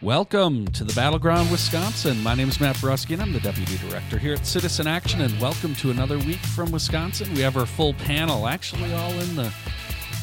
Welcome 0.00 0.68
to 0.68 0.84
the 0.84 0.92
Battleground, 0.92 1.50
Wisconsin. 1.50 2.22
My 2.22 2.36
name 2.36 2.48
is 2.48 2.60
Matt 2.60 2.76
Brusky, 2.76 3.14
and 3.14 3.22
I'm 3.22 3.32
the 3.32 3.40
Deputy 3.40 3.78
Director 3.78 4.16
here 4.16 4.34
at 4.34 4.46
Citizen 4.46 4.86
Action. 4.86 5.22
And 5.22 5.40
welcome 5.40 5.74
to 5.74 5.90
another 5.90 6.18
week 6.18 6.38
from 6.38 6.70
Wisconsin. 6.70 7.34
We 7.34 7.40
have 7.40 7.56
our 7.56 7.66
full 7.66 7.94
panel, 7.94 8.46
actually, 8.46 8.94
all 8.94 9.10
in 9.10 9.34
the 9.34 9.52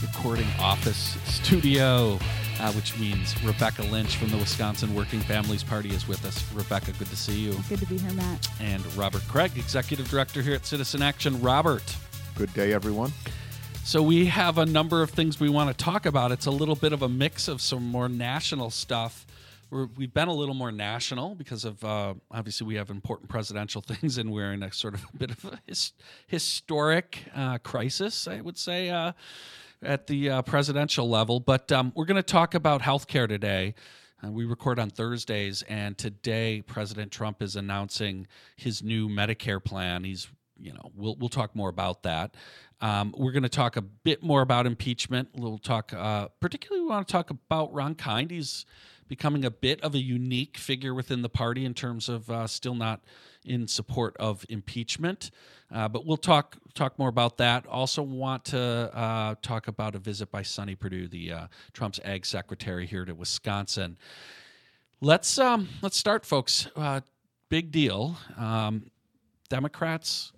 recording 0.01 0.47
office 0.61 1.17
studio, 1.25 2.17
uh, 2.61 2.71
which 2.71 2.97
means 2.97 3.35
Rebecca 3.43 3.81
Lynch 3.83 4.15
from 4.15 4.29
the 4.29 4.37
Wisconsin 4.37 4.95
Working 4.95 5.19
Families 5.19 5.61
Party 5.61 5.89
is 5.89 6.07
with 6.07 6.23
us. 6.23 6.41
Rebecca, 6.53 6.93
good 6.93 7.09
to 7.09 7.17
see 7.17 7.37
you. 7.37 7.59
Good 7.67 7.79
to 7.79 7.85
be 7.87 7.97
here, 7.97 8.13
Matt. 8.13 8.47
And 8.61 8.81
Robert 8.95 9.23
Craig, 9.27 9.51
Executive 9.57 10.09
Director 10.09 10.41
here 10.41 10.55
at 10.55 10.65
Citizen 10.65 11.01
Action. 11.01 11.41
Robert. 11.41 11.83
Good 12.35 12.53
day, 12.53 12.71
everyone. 12.71 13.11
So 13.83 14.01
we 14.01 14.27
have 14.27 14.57
a 14.57 14.65
number 14.65 15.01
of 15.01 15.09
things 15.09 15.41
we 15.41 15.49
want 15.49 15.77
to 15.77 15.83
talk 15.83 16.05
about. 16.05 16.31
It's 16.31 16.45
a 16.45 16.51
little 16.51 16.75
bit 16.75 16.93
of 16.93 17.01
a 17.01 17.09
mix 17.09 17.49
of 17.49 17.59
some 17.59 17.83
more 17.83 18.07
national 18.07 18.69
stuff. 18.69 19.24
We 19.95 20.05
have 20.05 20.13
been 20.13 20.27
a 20.27 20.33
little 20.33 20.55
more 20.55 20.71
national 20.71 21.35
because 21.35 21.65
of 21.65 21.83
uh, 21.83 22.13
obviously 22.31 22.67
we 22.67 22.75
have 22.75 22.89
important 22.89 23.29
presidential 23.29 23.81
things, 23.87 24.17
and 24.17 24.31
we're 24.31 24.53
in 24.53 24.63
a 24.63 24.71
sort 24.71 24.93
of 24.93 25.05
a 25.13 25.17
bit 25.17 25.31
of 25.31 25.45
a 25.45 25.59
his, 25.67 25.93
historic 26.27 27.19
uh, 27.35 27.57
crisis, 27.59 28.27
I 28.27 28.41
would 28.41 28.57
say, 28.57 28.89
uh, 28.89 29.11
at 29.81 30.07
the 30.07 30.29
uh, 30.29 30.41
presidential 30.43 31.09
level. 31.09 31.39
But 31.39 31.71
um, 31.71 31.91
we're 31.95 32.05
going 32.05 32.15
to 32.15 32.23
talk 32.23 32.53
about 32.53 32.81
healthcare 32.81 33.27
today. 33.27 33.75
Uh, 34.23 34.31
we 34.31 34.45
record 34.45 34.79
on 34.79 34.89
Thursdays, 34.89 35.63
and 35.63 35.97
today 35.97 36.61
President 36.61 37.11
Trump 37.11 37.41
is 37.41 37.55
announcing 37.55 38.27
his 38.55 38.81
new 38.81 39.09
Medicare 39.09 39.63
plan. 39.63 40.03
He's 40.03 40.27
you 40.57 40.73
know, 40.73 40.91
we'll 40.95 41.15
we'll 41.17 41.29
talk 41.29 41.55
more 41.55 41.69
about 41.69 42.03
that. 42.03 42.35
Um, 42.81 43.13
we're 43.17 43.31
going 43.31 43.43
to 43.43 43.49
talk 43.49 43.77
a 43.77 43.81
bit 43.81 44.21
more 44.21 44.41
about 44.41 44.65
impeachment. 44.65 45.29
We'll 45.35 45.57
talk, 45.57 45.93
uh, 45.93 46.27
particularly, 46.39 46.83
we 46.83 46.89
want 46.89 47.07
to 47.07 47.11
talk 47.11 47.29
about 47.29 47.73
Ron 47.73 47.95
Kind. 47.95 48.31
He's 48.31 48.65
becoming 49.07 49.45
a 49.45 49.51
bit 49.51 49.81
of 49.81 49.95
a 49.95 49.99
unique 49.99 50.57
figure 50.57 50.93
within 50.93 51.21
the 51.21 51.29
party 51.29 51.65
in 51.65 51.73
terms 51.73 52.09
of 52.09 52.29
uh, 52.29 52.47
still 52.47 52.75
not 52.75 53.01
in 53.45 53.67
support 53.67 54.15
of 54.17 54.45
impeachment. 54.49 55.31
Uh, 55.71 55.87
but 55.87 56.05
we'll 56.05 56.17
talk 56.17 56.57
talk 56.73 56.97
more 56.99 57.09
about 57.09 57.37
that. 57.37 57.65
Also, 57.67 58.01
want 58.01 58.45
to 58.45 58.59
uh, 58.59 59.35
talk 59.41 59.67
about 59.67 59.95
a 59.95 59.99
visit 59.99 60.31
by 60.31 60.41
Sonny 60.41 60.75
Perdue, 60.75 61.07
the 61.07 61.31
uh, 61.31 61.47
Trump's 61.73 61.99
ag 62.03 62.25
secretary 62.25 62.85
here 62.85 63.05
to 63.05 63.13
Wisconsin. 63.13 63.97
Let's 65.01 65.37
um, 65.37 65.69
let's 65.81 65.97
start, 65.97 66.25
folks. 66.25 66.67
Uh, 66.75 67.01
big 67.49 67.71
deal. 67.71 68.17
Um, 68.37 68.91
Democrats 69.49 70.31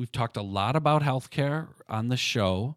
We've 0.00 0.10
talked 0.10 0.38
a 0.38 0.42
lot 0.42 0.76
about 0.76 1.02
healthcare 1.02 1.68
on 1.86 2.08
the 2.08 2.16
show, 2.16 2.76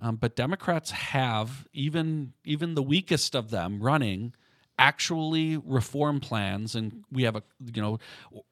um, 0.00 0.16
but 0.16 0.36
Democrats 0.36 0.90
have 0.90 1.66
even 1.72 2.32
even 2.44 2.74
the 2.74 2.82
weakest 2.82 3.34
of 3.34 3.50
them 3.50 3.80
running 3.80 4.34
actually 4.78 5.56
reform 5.56 6.20
plans, 6.20 6.74
and 6.74 7.04
we 7.10 7.22
have 7.22 7.36
a 7.36 7.42
you 7.74 7.80
know 7.80 7.98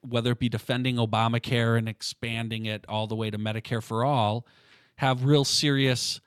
whether 0.01 0.31
it 0.31 0.39
be 0.39 0.49
defending 0.49 0.95
Obamacare 0.95 1.77
and 1.77 1.87
expanding 1.87 2.65
it 2.65 2.83
all 2.89 3.07
the 3.07 3.15
way 3.15 3.29
to 3.29 3.37
Medicare 3.37 3.83
for 3.83 4.03
all, 4.03 4.45
have 4.95 5.23
real 5.23 5.45
serious 5.45 6.19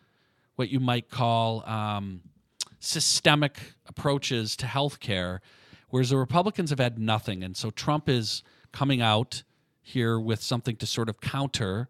what 0.56 0.68
you 0.70 0.80
might 0.80 1.08
call 1.08 1.68
um, 1.68 2.20
systemic 2.80 3.58
approaches 3.86 4.56
to 4.56 4.66
healthcare, 4.66 5.38
whereas 5.88 6.10
the 6.10 6.16
Republicans 6.16 6.70
have 6.70 6.78
had 6.78 6.98
nothing, 6.98 7.42
and 7.42 7.56
so 7.56 7.70
Trump 7.70 8.08
is 8.08 8.44
coming 8.72 9.00
out 9.00 9.42
here 9.80 10.20
with 10.20 10.42
something 10.42 10.76
to 10.76 10.86
sort 10.86 11.08
of 11.08 11.20
counter 11.20 11.88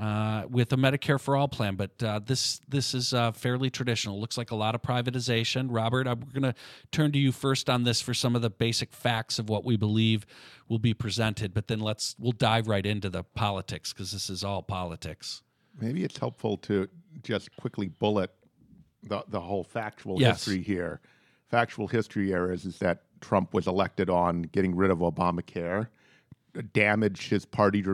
uh, 0.00 0.44
with 0.48 0.72
a 0.72 0.76
Medicare 0.76 1.20
for 1.20 1.36
all 1.36 1.46
plan. 1.46 1.76
But 1.76 2.02
uh, 2.02 2.20
this 2.24 2.60
this 2.66 2.94
is 2.94 3.12
uh, 3.12 3.32
fairly 3.32 3.68
traditional. 3.68 4.18
Looks 4.18 4.38
like 4.38 4.50
a 4.50 4.56
lot 4.56 4.74
of 4.74 4.80
privatization. 4.80 5.66
Robert, 5.70 6.06
I'm 6.06 6.20
going 6.32 6.42
to 6.42 6.54
turn 6.90 7.12
to 7.12 7.18
you 7.18 7.32
first 7.32 7.68
on 7.68 7.84
this 7.84 8.00
for 8.00 8.14
some 8.14 8.34
of 8.34 8.40
the 8.40 8.50
basic 8.50 8.94
facts 8.94 9.38
of 9.38 9.50
what 9.50 9.64
we 9.64 9.76
believe 9.76 10.24
will 10.68 10.78
be 10.78 10.94
presented. 10.94 11.52
But 11.52 11.68
then 11.68 11.80
let's 11.80 12.16
we'll 12.18 12.32
dive 12.32 12.66
right 12.66 12.84
into 12.84 13.10
the 13.10 13.22
politics 13.22 13.92
because 13.92 14.10
this 14.10 14.30
is 14.30 14.42
all 14.42 14.62
politics. 14.62 15.42
Maybe 15.78 16.02
it's 16.02 16.16
helpful 16.16 16.56
to 16.58 16.88
just 17.22 17.54
quickly 17.56 17.88
bullet 17.88 18.30
the 19.02 19.22
the 19.28 19.40
whole 19.40 19.64
factual 19.64 20.18
yes. 20.18 20.44
history 20.44 20.62
here. 20.62 21.00
Factual 21.50 21.88
history 21.88 22.28
here 22.28 22.52
is, 22.52 22.64
is 22.64 22.78
that 22.78 23.02
Trump 23.20 23.52
was 23.52 23.66
elected 23.66 24.08
on 24.08 24.42
getting 24.42 24.74
rid 24.74 24.90
of 24.90 24.98
Obamacare 24.98 25.88
damaged 26.72 27.30
his 27.30 27.44
party 27.44 27.84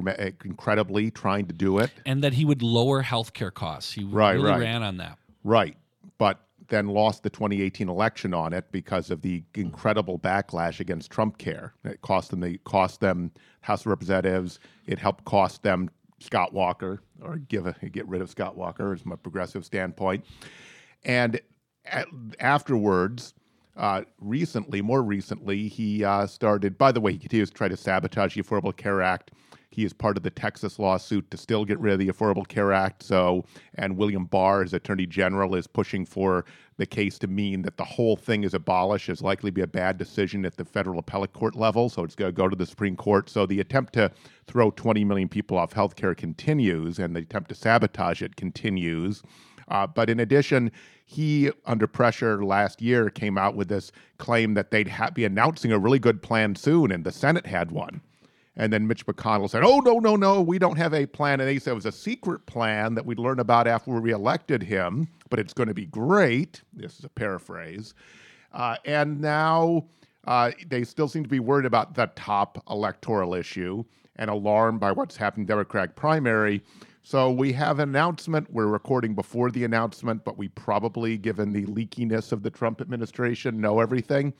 incredibly 0.44 1.10
trying 1.10 1.46
to 1.46 1.52
do 1.52 1.78
it. 1.78 1.90
And 2.04 2.22
that 2.24 2.34
he 2.34 2.44
would 2.44 2.62
lower 2.62 3.02
healthcare 3.02 3.52
costs. 3.52 3.92
He 3.92 4.04
right, 4.04 4.32
really 4.32 4.50
right. 4.50 4.60
ran 4.60 4.82
on 4.82 4.96
that. 4.98 5.18
Right. 5.44 5.76
But 6.18 6.40
then 6.68 6.88
lost 6.88 7.22
the 7.22 7.30
2018 7.30 7.88
election 7.88 8.34
on 8.34 8.52
it 8.52 8.64
because 8.72 9.10
of 9.10 9.22
the 9.22 9.44
incredible 9.54 10.18
backlash 10.18 10.80
against 10.80 11.10
Trump 11.10 11.38
care. 11.38 11.74
It 11.84 12.00
cost 12.02 12.30
them 12.30 12.40
the 12.40 12.58
cost 12.64 13.00
them 13.00 13.30
House 13.60 13.82
of 13.82 13.86
Representatives. 13.86 14.58
It 14.86 14.98
helped 14.98 15.24
cost 15.24 15.62
them 15.62 15.90
Scott 16.18 16.52
Walker 16.52 17.00
or 17.22 17.36
give 17.36 17.66
a, 17.66 17.74
get 17.88 18.06
rid 18.08 18.22
of 18.22 18.30
Scott 18.30 18.56
Walker 18.56 18.92
is 18.94 19.04
my 19.04 19.16
progressive 19.16 19.64
standpoint. 19.64 20.24
And 21.04 21.40
at, 21.84 22.06
afterwards, 22.40 23.34
uh, 23.76 24.02
recently, 24.20 24.80
more 24.80 25.02
recently, 25.02 25.68
he 25.68 26.04
uh, 26.04 26.26
started, 26.26 26.78
by 26.78 26.92
the 26.92 27.00
way, 27.00 27.12
he 27.12 27.18
continues 27.18 27.50
to 27.50 27.56
try 27.56 27.68
to 27.68 27.76
sabotage 27.76 28.34
the 28.34 28.42
Affordable 28.42 28.76
Care 28.76 29.02
Act. 29.02 29.32
He 29.70 29.84
is 29.84 29.92
part 29.92 30.16
of 30.16 30.22
the 30.22 30.30
Texas 30.30 30.78
lawsuit 30.78 31.30
to 31.30 31.36
still 31.36 31.66
get 31.66 31.78
rid 31.78 31.92
of 31.92 31.98
the 31.98 32.08
Affordable 32.08 32.48
Care 32.48 32.72
Act. 32.72 33.02
So, 33.02 33.44
and 33.74 33.98
William 33.98 34.24
Barr, 34.24 34.62
as 34.62 34.72
Attorney 34.72 35.04
General, 35.04 35.54
is 35.54 35.66
pushing 35.66 36.06
for 36.06 36.46
the 36.78 36.86
case 36.86 37.18
to 37.18 37.26
mean 37.26 37.60
that 37.62 37.76
the 37.76 37.84
whole 37.84 38.16
thing 38.16 38.44
is 38.44 38.54
abolished. 38.54 39.10
Is 39.10 39.20
likely 39.20 39.50
to 39.50 39.54
be 39.54 39.60
a 39.60 39.66
bad 39.66 39.98
decision 39.98 40.46
at 40.46 40.56
the 40.56 40.64
federal 40.64 40.98
appellate 40.98 41.34
court 41.34 41.54
level. 41.54 41.90
So 41.90 42.04
it's 42.04 42.14
going 42.14 42.30
to 42.30 42.36
go 42.36 42.48
to 42.48 42.56
the 42.56 42.64
Supreme 42.64 42.96
Court. 42.96 43.28
So 43.28 43.44
the 43.44 43.60
attempt 43.60 43.92
to 43.94 44.10
throw 44.46 44.70
20 44.70 45.04
million 45.04 45.28
people 45.28 45.58
off 45.58 45.74
health 45.74 45.94
care 45.94 46.14
continues, 46.14 46.98
and 46.98 47.14
the 47.14 47.20
attempt 47.20 47.50
to 47.50 47.54
sabotage 47.54 48.22
it 48.22 48.36
continues. 48.36 49.22
Uh, 49.68 49.86
but 49.86 50.08
in 50.08 50.20
addition, 50.20 50.70
he, 51.04 51.50
under 51.64 51.86
pressure 51.86 52.44
last 52.44 52.82
year, 52.82 53.10
came 53.10 53.38
out 53.38 53.54
with 53.54 53.68
this 53.68 53.92
claim 54.18 54.54
that 54.54 54.70
they'd 54.70 54.88
ha- 54.88 55.10
be 55.10 55.24
announcing 55.24 55.72
a 55.72 55.78
really 55.78 55.98
good 55.98 56.22
plan 56.22 56.54
soon, 56.54 56.90
and 56.92 57.04
the 57.04 57.12
Senate 57.12 57.46
had 57.46 57.70
one. 57.70 58.00
And 58.56 58.72
then 58.72 58.86
Mitch 58.86 59.04
McConnell 59.06 59.50
said, 59.50 59.62
Oh, 59.62 59.80
no, 59.80 59.98
no, 59.98 60.16
no, 60.16 60.40
we 60.40 60.58
don't 60.58 60.76
have 60.76 60.94
a 60.94 61.04
plan. 61.06 61.40
And 61.40 61.50
he 61.50 61.58
said 61.58 61.72
it 61.72 61.74
was 61.74 61.86
a 61.86 61.92
secret 61.92 62.46
plan 62.46 62.94
that 62.94 63.04
we'd 63.04 63.18
learn 63.18 63.38
about 63.38 63.66
after 63.66 63.90
we 63.90 64.00
reelected 64.00 64.62
him, 64.62 65.08
but 65.28 65.38
it's 65.38 65.52
going 65.52 65.68
to 65.68 65.74
be 65.74 65.86
great. 65.86 66.62
This 66.72 66.98
is 66.98 67.04
a 67.04 67.10
paraphrase. 67.10 67.94
Uh, 68.54 68.76
and 68.86 69.20
now 69.20 69.84
uh, 70.26 70.52
they 70.68 70.84
still 70.84 71.08
seem 71.08 71.22
to 71.22 71.28
be 71.28 71.40
worried 71.40 71.66
about 71.66 71.94
the 71.94 72.10
top 72.16 72.62
electoral 72.70 73.34
issue 73.34 73.84
and 74.16 74.30
alarmed 74.30 74.80
by 74.80 74.90
what's 74.90 75.16
happened 75.16 75.42
in 75.42 75.46
the 75.46 75.52
Democratic 75.52 75.94
primary. 75.94 76.62
So 77.06 77.30
we 77.30 77.52
have 77.52 77.78
an 77.78 77.88
announcement. 77.88 78.52
We're 78.52 78.66
recording 78.66 79.14
before 79.14 79.52
the 79.52 79.62
announcement, 79.62 80.24
but 80.24 80.36
we 80.36 80.48
probably, 80.48 81.16
given 81.16 81.52
the 81.52 81.64
leakiness 81.66 82.32
of 82.32 82.42
the 82.42 82.50
Trump 82.50 82.80
administration, 82.80 83.60
know 83.60 83.78
everything. 83.78 84.34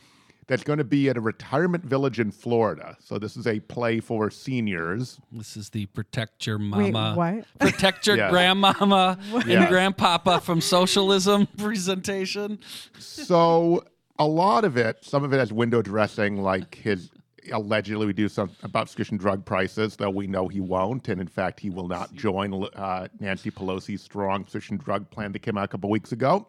That's 0.49 0.65
going 0.65 0.78
to 0.78 0.84
be 0.84 1.09
at 1.09 1.16
a 1.16 1.21
retirement 1.21 1.84
village 1.84 2.19
in 2.19 2.32
Florida. 2.32 2.97
So 2.99 3.21
this 3.21 3.37
is 3.37 3.47
a 3.47 3.60
play 3.60 4.00
for 4.00 4.32
seniors. 4.32 5.21
This 5.31 5.56
is 5.56 5.71
the 5.71 5.87
protect 5.87 6.44
your 6.44 6.59
mama, 6.59 7.15
Wait, 7.16 7.37
what? 7.37 7.47
protect 7.60 8.09
your 8.09 8.16
yes. 8.16 8.32
grandmama 8.32 9.16
and 9.33 9.47
yes. 9.47 9.71
grandpapa 9.71 10.41
from 10.41 10.60
socialism 10.60 11.47
presentation. 11.59 12.59
so 12.98 13.84
a 14.19 14.27
lot 14.27 14.65
of 14.65 14.77
it, 14.77 15.04
some 15.04 15.22
of 15.22 15.33
it 15.33 15.38
has 15.38 15.53
window 15.53 15.83
dressing, 15.83 16.43
like 16.43 16.75
his 16.75 17.10
allegedly 17.51 18.07
we 18.07 18.12
do 18.12 18.29
something 18.29 18.57
about 18.62 18.87
prescription 18.87 19.17
drug 19.17 19.45
prices, 19.45 19.97
though 19.97 20.11
we 20.11 20.27
know 20.27 20.49
he 20.49 20.61
won't. 20.61 21.09
And 21.09 21.21
in 21.21 21.27
fact, 21.27 21.61
he 21.61 21.71
will 21.71 21.89
not 21.89 22.12
join 22.15 22.65
uh, 22.75 23.09
Nancy 23.21 23.51
Pelosi's 23.51 24.03
strong 24.03 24.43
prescription 24.43 24.77
drug 24.77 25.11
plan 25.11 25.33
that 25.33 25.41
came 25.41 25.57
out 25.57 25.65
a 25.65 25.69
couple 25.69 25.91
weeks 25.91 26.13
ago. 26.13 26.47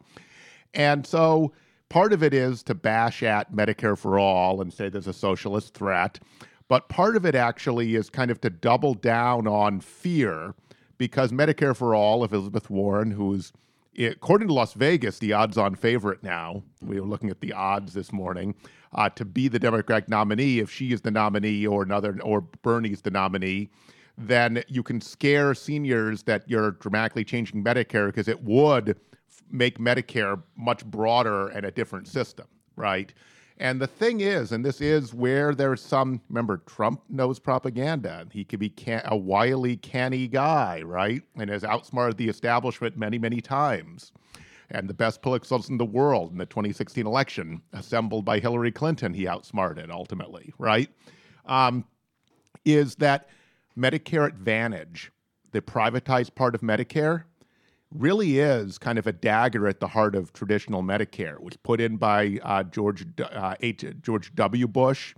And 0.73 1.05
so 1.05 1.53
part 1.89 2.13
of 2.13 2.23
it 2.23 2.33
is 2.33 2.63
to 2.63 2.75
bash 2.75 3.23
at 3.23 3.51
Medicare 3.51 3.97
for 3.97 4.19
all 4.19 4.61
and 4.61 4.73
say 4.73 4.89
there's 4.89 5.07
a 5.07 5.13
socialist 5.13 5.73
threat. 5.73 6.19
But 6.67 6.89
part 6.89 7.15
of 7.15 7.25
it 7.25 7.35
actually 7.35 7.95
is 7.95 8.09
kind 8.09 8.29
of 8.29 8.41
to 8.41 8.49
double 8.49 8.93
down 8.93 9.47
on 9.47 9.79
fear 9.79 10.53
because 10.97 11.31
Medicare 11.31 11.75
for 11.75 11.95
all, 11.95 12.23
Elizabeth 12.23 12.69
Warren, 12.69 13.11
who's 13.11 13.53
according 13.97 14.47
to 14.47 14.53
Las 14.53 14.73
Vegas, 14.73 15.19
the 15.19 15.33
odds 15.33 15.57
on 15.57 15.75
favorite 15.75 16.23
now, 16.23 16.63
we 16.81 16.99
were 16.99 17.07
looking 17.07 17.29
at 17.29 17.41
the 17.41 17.53
odds 17.53 17.93
this 17.93 18.11
morning, 18.11 18.55
uh, 18.93 19.09
to 19.09 19.25
be 19.25 19.47
the 19.47 19.59
Democratic 19.59 20.09
nominee, 20.09 20.59
if 20.59 20.71
she 20.71 20.91
is 20.93 21.01
the 21.01 21.11
nominee 21.11 21.65
or 21.65 21.83
another, 21.83 22.17
or 22.21 22.41
Bernie's 22.41 23.01
the 23.01 23.11
nominee, 23.11 23.69
then 24.17 24.63
you 24.67 24.81
can 24.83 25.01
scare 25.01 25.53
seniors 25.53 26.23
that 26.23 26.43
you're 26.47 26.71
dramatically 26.71 27.23
changing 27.23 27.63
Medicare 27.63 28.07
because 28.07 28.27
it 28.27 28.41
would 28.43 28.89
f- 28.89 29.43
make 29.51 29.77
Medicare 29.77 30.41
much 30.55 30.85
broader 30.85 31.49
and 31.49 31.65
a 31.65 31.71
different 31.71 32.07
system, 32.07 32.47
right? 32.75 33.13
And 33.59 33.81
the 33.81 33.87
thing 33.87 34.21
is, 34.21 34.51
and 34.51 34.63
this 34.63 34.81
is 34.81 35.13
where 35.13 35.55
there's 35.55 35.81
some, 35.81 36.21
remember, 36.29 36.57
Trump 36.67 37.01
knows 37.09 37.39
propaganda. 37.39 38.27
He 38.31 38.43
could 38.43 38.59
be 38.59 38.69
can- 38.69 39.01
a 39.05 39.17
wily, 39.17 39.77
canny 39.77 40.27
guy, 40.27 40.83
right? 40.83 41.23
And 41.35 41.49
has 41.49 41.63
outsmarted 41.63 42.17
the 42.17 42.29
establishment 42.29 42.97
many, 42.97 43.17
many 43.17 43.41
times. 43.41 44.11
and 44.69 44.89
the 44.89 44.93
best 44.93 45.21
political 45.21 45.63
in 45.69 45.77
the 45.77 45.85
world 45.85 46.33
in 46.33 46.37
the 46.37 46.45
2016 46.45 47.07
election, 47.07 47.61
assembled 47.71 48.25
by 48.25 48.37
Hillary 48.37 48.69
Clinton, 48.69 49.13
he 49.13 49.25
outsmarted 49.25 49.89
ultimately, 49.89 50.53
right? 50.57 50.89
Um, 51.45 51.85
is 52.65 52.95
that 52.95 53.29
Medicare 53.77 54.27
Advantage, 54.27 55.09
the 55.53 55.61
privatized 55.61 56.35
part 56.35 56.53
of 56.53 56.59
Medicare, 56.59 57.23
really 57.93 58.39
is 58.39 58.77
kind 58.77 58.97
of 58.97 59.07
a 59.07 59.13
dagger 59.13 59.67
at 59.67 59.79
the 59.79 59.87
heart 59.87 60.15
of 60.15 60.33
traditional 60.33 60.83
Medicare. 60.83 61.35
It 61.35 61.43
was 61.43 61.57
put 61.57 61.79
in 61.79 61.97
by 61.97 62.39
uh, 62.43 62.63
George 62.63 63.05
uh, 63.21 63.55
H, 63.61 63.85
George 64.01 64.33
W. 64.35 64.67
Bush. 64.67 65.15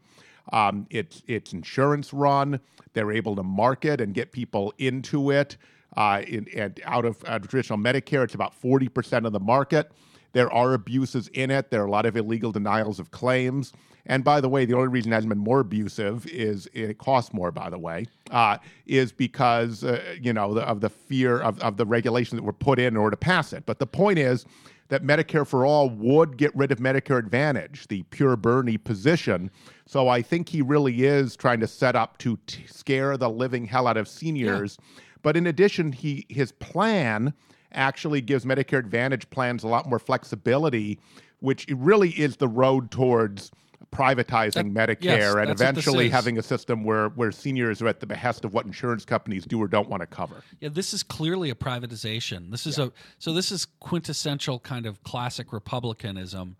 Um, 0.51 0.87
it's 0.89 1.23
it's 1.27 1.53
insurance 1.53 2.13
run. 2.13 2.59
They're 2.93 3.11
able 3.11 3.35
to 3.35 3.43
market 3.43 4.01
and 4.01 4.13
get 4.13 4.31
people 4.31 4.73
into 4.77 5.31
it. 5.31 5.57
Uh, 5.97 6.21
in, 6.27 6.47
and 6.55 6.79
out 6.85 7.05
of 7.05 7.23
uh, 7.25 7.39
traditional 7.39 7.79
Medicare, 7.79 8.23
it's 8.23 8.35
about 8.35 8.53
forty 8.53 8.87
percent 8.87 9.25
of 9.25 9.33
the 9.33 9.39
market. 9.39 9.91
There 10.33 10.51
are 10.51 10.73
abuses 10.73 11.27
in 11.29 11.51
it. 11.51 11.71
There 11.71 11.81
are 11.81 11.85
a 11.85 11.91
lot 11.91 12.05
of 12.05 12.15
illegal 12.15 12.51
denials 12.51 12.99
of 12.99 13.11
claims. 13.11 13.73
And 14.05 14.23
by 14.23 14.41
the 14.41 14.49
way, 14.49 14.65
the 14.65 14.73
only 14.73 14.87
reason 14.87 15.11
it 15.11 15.15
hasn't 15.15 15.29
been 15.29 15.37
more 15.37 15.59
abusive 15.59 16.25
is 16.27 16.67
it 16.73 16.97
costs 16.97 17.33
more. 17.33 17.51
By 17.51 17.69
the 17.69 17.77
way, 17.77 18.05
uh, 18.31 18.57
is 18.85 19.11
because 19.11 19.83
uh, 19.83 20.01
you 20.19 20.33
know 20.33 20.53
the, 20.53 20.61
of 20.61 20.81
the 20.81 20.89
fear 20.89 21.39
of, 21.39 21.59
of 21.59 21.77
the 21.77 21.85
regulations 21.85 22.39
that 22.39 22.43
were 22.43 22.53
put 22.53 22.79
in 22.79 22.87
in 22.87 22.97
order 22.97 23.11
to 23.11 23.17
pass 23.17 23.53
it. 23.53 23.65
But 23.65 23.79
the 23.79 23.87
point 23.87 24.17
is 24.17 24.45
that 24.87 25.03
Medicare 25.03 25.45
for 25.45 25.65
all 25.65 25.89
would 25.91 26.37
get 26.37 26.55
rid 26.55 26.71
of 26.71 26.79
Medicare 26.79 27.19
Advantage, 27.19 27.87
the 27.87 28.03
pure 28.03 28.35
Bernie 28.35 28.77
position. 28.77 29.51
So 29.85 30.07
I 30.07 30.23
think 30.23 30.49
he 30.49 30.63
really 30.63 31.05
is 31.05 31.35
trying 31.35 31.59
to 31.59 31.67
set 31.67 31.95
up 31.95 32.17
to 32.19 32.37
t- 32.47 32.65
scare 32.65 33.15
the 33.15 33.29
living 33.29 33.65
hell 33.65 33.87
out 33.87 33.97
of 33.97 34.07
seniors. 34.07 34.77
Yeah. 34.79 35.01
But 35.21 35.37
in 35.37 35.45
addition, 35.45 35.91
he 35.91 36.25
his 36.29 36.51
plan 36.51 37.33
actually 37.73 38.21
gives 38.21 38.45
Medicare 38.45 38.79
Advantage 38.79 39.29
plans 39.29 39.63
a 39.63 39.67
lot 39.67 39.87
more 39.87 39.99
flexibility, 39.99 40.99
which 41.39 41.67
really 41.69 42.09
is 42.11 42.37
the 42.37 42.47
road 42.47 42.91
towards 42.91 43.51
privatizing 43.91 44.73
that, 44.73 44.89
Medicare 44.99 45.03
yes, 45.03 45.35
and 45.35 45.49
eventually 45.49 46.09
having 46.09 46.37
a 46.37 46.43
system 46.43 46.83
where, 46.83 47.09
where 47.09 47.31
seniors 47.31 47.81
are 47.81 47.87
at 47.87 47.99
the 47.99 48.05
behest 48.05 48.45
of 48.45 48.53
what 48.53 48.65
insurance 48.65 49.05
companies 49.05 49.45
do 49.45 49.61
or 49.61 49.67
don't 49.67 49.89
want 49.89 50.01
to 50.01 50.07
cover. 50.07 50.43
Yeah, 50.59 50.69
this 50.69 50.93
is 50.93 51.01
clearly 51.01 51.49
a 51.49 51.55
privatization. 51.55 52.51
This 52.51 52.67
is 52.67 52.77
yeah. 52.77 52.85
a 52.85 52.91
so 53.17 53.33
this 53.33 53.51
is 53.51 53.65
quintessential 53.79 54.59
kind 54.59 54.85
of 54.85 55.03
classic 55.03 55.51
republicanism 55.51 56.55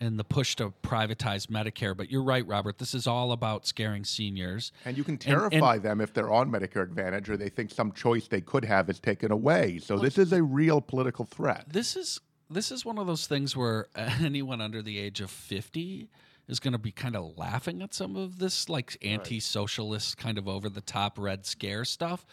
and 0.00 0.18
the 0.18 0.24
push 0.24 0.56
to 0.56 0.72
privatize 0.82 1.46
Medicare. 1.46 1.96
But 1.96 2.10
you're 2.10 2.22
right, 2.22 2.46
Robert. 2.46 2.78
This 2.78 2.94
is 2.94 3.06
all 3.06 3.32
about 3.32 3.66
scaring 3.66 4.04
seniors. 4.04 4.72
And 4.84 4.96
you 4.96 5.04
can 5.04 5.18
terrify 5.18 5.56
and, 5.56 5.64
and, 5.64 5.82
them 5.82 6.00
if 6.00 6.12
they're 6.14 6.32
on 6.32 6.50
Medicare 6.50 6.82
Advantage 6.82 7.28
or 7.28 7.36
they 7.36 7.48
think 7.48 7.70
some 7.70 7.92
choice 7.92 8.28
they 8.28 8.40
could 8.40 8.64
have 8.64 8.88
is 8.88 9.00
taken 9.00 9.30
away. 9.30 9.78
So 9.78 9.98
this 9.98 10.18
is 10.18 10.32
a 10.32 10.42
real 10.42 10.80
political 10.80 11.24
threat. 11.24 11.66
This 11.68 11.96
is 11.96 12.20
this 12.50 12.72
is 12.72 12.84
one 12.84 12.98
of 12.98 13.06
those 13.06 13.26
things 13.26 13.56
where 13.56 13.88
anyone 13.96 14.60
under 14.60 14.80
the 14.82 14.98
age 14.98 15.20
of 15.20 15.30
50 15.30 16.08
is 16.48 16.60
going 16.60 16.72
to 16.72 16.78
be 16.78 16.92
kind 16.92 17.14
of 17.14 17.36
laughing 17.36 17.82
at 17.82 17.92
some 17.92 18.16
of 18.16 18.38
this 18.38 18.68
like 18.68 18.96
anti-socialist 19.02 20.16
kind 20.16 20.38
of 20.38 20.48
over 20.48 20.68
the 20.68 20.80
top 20.80 21.18
red 21.18 21.44
scare 21.44 21.84
stuff 21.84 22.24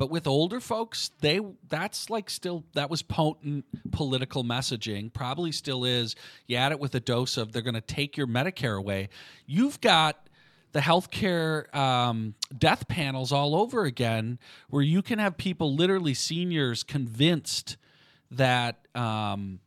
but 0.00 0.08
with 0.08 0.26
older 0.26 0.60
folks 0.60 1.10
they 1.20 1.40
that's 1.68 2.08
like 2.08 2.30
still 2.30 2.64
that 2.72 2.88
was 2.88 3.02
potent 3.02 3.66
political 3.92 4.42
messaging 4.42 5.12
probably 5.12 5.52
still 5.52 5.84
is. 5.84 6.16
You 6.46 6.56
add 6.56 6.72
it 6.72 6.80
with 6.80 6.94
a 6.94 7.00
dose 7.00 7.36
of 7.36 7.52
they're 7.52 7.60
going 7.60 7.74
to 7.74 7.82
take 7.82 8.16
your 8.16 8.26
medicare 8.26 8.78
away. 8.78 9.10
You've 9.44 9.78
got 9.82 10.26
the 10.72 10.80
healthcare 10.80 11.72
um, 11.76 12.34
death 12.56 12.88
panels 12.88 13.30
all 13.30 13.54
over 13.54 13.84
again 13.84 14.38
where 14.70 14.82
you 14.82 15.02
can 15.02 15.18
have 15.18 15.36
people 15.36 15.74
literally 15.74 16.14
seniors 16.14 16.82
convinced 16.82 17.76
that 18.30 18.78
um, 18.94 19.60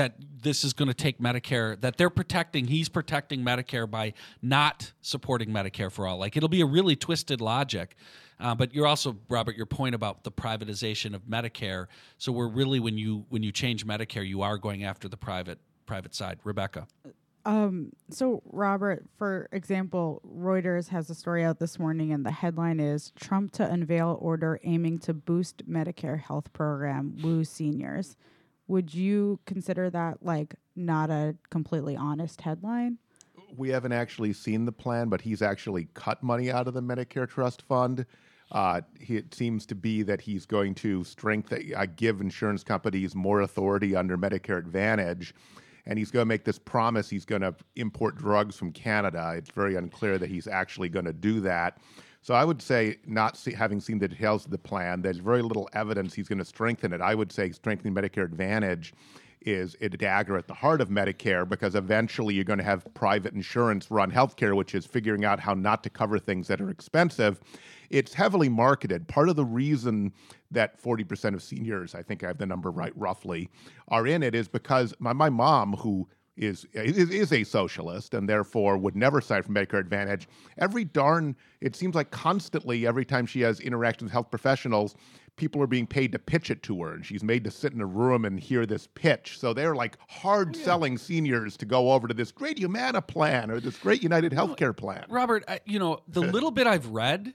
that 0.00 0.14
this 0.42 0.64
is 0.64 0.72
going 0.72 0.88
to 0.88 0.94
take 0.94 1.20
Medicare, 1.20 1.78
that 1.82 1.98
they're 1.98 2.08
protecting, 2.08 2.66
he's 2.66 2.88
protecting 2.88 3.40
Medicare 3.40 3.88
by 3.88 4.14
not 4.40 4.92
supporting 5.02 5.50
Medicare 5.50 5.92
for 5.92 6.06
all. 6.06 6.16
Like 6.16 6.38
it'll 6.38 6.48
be 6.48 6.62
a 6.62 6.66
really 6.66 6.96
twisted 6.96 7.42
logic. 7.42 7.96
Uh, 8.40 8.54
but 8.54 8.74
you're 8.74 8.86
also, 8.86 9.18
Robert, 9.28 9.56
your 9.56 9.66
point 9.66 9.94
about 9.94 10.24
the 10.24 10.32
privatization 10.32 11.14
of 11.14 11.24
Medicare. 11.24 11.88
So 12.16 12.32
we're 12.32 12.48
really 12.48 12.80
when 12.80 12.96
you 12.96 13.26
when 13.28 13.42
you 13.42 13.52
change 13.52 13.86
Medicare, 13.86 14.26
you 14.26 14.40
are 14.40 14.56
going 14.56 14.84
after 14.84 15.06
the 15.06 15.18
private 15.18 15.58
private 15.84 16.14
side. 16.14 16.38
Rebecca. 16.44 16.86
Um, 17.44 17.92
so 18.08 18.42
Robert, 18.46 19.04
for 19.18 19.50
example, 19.52 20.22
Reuters 20.26 20.88
has 20.88 21.10
a 21.10 21.14
story 21.14 21.44
out 21.44 21.58
this 21.58 21.78
morning 21.78 22.10
and 22.10 22.24
the 22.24 22.30
headline 22.30 22.80
is 22.80 23.12
Trump 23.20 23.52
to 23.52 23.70
unveil 23.70 24.16
order 24.18 24.58
aiming 24.64 25.00
to 25.00 25.12
boost 25.12 25.68
Medicare 25.68 26.20
health 26.20 26.50
program 26.54 27.18
woo 27.22 27.44
seniors 27.44 28.16
would 28.70 28.94
you 28.94 29.40
consider 29.46 29.90
that 29.90 30.18
like 30.22 30.54
not 30.76 31.10
a 31.10 31.34
completely 31.50 31.96
honest 31.96 32.40
headline? 32.40 32.98
We 33.56 33.68
haven't 33.70 33.92
actually 33.92 34.32
seen 34.32 34.64
the 34.64 34.72
plan, 34.72 35.08
but 35.08 35.20
he's 35.20 35.42
actually 35.42 35.88
cut 35.94 36.22
money 36.22 36.52
out 36.52 36.68
of 36.68 36.74
the 36.74 36.82
Medicare 36.82 37.28
Trust 37.28 37.62
Fund. 37.62 38.06
Uh, 38.52 38.82
he, 38.98 39.16
it 39.16 39.34
seems 39.34 39.66
to 39.66 39.74
be 39.74 40.02
that 40.04 40.20
he's 40.20 40.46
going 40.46 40.76
to 40.76 41.02
strengthen, 41.02 41.72
uh, 41.76 41.86
give 41.96 42.20
insurance 42.20 42.62
companies 42.62 43.16
more 43.16 43.40
authority 43.40 43.96
under 43.96 44.16
Medicare 44.16 44.58
Advantage, 44.58 45.34
and 45.86 45.98
he's 45.98 46.12
going 46.12 46.22
to 46.22 46.28
make 46.28 46.44
this 46.44 46.58
promise 46.58 47.10
he's 47.10 47.24
going 47.24 47.42
to 47.42 47.54
import 47.74 48.16
drugs 48.16 48.56
from 48.56 48.70
Canada. 48.70 49.34
It's 49.36 49.50
very 49.50 49.74
unclear 49.74 50.16
that 50.18 50.28
he's 50.30 50.46
actually 50.46 50.88
going 50.88 51.06
to 51.06 51.12
do 51.12 51.40
that. 51.40 51.78
So 52.22 52.34
I 52.34 52.44
would 52.44 52.60
say, 52.60 52.96
not 53.06 53.36
see, 53.36 53.52
having 53.52 53.80
seen 53.80 53.98
the 53.98 54.08
details 54.08 54.44
of 54.44 54.50
the 54.50 54.58
plan, 54.58 55.00
there's 55.02 55.18
very 55.18 55.42
little 55.42 55.68
evidence 55.72 56.12
he's 56.14 56.28
going 56.28 56.38
to 56.38 56.44
strengthen 56.44 56.92
it. 56.92 57.00
I 57.00 57.14
would 57.14 57.32
say 57.32 57.50
strengthening 57.50 57.94
Medicare 57.94 58.24
Advantage 58.24 58.92
is 59.42 59.74
a 59.80 59.88
dagger 59.88 60.36
at 60.36 60.46
the 60.46 60.54
heart 60.54 60.82
of 60.82 60.90
Medicare 60.90 61.48
because 61.48 61.74
eventually 61.74 62.34
you're 62.34 62.44
going 62.44 62.58
to 62.58 62.64
have 62.64 62.84
private 62.92 63.32
insurance 63.32 63.90
run 63.90 64.10
healthcare, 64.10 64.54
which 64.54 64.74
is 64.74 64.84
figuring 64.84 65.24
out 65.24 65.40
how 65.40 65.54
not 65.54 65.82
to 65.82 65.90
cover 65.90 66.18
things 66.18 66.46
that 66.48 66.60
are 66.60 66.68
expensive. 66.68 67.40
It's 67.88 68.12
heavily 68.12 68.50
marketed. 68.50 69.08
Part 69.08 69.30
of 69.30 69.36
the 69.36 69.44
reason 69.44 70.12
that 70.50 70.80
40% 70.82 71.34
of 71.34 71.42
seniors, 71.42 71.94
I 71.94 72.02
think 72.02 72.22
I 72.22 72.26
have 72.26 72.38
the 72.38 72.46
number 72.46 72.70
right 72.70 72.92
roughly, 72.96 73.48
are 73.88 74.06
in 74.06 74.22
it 74.22 74.34
is 74.34 74.46
because 74.46 74.94
my, 74.98 75.14
my 75.14 75.30
mom, 75.30 75.72
who 75.74 76.06
is, 76.36 76.66
is, 76.72 77.10
is 77.10 77.32
a 77.32 77.44
socialist 77.44 78.14
and 78.14 78.28
therefore 78.28 78.78
would 78.78 78.96
never 78.96 79.20
sign 79.20 79.42
for 79.42 79.52
Medicare 79.52 79.80
Advantage. 79.80 80.28
Every 80.58 80.84
darn, 80.84 81.36
it 81.60 81.76
seems 81.76 81.94
like 81.94 82.10
constantly, 82.10 82.86
every 82.86 83.04
time 83.04 83.26
she 83.26 83.40
has 83.42 83.60
interactions 83.60 84.08
with 84.08 84.12
health 84.12 84.30
professionals, 84.30 84.94
people 85.36 85.62
are 85.62 85.66
being 85.66 85.86
paid 85.86 86.12
to 86.12 86.18
pitch 86.18 86.50
it 86.50 86.62
to 86.62 86.82
her, 86.82 86.92
and 86.92 87.04
she's 87.04 87.22
made 87.22 87.44
to 87.44 87.50
sit 87.50 87.72
in 87.72 87.80
a 87.80 87.86
room 87.86 88.24
and 88.24 88.38
hear 88.38 88.66
this 88.66 88.86
pitch. 88.86 89.38
So 89.38 89.54
they're 89.54 89.74
like 89.74 89.96
hard 90.08 90.54
oh, 90.54 90.62
selling 90.62 90.92
yeah. 90.92 90.98
seniors 90.98 91.56
to 91.58 91.66
go 91.66 91.92
over 91.92 92.06
to 92.08 92.14
this 92.14 92.30
great 92.30 92.58
Humana 92.58 93.02
plan 93.02 93.50
or 93.50 93.58
this 93.58 93.78
great 93.78 94.02
United 94.02 94.32
Healthcare 94.32 94.76
plan. 94.76 95.06
Robert, 95.08 95.44
I, 95.48 95.60
you 95.64 95.78
know, 95.78 96.00
the 96.08 96.20
little 96.20 96.50
bit 96.50 96.66
I've 96.66 96.88
read, 96.88 97.34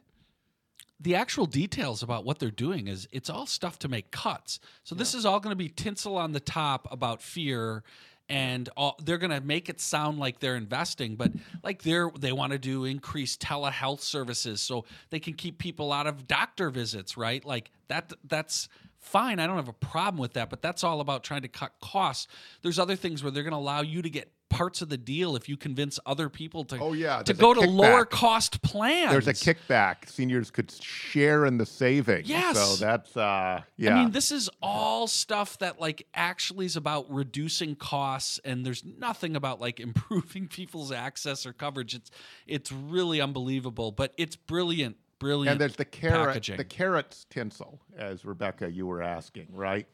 the 1.00 1.16
actual 1.16 1.48
details 1.48 2.04
about 2.04 2.25
what 2.25 2.40
they're 2.40 2.52
doing 2.52 2.88
is 2.88 3.08
it's 3.12 3.30
all 3.30 3.48
stuff 3.48 3.80
to 3.80 3.88
make 3.88 4.12
cuts. 4.12 4.60
So 4.84 4.96
yeah. 4.96 5.00
this 5.00 5.16
is 5.16 5.25
all 5.25 5.40
going 5.40 5.52
to 5.52 5.58
be 5.58 5.70
tinsel 5.70 6.16
on 6.16 6.32
the 6.32 6.40
top 6.40 6.88
about 6.92 7.22
fear 7.22 7.84
and 8.29 8.70
all, 8.75 8.98
they're 9.03 9.17
going 9.17 9.32
to 9.32 9.41
make 9.41 9.70
it 9.70 9.79
sound 9.79 10.20
like 10.20 10.39
they're 10.39 10.55
investing 10.55 11.15
but 11.15 11.32
like 11.63 11.84
they're 11.84 12.10
they 12.20 12.32
want 12.32 12.51
to 12.51 12.60
do 12.60 12.86
increased 12.86 13.41
telehealth 13.41 14.01
services 14.01 14.62
so 14.62 14.86
they 15.10 15.20
can 15.20 15.34
keep 15.34 15.58
people 15.58 15.91
out 15.91 16.08
of 16.08 16.27
doctor 16.27 16.70
visits 16.70 17.17
right? 17.17 17.46
Like 17.46 17.72
that 17.88 18.13
that's 18.27 18.67
fine. 19.00 19.39
I 19.39 19.46
don't 19.46 19.58
have 19.58 19.67
a 19.67 19.74
problem 19.74 20.20
with 20.20 20.34
that 20.34 20.50
but 20.50 20.62
that's 20.62 20.84
all 20.84 21.01
about 21.01 21.24
trying 21.24 21.44
to 21.44 21.48
cut 21.48 21.74
costs. 21.82 22.27
There's 22.62 22.79
other 22.79 22.96
things 22.96 23.24
where 23.24 23.32
they're 23.32 23.44
going 23.44 23.51
to 23.51 23.58
allow 23.58 23.82
you 23.82 24.01
to 24.01 24.10
get 24.10 24.32
parts 24.50 24.82
of 24.82 24.90
the 24.90 24.98
deal 24.98 25.36
if 25.36 25.50
you 25.50 25.58
convince 25.58 26.00
other 26.06 26.30
people 26.30 26.64
to 26.64 26.78
oh 26.80 26.94
yeah 26.94 27.22
to 27.24 27.34
go 27.34 27.54
to 27.54 27.62
lower 27.62 28.06
cost 28.06 28.62
plans. 28.62 29.12
There's 29.12 29.28
a 29.28 29.34
kickback. 29.34 30.08
Seniors 30.08 30.52
could 30.52 30.72
share 30.72 31.46
in 31.46 31.58
the 31.58 31.66
savings. 31.66 32.30
Yes. 32.30 32.58
So 32.58 32.75
that's 32.84 33.18
uh 33.18 33.62
yeah. 33.78 33.96
I 33.96 34.04
mean, 34.04 34.12
this 34.12 34.32
is 34.32 34.50
all 34.62 35.08
stuff 35.08 35.58
that 35.60 35.82
like 35.82 36.08
actually 36.14 36.66
is 36.66 36.75
about 36.75 37.12
reducing 37.12 37.75
costs, 37.75 38.40
and 38.46 38.66
there's 38.66 38.84
nothing 38.86 39.36
about 39.36 39.60
like 39.60 39.80
improving 39.80 40.48
people's 40.48 40.92
access 40.92 41.46
or 41.46 41.54
coverage. 41.54 41.96
It's 41.96 42.12
it's 42.48 42.72
really 42.72 43.22
unbelievable, 43.22 43.92
but 43.92 44.14
it's 44.18 44.36
brilliant. 44.36 44.98
Brilliant. 45.18 45.54
And 45.54 45.62
there's 45.62 45.78
the 45.78 45.86
carrot, 45.86 46.28
packaging. 46.28 46.58
the 46.58 46.66
carrots 46.66 47.25
tinsel, 47.30 47.80
as 47.98 48.25
Rebecca 48.25 48.70
you 48.70 48.86
were 48.86 49.02
asking, 49.02 49.48
right? 49.54 49.88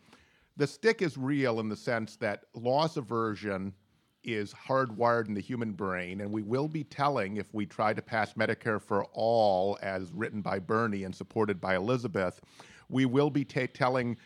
The 0.57 0.65
stick 0.67 1.01
is 1.01 1.15
real 1.15 1.59
in 1.59 1.69
the 1.69 1.75
sense 1.75 2.15
that 2.17 2.45
loss 2.55 2.97
aversion 2.97 3.73
is 4.23 4.53
hardwired 4.53 5.27
in 5.27 5.33
the 5.33 5.41
human 5.41 5.71
brain, 5.71 6.21
and 6.21 6.31
we 6.31 6.43
will 6.43 6.67
be 6.67 6.83
telling 6.83 7.37
if 7.37 7.53
we 7.53 7.65
try 7.65 7.93
to 7.93 8.01
pass 8.01 8.33
Medicare 8.33 8.81
for 8.81 9.05
all, 9.13 9.77
as 9.81 10.11
written 10.13 10.41
by 10.41 10.59
Bernie 10.59 11.03
and 11.03 11.13
supported 11.13 11.59
by 11.59 11.75
Elizabeth, 11.75 12.41
we 12.89 13.05
will 13.05 13.29
be 13.29 13.43
t- 13.43 13.67
telling 13.67 14.17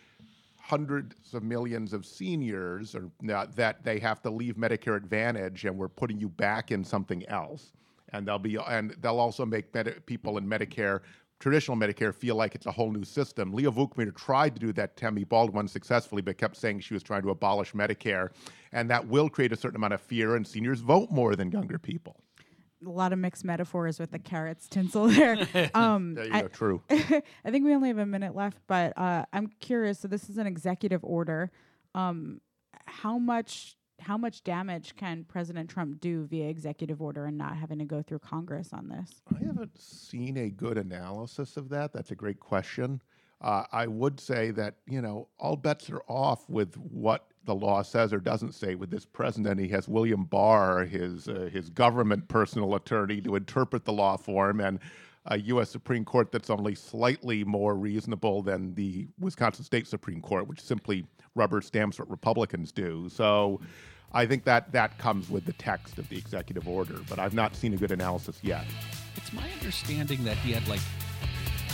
hundreds 0.60 1.34
of 1.34 1.44
millions 1.44 1.94
of 1.94 2.06
seniors 2.06 2.96
or, 2.96 3.10
uh, 3.32 3.46
that 3.56 3.84
they 3.84 4.00
have 4.00 4.22
to 4.24 4.30
leave 4.30 4.56
Medicare 4.56 4.98
Advantage, 4.98 5.66
and 5.66 5.78
we're 5.78 5.88
putting 5.88 6.20
you 6.20 6.28
back 6.28 6.72
in 6.72 6.84
something 6.84 7.26
else. 7.28 7.72
And 8.10 8.28
they'll 8.28 8.40
be, 8.40 8.58
and 8.68 8.92
they'll 9.02 9.20
also 9.20 9.46
make 9.46 9.74
med- 9.74 10.06
people 10.06 10.38
in 10.38 10.48
Medicare 10.48 11.02
traditional 11.40 11.78
Medicare 11.78 12.14
feel 12.14 12.36
like 12.36 12.56
it's 12.56 12.66
a 12.66 12.72
whole 12.72 12.92
new 12.92 13.04
system. 13.04 13.54
Leah 13.54 13.72
Vukmir 13.72 14.16
tried 14.16 14.56
to 14.56 14.60
do 14.60 14.74
that 14.74 14.96
Tammy 14.98 15.24
Baldwin 15.24 15.68
successfully, 15.68 16.22
but 16.22 16.38
kept 16.38 16.56
saying 16.56 16.80
she 16.80 16.94
was 16.94 17.04
trying 17.04 17.22
to 17.24 17.30
abolish 17.30 17.74
Medicare. 17.74 18.30
And 18.72 18.90
that 18.90 19.08
will 19.08 19.30
create 19.30 19.52
a 19.52 19.56
certain 19.56 19.76
amount 19.76 19.94
of 19.94 20.02
fear, 20.02 20.36
and 20.36 20.48
seniors 20.48 20.80
vote 20.80 21.12
more 21.12 21.36
than 21.36 21.52
younger 21.52 21.78
people. 21.80 22.18
A 22.86 22.90
lot 22.90 23.14
of 23.14 23.20
mixed 23.20 23.44
metaphors 23.44 24.00
with 24.00 24.12
the 24.12 24.20
carrots 24.20 24.68
tinsel 24.68 25.08
there. 25.08 25.48
Um, 25.74 26.14
There 26.16 26.26
you 26.26 26.34
I, 26.34 26.42
go, 26.42 26.48
true. 26.50 26.82
I 26.90 27.52
think 27.52 27.66
we 27.66 27.74
only 27.74 27.88
have 27.88 27.98
a 27.98 28.06
minute 28.06 28.36
left, 28.36 28.60
but 28.68 28.98
uh, 28.98 29.26
I'm 29.34 29.48
curious. 29.60 30.00
So 30.00 30.08
this 30.08 30.30
is 30.30 30.38
an 30.38 30.46
executive 30.46 31.04
order. 31.04 31.52
Um, 31.96 32.42
how 32.86 33.18
much 33.18 33.76
how 34.06 34.18
much 34.18 34.44
damage 34.44 34.96
can 34.96 35.24
President 35.24 35.68
Trump 35.68 36.00
do 36.00 36.28
via 36.28 36.48
executive 36.48 37.02
order 37.02 37.26
and 37.26 37.38
not 37.40 37.58
having 37.58 37.80
to 37.80 37.86
go 37.86 38.04
through 38.04 38.20
Congress 38.20 38.70
on 38.72 38.88
this? 38.88 39.24
I 39.34 39.44
haven't 39.44 39.76
seen 39.82 40.38
a 40.38 40.50
good 40.50 40.78
analysis 40.78 41.58
of 41.58 41.70
that. 41.70 41.92
That's 41.92 42.12
a 42.12 42.16
great 42.16 42.40
question. 42.40 43.02
Uh, 43.42 43.64
I 43.72 43.88
would 43.88 44.20
say 44.20 44.52
that, 44.52 44.76
you 44.88 45.02
know, 45.02 45.28
all 45.40 45.56
bets 45.56 45.90
are 45.90 46.04
off 46.08 46.48
with 46.48 46.76
what 46.76 47.26
the 47.46 47.56
law 47.56 47.82
says 47.82 48.14
or 48.14 48.20
doesn't 48.20 48.54
say 48.54 48.76
with 48.76 48.92
this 48.92 49.06
president. 49.06 49.60
He 49.60 49.70
has 49.70 49.88
William 49.88 50.26
Barr, 50.26 50.86
his, 50.86 51.28
uh, 51.28 51.50
his 51.52 51.72
government 51.72 52.28
personal 52.28 52.76
attorney, 52.76 53.22
to 53.22 53.36
interpret 53.36 53.86
the 53.86 53.94
law 53.94 54.18
for 54.18 54.52
him, 54.52 54.60
and 54.60 54.80
a 55.26 55.40
U.S. 55.40 55.72
Supreme 55.72 56.06
Court 56.06 56.32
that's 56.32 56.52
only 56.52 56.76
slightly 56.76 57.44
more 57.44 57.76
reasonable 57.76 58.44
than 58.44 58.76
the 58.76 59.08
Wisconsin 59.20 59.66
State 59.66 59.88
Supreme 59.88 60.22
Court, 60.22 60.48
which 60.48 60.62
simply 60.62 61.08
rubber 61.34 61.62
stamps 61.62 61.98
what 61.98 62.10
Republicans 62.12 62.72
do. 62.72 63.10
So 63.10 63.60
I 64.16 64.26
think 64.26 64.46
that 64.46 64.72
that 64.72 64.98
comes 64.98 65.30
with 65.30 65.44
the 65.44 65.52
text 65.52 66.00
of 66.00 66.08
the 66.08 66.18
executive 66.18 66.70
order, 66.70 66.96
but 67.10 67.20
I've 67.20 67.34
not 67.34 67.54
seen 67.54 67.74
a 67.74 67.78
good 67.78 67.92
analysis 67.92 68.40
yet. 68.42 68.64
It's 69.18 69.34
my 69.34 69.44
understanding 69.60 70.24
that 70.24 70.38
he 70.38 70.54
had 70.54 70.66
like. 70.70 70.80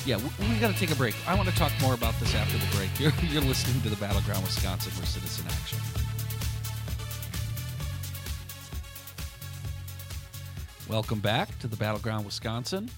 Yeah, 0.08 0.18
we, 0.18 0.48
we 0.50 0.60
got 0.60 0.74
to 0.74 0.80
take 0.80 0.90
a 0.90 0.96
break. 0.96 1.14
I 1.28 1.36
want 1.36 1.50
to 1.50 1.56
talk 1.56 1.72
more 1.80 1.94
about 1.94 2.20
this 2.20 2.34
after 2.34 2.58
the 2.58 2.76
break. 2.76 2.90
You're, 3.00 3.12
you're 3.32 3.44
listening 3.44 3.80
to 3.84 3.90
the 3.90 3.96
Battleground 3.98 4.44
Wisconsin 4.44 4.92
for 4.92 5.06
Citizen 5.06 5.46
Action. 5.52 5.78
Welcome 10.90 11.20
back 11.20 11.60
to 11.60 11.68
the 11.68 11.78
Battleground 11.78 12.26
Wisconsin. 12.26 12.90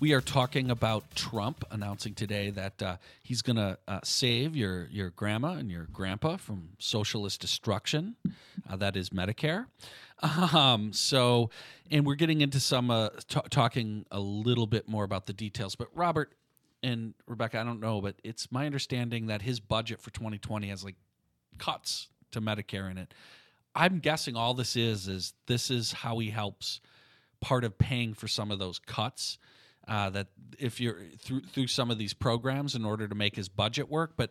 We 0.00 0.14
are 0.14 0.22
talking 0.22 0.70
about 0.70 1.14
Trump 1.14 1.62
announcing 1.70 2.14
today 2.14 2.48
that 2.48 2.82
uh, 2.82 2.96
he's 3.22 3.42
going 3.42 3.56
to 3.56 3.76
uh, 3.86 4.00
save 4.02 4.56
your, 4.56 4.88
your 4.90 5.10
grandma 5.10 5.52
and 5.52 5.70
your 5.70 5.88
grandpa 5.92 6.38
from 6.38 6.70
socialist 6.78 7.42
destruction. 7.42 8.16
Uh, 8.66 8.76
that 8.76 8.96
is 8.96 9.10
Medicare. 9.10 9.66
Um, 10.22 10.92
so, 10.92 11.48
and 11.90 12.06
we're 12.06 12.14
getting 12.14 12.42
into 12.42 12.60
some 12.60 12.90
uh, 12.90 13.08
t- 13.26 13.40
talking 13.48 14.04
a 14.10 14.20
little 14.20 14.66
bit 14.66 14.86
more 14.86 15.02
about 15.02 15.24
the 15.24 15.32
details. 15.32 15.76
But 15.76 15.88
Robert 15.94 16.34
and 16.82 17.14
Rebecca, 17.26 17.58
I 17.58 17.64
don't 17.64 17.80
know, 17.80 18.02
but 18.02 18.16
it's 18.22 18.52
my 18.52 18.66
understanding 18.66 19.28
that 19.28 19.40
his 19.40 19.60
budget 19.60 20.02
for 20.02 20.10
2020 20.10 20.68
has 20.68 20.84
like 20.84 20.96
cuts 21.56 22.08
to 22.32 22.42
Medicare 22.42 22.90
in 22.90 22.98
it. 22.98 23.14
I'm 23.74 24.00
guessing 24.00 24.36
all 24.36 24.52
this 24.52 24.76
is 24.76 25.08
is 25.08 25.32
this 25.46 25.70
is 25.70 25.90
how 25.90 26.18
he 26.18 26.28
helps 26.28 26.82
part 27.40 27.64
of 27.64 27.78
paying 27.78 28.12
for 28.12 28.28
some 28.28 28.50
of 28.50 28.58
those 28.58 28.78
cuts. 28.78 29.38
Uh, 29.90 30.08
that 30.08 30.28
if 30.58 30.80
you're 30.80 30.98
through 31.18 31.40
through 31.40 31.66
some 31.66 31.90
of 31.90 31.98
these 31.98 32.14
programs 32.14 32.74
in 32.76 32.84
order 32.84 33.08
to 33.08 33.14
make 33.16 33.34
his 33.34 33.48
budget 33.48 33.90
work, 33.90 34.12
but 34.16 34.30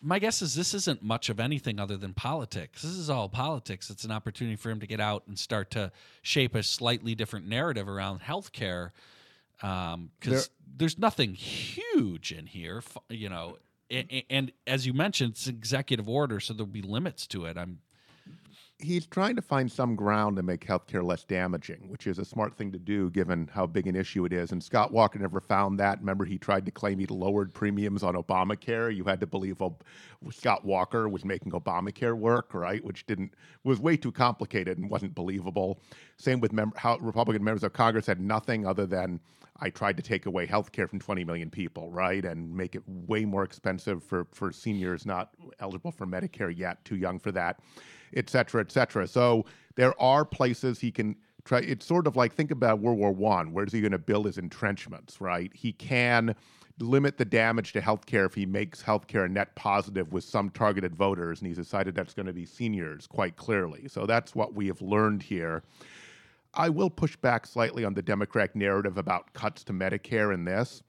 my 0.00 0.18
guess 0.20 0.40
is 0.40 0.54
this 0.54 0.72
isn't 0.72 1.02
much 1.02 1.28
of 1.28 1.40
anything 1.40 1.80
other 1.80 1.96
than 1.96 2.14
politics. 2.14 2.82
This 2.82 2.92
is 2.92 3.10
all 3.10 3.28
politics. 3.28 3.90
It's 3.90 4.04
an 4.04 4.12
opportunity 4.12 4.54
for 4.56 4.70
him 4.70 4.78
to 4.80 4.86
get 4.86 5.00
out 5.00 5.24
and 5.26 5.36
start 5.38 5.72
to 5.72 5.90
shape 6.22 6.54
a 6.54 6.62
slightly 6.62 7.14
different 7.16 7.48
narrative 7.48 7.88
around 7.88 8.20
healthcare. 8.20 8.90
Because 9.60 10.08
There- 10.22 10.42
there's 10.76 10.98
nothing 10.98 11.34
huge 11.34 12.30
in 12.30 12.46
here, 12.46 12.82
you 13.08 13.28
know. 13.28 13.58
And, 13.90 14.22
and 14.30 14.52
as 14.66 14.86
you 14.86 14.92
mentioned, 14.92 15.32
it's 15.32 15.48
executive 15.48 16.08
order, 16.08 16.38
so 16.40 16.52
there'll 16.54 16.66
be 16.70 16.82
limits 16.82 17.26
to 17.28 17.46
it. 17.46 17.56
I'm 17.56 17.80
he's 18.80 19.06
trying 19.06 19.34
to 19.34 19.42
find 19.42 19.70
some 19.70 19.96
ground 19.96 20.36
to 20.36 20.42
make 20.42 20.64
healthcare 20.64 21.02
less 21.02 21.24
damaging, 21.24 21.88
which 21.88 22.06
is 22.06 22.18
a 22.18 22.24
smart 22.24 22.54
thing 22.56 22.70
to 22.72 22.78
do 22.78 23.10
given 23.10 23.48
how 23.52 23.66
big 23.66 23.86
an 23.86 23.96
issue 23.96 24.24
it 24.24 24.32
is. 24.32 24.52
And 24.52 24.62
Scott 24.62 24.92
Walker 24.92 25.18
never 25.18 25.40
found 25.40 25.80
that. 25.80 25.98
Remember, 25.98 26.24
he 26.24 26.38
tried 26.38 26.64
to 26.66 26.70
claim 26.70 26.98
he'd 26.98 27.10
lowered 27.10 27.52
premiums 27.52 28.02
on 28.04 28.14
Obamacare. 28.14 28.94
You 28.94 29.04
had 29.04 29.20
to 29.20 29.26
believe 29.26 29.60
Ob- 29.60 29.82
Scott 30.30 30.64
Walker 30.64 31.08
was 31.08 31.24
making 31.24 31.52
Obamacare 31.52 32.16
work, 32.16 32.54
right? 32.54 32.84
Which 32.84 33.06
didn't 33.06 33.34
was 33.64 33.80
way 33.80 33.96
too 33.96 34.12
complicated 34.12 34.78
and 34.78 34.88
wasn't 34.88 35.14
believable. 35.14 35.80
Same 36.16 36.40
with 36.40 36.52
mem- 36.52 36.72
how 36.76 36.98
Republican 36.98 37.42
members 37.42 37.64
of 37.64 37.72
Congress 37.72 38.06
had 38.06 38.20
nothing 38.20 38.64
other 38.64 38.86
than 38.86 39.20
I 39.60 39.70
tried 39.70 39.96
to 39.96 40.02
take 40.02 40.26
away 40.26 40.46
health 40.46 40.72
care 40.72 40.86
from 40.86 41.00
20 41.00 41.24
million 41.24 41.50
people, 41.50 41.90
right? 41.90 42.24
And 42.24 42.54
make 42.54 42.74
it 42.74 42.82
way 42.86 43.24
more 43.24 43.42
expensive 43.42 44.04
for, 44.04 44.26
for 44.32 44.52
seniors 44.52 45.04
not 45.04 45.30
eligible 45.58 45.90
for 45.90 46.06
Medicare 46.06 46.56
yet, 46.56 46.84
too 46.84 46.96
young 46.96 47.18
for 47.18 47.32
that, 47.32 47.60
et 48.14 48.30
cetera, 48.30 48.60
et 48.60 48.70
cetera. 48.70 49.06
So 49.06 49.46
there 49.74 50.00
are 50.00 50.24
places 50.24 50.78
he 50.78 50.92
can 50.92 51.16
try. 51.44 51.60
It's 51.60 51.86
sort 51.86 52.06
of 52.06 52.14
like 52.16 52.34
think 52.34 52.50
about 52.50 52.78
World 52.78 52.98
War 52.98 53.12
One. 53.12 53.52
Where's 53.52 53.72
he 53.72 53.80
going 53.80 53.92
to 53.92 53.98
build 53.98 54.26
his 54.26 54.38
entrenchments, 54.38 55.20
right? 55.20 55.50
He 55.54 55.72
can 55.72 56.36
limit 56.80 57.18
the 57.18 57.24
damage 57.24 57.72
to 57.72 57.80
healthcare 57.80 58.26
if 58.26 58.34
he 58.34 58.46
makes 58.46 58.82
healthcare 58.82 59.24
a 59.24 59.28
net 59.28 59.54
positive 59.56 60.12
with 60.12 60.22
some 60.22 60.50
targeted 60.50 60.94
voters, 60.94 61.40
and 61.40 61.48
he's 61.48 61.56
decided 61.56 61.94
that's 61.94 62.14
going 62.14 62.26
to 62.26 62.32
be 62.32 62.46
seniors 62.46 63.06
quite 63.06 63.36
clearly. 63.36 63.88
So 63.88 64.06
that's 64.06 64.34
what 64.34 64.54
we 64.54 64.68
have 64.68 64.80
learned 64.80 65.22
here. 65.22 65.64
I 66.54 66.68
will 66.68 66.90
push 66.90 67.16
back 67.16 67.46
slightly 67.46 67.84
on 67.84 67.94
the 67.94 68.02
Democratic 68.02 68.56
narrative 68.56 68.98
about 68.98 69.32
cuts 69.32 69.64
to 69.64 69.72
Medicare 69.72 70.32
in 70.32 70.44
this. 70.44 70.82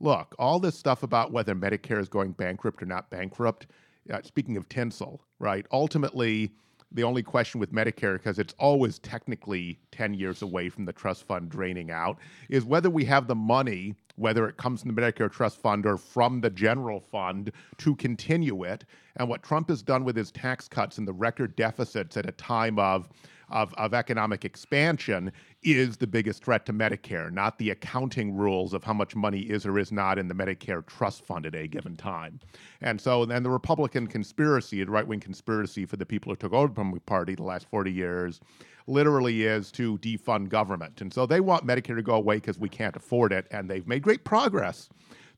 Look, 0.00 0.34
all 0.38 0.58
this 0.58 0.78
stuff 0.78 1.02
about 1.02 1.32
whether 1.32 1.54
Medicare 1.54 2.00
is 2.00 2.08
going 2.08 2.32
bankrupt 2.32 2.82
or 2.82 2.86
not 2.86 3.10
bankrupt, 3.10 3.66
uh, 4.12 4.20
speaking 4.22 4.56
of 4.56 4.68
tinsel, 4.68 5.22
right? 5.38 5.66
Ultimately, 5.72 6.50
the 6.92 7.02
only 7.02 7.22
question 7.22 7.60
with 7.60 7.72
Medicare, 7.72 8.14
because 8.14 8.38
it's 8.38 8.54
always 8.58 8.98
technically 8.98 9.78
10 9.90 10.14
years 10.14 10.42
away 10.42 10.68
from 10.68 10.84
the 10.84 10.92
trust 10.92 11.24
fund 11.24 11.50
draining 11.50 11.90
out, 11.90 12.18
is 12.48 12.64
whether 12.64 12.90
we 12.90 13.04
have 13.04 13.26
the 13.26 13.34
money, 13.34 13.94
whether 14.16 14.48
it 14.48 14.56
comes 14.56 14.82
from 14.82 14.94
the 14.94 15.00
Medicare 15.00 15.30
trust 15.30 15.60
fund 15.60 15.84
or 15.84 15.96
from 15.96 16.40
the 16.40 16.50
general 16.50 17.00
fund, 17.00 17.50
to 17.78 17.96
continue 17.96 18.64
it. 18.64 18.84
And 19.16 19.28
what 19.28 19.42
Trump 19.42 19.68
has 19.68 19.82
done 19.82 20.04
with 20.04 20.16
his 20.16 20.30
tax 20.30 20.68
cuts 20.68 20.98
and 20.98 21.08
the 21.08 21.12
record 21.12 21.56
deficits 21.56 22.16
at 22.16 22.28
a 22.28 22.32
time 22.32 22.78
of 22.78 23.08
of, 23.48 23.72
of 23.74 23.94
economic 23.94 24.44
expansion 24.44 25.32
is 25.62 25.96
the 25.96 26.06
biggest 26.06 26.44
threat 26.44 26.66
to 26.66 26.72
Medicare, 26.72 27.32
not 27.32 27.58
the 27.58 27.70
accounting 27.70 28.34
rules 28.36 28.74
of 28.74 28.84
how 28.84 28.92
much 28.92 29.14
money 29.14 29.40
is 29.40 29.66
or 29.66 29.78
is 29.78 29.92
not 29.92 30.18
in 30.18 30.28
the 30.28 30.34
Medicare 30.34 30.84
trust 30.86 31.24
fund 31.24 31.46
at 31.46 31.54
a 31.54 31.66
given 31.66 31.96
time. 31.96 32.40
And 32.80 33.00
so 33.00 33.24
then 33.24 33.42
the 33.42 33.50
Republican 33.50 34.06
conspiracy, 34.06 34.82
the 34.82 34.90
right 34.90 35.06
wing 35.06 35.20
conspiracy 35.20 35.86
for 35.86 35.96
the 35.96 36.06
people 36.06 36.32
who 36.32 36.36
took 36.36 36.52
over 36.52 36.72
from 36.74 36.92
the 36.92 37.00
Party 37.00 37.34
the 37.34 37.42
last 37.42 37.66
40 37.70 37.92
years, 37.92 38.40
literally 38.86 39.44
is 39.44 39.72
to 39.72 39.98
defund 39.98 40.48
government. 40.48 41.00
And 41.00 41.12
so 41.12 41.26
they 41.26 41.40
want 41.40 41.66
Medicare 41.66 41.96
to 41.96 42.02
go 42.02 42.14
away 42.14 42.36
because 42.36 42.58
we 42.58 42.68
can't 42.68 42.96
afford 42.96 43.32
it. 43.32 43.46
And 43.50 43.68
they've 43.68 43.86
made 43.86 44.02
great 44.02 44.24
progress 44.24 44.88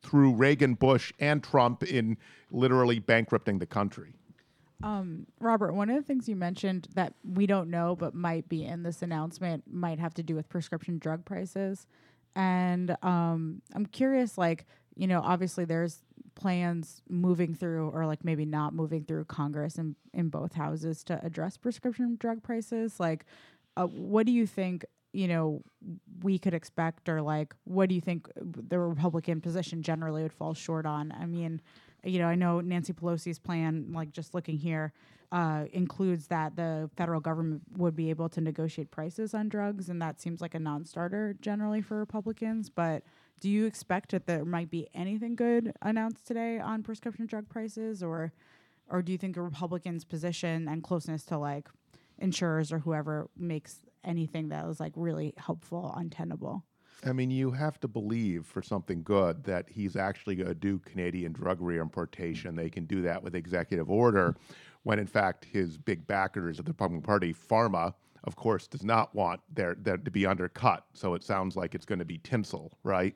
through 0.03 0.33
Reagan, 0.35 0.75
Bush, 0.75 1.13
and 1.19 1.43
Trump 1.43 1.83
in 1.83 2.17
literally 2.51 2.99
bankrupting 2.99 3.59
the 3.59 3.67
country. 3.67 4.18
Um, 4.83 5.27
Robert, 5.41 5.73
one 5.73 5.91
of 5.91 5.97
the 5.97 6.03
things 6.03 6.29
you 6.29 6.37
mentioned 6.37 6.89
that 6.95 7.15
we 7.25 7.47
don't 7.47 7.69
know 7.69 7.97
but 7.97 8.15
might 8.15 8.49
be 8.49 8.65
in 8.65 8.85
this 8.85 9.03
announcement 9.03 9.65
might 9.71 9.99
have 9.99 10.15
to 10.15 10.23
do 10.23 10.35
with 10.35 10.49
prescription 10.49 10.99
drug 10.99 11.25
prices. 11.25 11.87
And 12.37 12.97
um, 13.03 13.63
I'm 13.75 13.87
curious, 13.87 14.39
like, 14.39 14.67
you 14.95 15.09
know, 15.09 15.21
obviously 15.25 15.65
there's 15.65 16.03
plans 16.37 17.03
moving 17.09 17.55
through 17.55 17.91
or 17.91 18.07
like 18.07 18.25
maybe 18.25 18.45
not 18.45 18.73
moving 18.73 19.03
through 19.03 19.25
Congress 19.25 19.77
and 19.77 19.97
in 20.15 20.29
both 20.29 20.53
houses 20.55 21.03
to 21.05 21.21
address 21.25 21.57
prescription 21.57 22.17
drug 22.21 22.45
prices. 22.45 23.01
Like, 23.01 23.25
uh, 23.77 23.87
what 23.87 24.27
do 24.27 24.33
you 24.33 24.47
think, 24.47 24.85
you 25.13 25.27
know, 25.27 25.63
we 26.23 26.39
could 26.39 26.55
expect 26.55 27.09
or 27.09 27.21
like, 27.21 27.55
what 27.65 27.89
do 27.89 27.97
you 27.97 28.01
think 28.01 28.29
the 28.37 28.79
Republican 28.79 29.41
position 29.41 29.83
generally 29.83 30.23
would 30.23 30.33
fall 30.33 30.55
short 30.55 30.87
on? 30.87 31.13
I 31.19 31.27
mean, 31.27 31.61
you 32.05 32.19
know, 32.19 32.27
I 32.27 32.35
know 32.35 32.61
Nancy 32.61 32.93
Pelosi's 32.93 33.39
plan, 33.39 33.93
like 33.93 34.13
just 34.13 34.35
looking 34.35 34.57
here, 34.57 34.93
uh, 35.31 35.65
includes 35.73 36.29
that 36.29 36.57
the 36.57 36.89
federal 36.97 37.21
government 37.21 37.63
would 37.77 37.95
be 37.95 38.11
able 38.11 38.29
to 38.31 38.41
negotiate 38.41 38.91
prices 38.91 39.35
on 39.35 39.49
drugs, 39.49 39.89
and 39.89 40.01
that 40.01 40.21
seems 40.21 40.41
like 40.41 40.55
a 40.55 40.59
non-starter 40.59 41.37
generally 41.41 41.83
for 41.83 41.99
Republicans. 41.99 42.71
But 42.71 43.03
do 43.41 43.51
you 43.51 43.67
expect 43.67 44.13
that 44.13 44.27
there 44.27 44.45
might 44.45 44.71
be 44.71 44.89
anything 44.95 45.37
good 45.37 45.73
announced 45.83 46.27
today 46.27 46.59
on 46.59 46.83
prescription 46.83 47.27
drug 47.27 47.49
prices, 47.49 48.03
or, 48.03 48.33
or 48.89 49.03
do 49.03 49.13
you 49.13 49.19
think 49.19 49.37
a 49.37 49.43
Republican's 49.43 50.05
position 50.05 50.67
and 50.69 50.83
closeness 50.83 51.25
to 51.25 51.39
like 51.39 51.69
insurers 52.19 52.73
or 52.73 52.81
whoever 52.81 53.29
makes 53.37 53.81
anything 54.05 54.49
that 54.49 54.65
is 54.67 54.81
like 54.81 54.93
really 54.97 55.35
helpful 55.37 55.93
untenable? 55.97 56.65
I 57.07 57.13
mean, 57.13 57.31
you 57.31 57.53
have 57.53 57.79
to 57.81 57.89
believe 57.89 58.45
for 58.45 58.61
something 58.61 59.03
good 59.03 59.45
that 59.45 59.67
he's 59.69 59.97
actually 59.97 60.35
going 60.35 60.49
to 60.49 60.55
do 60.55 60.81
Canadian 60.81 61.33
drug 61.33 61.61
reimportation. 61.61 62.57
They 62.57 62.71
can 62.71 62.87
do 62.87 63.03
that 63.03 63.23
with 63.23 63.35
executive 63.35 63.91
order, 63.91 64.35
when 64.83 64.99
in 64.99 65.07
fact 65.07 65.45
his 65.45 65.79
big 65.79 66.07
backers 66.07 66.59
of 66.59 66.65
the 66.65 66.73
Republican 66.73 67.03
Party, 67.03 67.33
Pharma, 67.33 67.95
of 68.25 68.35
course, 68.35 68.67
does 68.67 68.83
not 68.83 69.15
want 69.15 69.41
their, 69.55 69.77
their 69.77 69.97
to 69.97 70.11
be 70.11 70.27
undercut. 70.27 70.87
So 70.93 71.15
it 71.15 71.23
sounds 71.23 71.55
like 71.55 71.75
it's 71.75 71.87
going 71.87 72.01
to 72.01 72.05
be 72.05 72.19
tinsel, 72.19 72.73
right? 72.83 73.15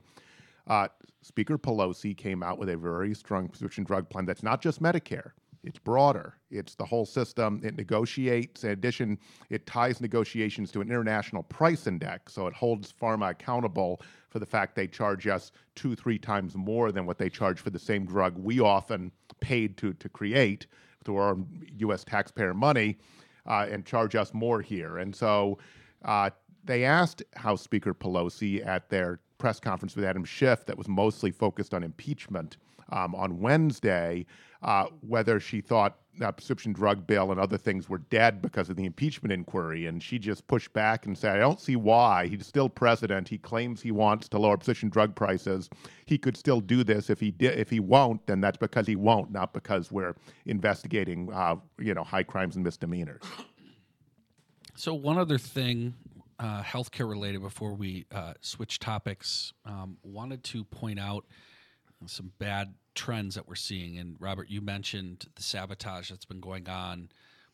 uh, 0.66 0.88
Speaker 1.22 1.58
Pelosi 1.58 2.16
came 2.16 2.42
out 2.42 2.58
with 2.58 2.68
a 2.68 2.76
very 2.76 3.14
strong 3.14 3.48
prescription 3.48 3.84
drug 3.84 4.08
plan 4.08 4.24
that's 4.24 4.42
not 4.42 4.60
just 4.60 4.82
Medicare. 4.82 5.32
It's 5.64 5.78
broader. 5.78 6.34
It's 6.50 6.74
the 6.74 6.84
whole 6.84 7.06
system. 7.06 7.60
It 7.62 7.76
negotiates. 7.76 8.64
In 8.64 8.70
addition, 8.70 9.18
it 9.48 9.64
ties 9.66 10.00
negotiations 10.00 10.72
to 10.72 10.80
an 10.80 10.88
international 10.88 11.44
price 11.44 11.86
index, 11.86 12.32
so 12.32 12.48
it 12.48 12.54
holds 12.54 12.92
pharma 12.92 13.30
accountable 13.30 14.02
for 14.28 14.40
the 14.40 14.46
fact 14.46 14.74
they 14.74 14.88
charge 14.88 15.26
us 15.28 15.52
two, 15.76 15.94
three 15.94 16.18
times 16.18 16.56
more 16.56 16.90
than 16.90 17.06
what 17.06 17.18
they 17.18 17.28
charge 17.28 17.60
for 17.60 17.70
the 17.70 17.78
same 17.78 18.04
drug 18.04 18.36
we 18.36 18.58
often 18.58 19.12
paid 19.40 19.76
to 19.76 19.92
to 19.94 20.08
create 20.08 20.66
through 21.04 21.16
our 21.16 21.36
U.S. 21.78 22.04
taxpayer 22.04 22.54
money, 22.54 22.98
uh, 23.46 23.66
and 23.70 23.84
charge 23.84 24.14
us 24.14 24.32
more 24.32 24.60
here. 24.60 24.98
And 24.98 25.14
so 25.14 25.58
uh, 26.04 26.30
they 26.64 26.84
asked 26.84 27.22
House 27.34 27.62
Speaker 27.62 27.94
Pelosi 27.94 28.64
at 28.66 28.88
their 28.88 29.20
press 29.38 29.58
conference 29.58 29.96
with 29.96 30.04
Adam 30.04 30.24
Schiff 30.24 30.64
that 30.66 30.78
was 30.78 30.88
mostly 30.88 31.32
focused 31.32 31.74
on 31.74 31.82
impeachment 31.82 32.56
um, 32.90 33.14
on 33.14 33.40
Wednesday 33.40 34.26
uh, 34.62 34.86
whether 35.00 35.40
she 35.40 35.60
thought 35.60 35.98
that 36.18 36.36
prescription 36.36 36.72
drug 36.72 37.06
bill 37.06 37.30
and 37.30 37.40
other 37.40 37.56
things 37.56 37.88
were 37.88 37.98
dead 37.98 38.42
because 38.42 38.68
of 38.68 38.76
the 38.76 38.84
impeachment 38.84 39.32
inquiry. 39.32 39.86
And 39.86 40.02
she 40.02 40.18
just 40.18 40.46
pushed 40.46 40.72
back 40.72 41.06
and 41.06 41.16
said, 41.16 41.36
I 41.36 41.40
don't 41.40 41.60
see 41.60 41.74
why. 41.74 42.26
He's 42.26 42.46
still 42.46 42.68
president. 42.68 43.28
He 43.28 43.38
claims 43.38 43.80
he 43.80 43.92
wants 43.92 44.28
to 44.28 44.38
lower 44.38 44.56
prescription 44.56 44.90
drug 44.90 45.14
prices. 45.14 45.70
He 46.04 46.18
could 46.18 46.36
still 46.36 46.60
do 46.60 46.84
this. 46.84 47.08
If 47.08 47.18
he 47.18 47.30
did, 47.30 47.58
if 47.58 47.70
he 47.70 47.80
won't, 47.80 48.24
then 48.26 48.40
that's 48.40 48.58
because 48.58 48.86
he 48.86 48.94
won't, 48.94 49.32
not 49.32 49.54
because 49.54 49.90
we're 49.90 50.14
investigating, 50.44 51.32
uh, 51.32 51.56
you 51.78 51.94
know, 51.94 52.04
high 52.04 52.22
crimes 52.22 52.56
and 52.56 52.64
misdemeanors. 52.64 53.22
So 54.74 54.94
one 54.94 55.18
other 55.18 55.38
thing, 55.38 55.94
uh, 56.38 56.62
healthcare 56.62 57.08
related, 57.08 57.40
before 57.40 57.74
we 57.74 58.04
uh, 58.12 58.34
switch 58.42 58.78
topics, 58.78 59.54
um, 59.64 59.96
wanted 60.02 60.44
to 60.44 60.64
point 60.64 61.00
out 61.00 61.24
some 62.08 62.32
bad 62.38 62.74
trends 62.94 63.34
that 63.34 63.48
we're 63.48 63.54
seeing. 63.54 63.98
And 63.98 64.16
Robert, 64.18 64.48
you 64.50 64.60
mentioned 64.60 65.26
the 65.34 65.42
sabotage 65.42 66.10
that's 66.10 66.24
been 66.24 66.40
going 66.40 66.68
on 66.68 67.08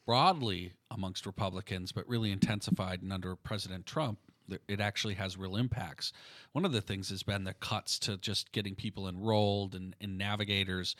broadly 0.06 0.72
amongst 0.90 1.26
Republicans, 1.26 1.92
but 1.92 2.08
really 2.08 2.32
intensified 2.32 3.02
and 3.02 3.12
under 3.12 3.36
President 3.36 3.86
Trump. 3.86 4.18
It 4.66 4.80
actually 4.80 5.14
has 5.14 5.36
real 5.36 5.56
impacts. 5.56 6.12
One 6.52 6.64
of 6.64 6.72
the 6.72 6.80
things 6.80 7.10
has 7.10 7.22
been 7.22 7.44
the 7.44 7.52
cuts 7.52 7.98
to 8.00 8.16
just 8.16 8.50
getting 8.52 8.74
people 8.74 9.06
enrolled 9.06 9.74
and, 9.74 9.94
and 10.00 10.16
navigators. 10.16 10.96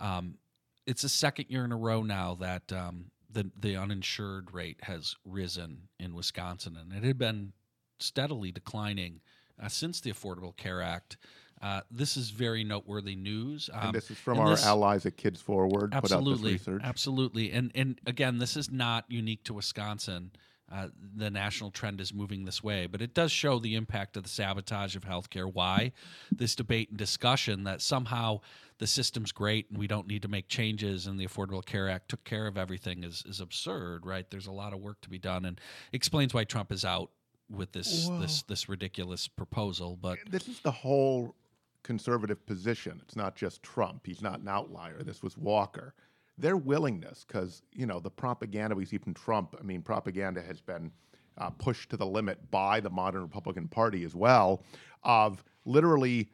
Um, 0.00 0.38
it's 0.86 1.02
the 1.02 1.08
second 1.08 1.46
year 1.48 1.64
in 1.64 1.70
a 1.70 1.76
row 1.76 2.02
now 2.02 2.36
that 2.40 2.72
um, 2.72 3.12
the 3.32 3.50
the 3.58 3.76
uninsured 3.76 4.52
rate 4.52 4.78
has 4.82 5.14
risen 5.24 5.88
in 6.00 6.14
Wisconsin, 6.14 6.76
and 6.76 6.92
it 6.92 7.06
had 7.06 7.18
been 7.18 7.52
steadily 8.00 8.50
declining 8.50 9.20
uh, 9.62 9.68
since 9.68 10.00
the 10.00 10.12
Affordable 10.12 10.56
Care 10.56 10.82
Act. 10.82 11.16
Uh, 11.62 11.82
this 11.90 12.16
is 12.16 12.30
very 12.30 12.64
noteworthy 12.64 13.14
news. 13.14 13.68
Um, 13.72 13.88
and 13.88 13.94
this 13.94 14.10
is 14.10 14.18
from 14.18 14.38
our 14.38 14.50
this, 14.50 14.64
allies 14.64 15.04
at 15.04 15.16
Kids 15.16 15.40
Forward. 15.40 15.94
Absolutely, 15.94 16.58
absolutely. 16.82 17.52
And 17.52 17.70
and 17.74 18.00
again, 18.06 18.38
this 18.38 18.56
is 18.56 18.70
not 18.70 19.04
unique 19.08 19.44
to 19.44 19.54
Wisconsin. 19.54 20.30
Uh, 20.72 20.86
the 21.16 21.28
national 21.28 21.72
trend 21.72 22.00
is 22.00 22.14
moving 22.14 22.44
this 22.44 22.62
way, 22.62 22.86
but 22.86 23.02
it 23.02 23.12
does 23.12 23.32
show 23.32 23.58
the 23.58 23.74
impact 23.74 24.16
of 24.16 24.22
the 24.22 24.28
sabotage 24.28 24.94
of 24.94 25.04
healthcare. 25.04 25.52
Why 25.52 25.92
this 26.30 26.54
debate 26.54 26.90
and 26.90 26.98
discussion 26.98 27.64
that 27.64 27.82
somehow 27.82 28.40
the 28.78 28.86
system's 28.86 29.32
great 29.32 29.68
and 29.68 29.78
we 29.78 29.88
don't 29.88 30.06
need 30.06 30.22
to 30.22 30.28
make 30.28 30.48
changes 30.48 31.06
and 31.08 31.18
the 31.18 31.26
Affordable 31.26 31.64
Care 31.64 31.90
Act 31.90 32.08
took 32.08 32.24
care 32.24 32.46
of 32.46 32.56
everything 32.56 33.04
is 33.04 33.22
is 33.28 33.40
absurd, 33.40 34.06
right? 34.06 34.30
There's 34.30 34.46
a 34.46 34.52
lot 34.52 34.72
of 34.72 34.80
work 34.80 35.00
to 35.02 35.10
be 35.10 35.18
done, 35.18 35.44
and 35.44 35.60
explains 35.92 36.32
why 36.32 36.44
Trump 36.44 36.72
is 36.72 36.86
out 36.86 37.10
with 37.50 37.72
this 37.72 38.06
Whoa. 38.06 38.20
this 38.20 38.42
this 38.44 38.68
ridiculous 38.68 39.28
proposal. 39.28 39.98
But 40.00 40.18
this 40.30 40.48
is 40.48 40.60
the 40.60 40.70
whole 40.70 41.34
conservative 41.82 42.44
position. 42.46 43.00
It's 43.02 43.16
not 43.16 43.36
just 43.36 43.62
Trump. 43.62 44.06
He's 44.06 44.22
not 44.22 44.40
an 44.40 44.48
outlier. 44.48 45.02
This 45.02 45.22
was 45.22 45.36
Walker. 45.36 45.94
Their 46.38 46.56
willingness, 46.56 47.24
because 47.26 47.62
you 47.72 47.86
know 47.86 48.00
the 48.00 48.10
propaganda 48.10 48.74
we 48.74 48.84
see 48.84 48.98
from 48.98 49.14
Trump. 49.14 49.54
I 49.58 49.62
mean, 49.62 49.82
propaganda 49.82 50.42
has 50.42 50.60
been 50.60 50.90
uh, 51.38 51.50
pushed 51.50 51.90
to 51.90 51.96
the 51.96 52.06
limit 52.06 52.50
by 52.50 52.80
the 52.80 52.90
modern 52.90 53.22
Republican 53.22 53.68
Party 53.68 54.04
as 54.04 54.14
well, 54.14 54.62
of 55.02 55.44
literally 55.64 56.30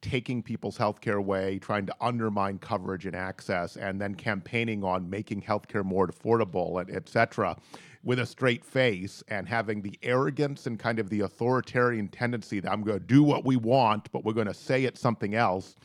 taking 0.00 0.42
people's 0.42 0.76
health 0.76 1.00
care 1.00 1.16
away, 1.16 1.58
trying 1.60 1.86
to 1.86 1.94
undermine 2.00 2.58
coverage 2.58 3.06
and 3.06 3.14
access, 3.14 3.76
and 3.76 4.00
then 4.00 4.14
campaigning 4.14 4.82
on 4.82 5.08
making 5.08 5.40
health 5.40 5.68
care 5.68 5.84
more 5.84 6.08
affordable, 6.08 6.84
et 6.92 7.08
cetera 7.08 7.56
with 8.04 8.18
a 8.18 8.26
straight 8.26 8.64
face 8.64 9.22
and 9.28 9.48
having 9.48 9.82
the 9.82 9.98
arrogance 10.02 10.66
and 10.66 10.78
kind 10.78 10.98
of 10.98 11.08
the 11.08 11.20
authoritarian 11.20 12.08
tendency 12.08 12.58
that 12.60 12.70
I'm 12.70 12.82
going 12.82 12.98
to 12.98 13.04
do 13.04 13.22
what 13.22 13.44
we 13.44 13.56
want, 13.56 14.10
but 14.10 14.24
we're 14.24 14.32
going 14.32 14.48
to 14.48 14.54
say 14.54 14.84
it's 14.84 15.00
something 15.00 15.34
else 15.34 15.76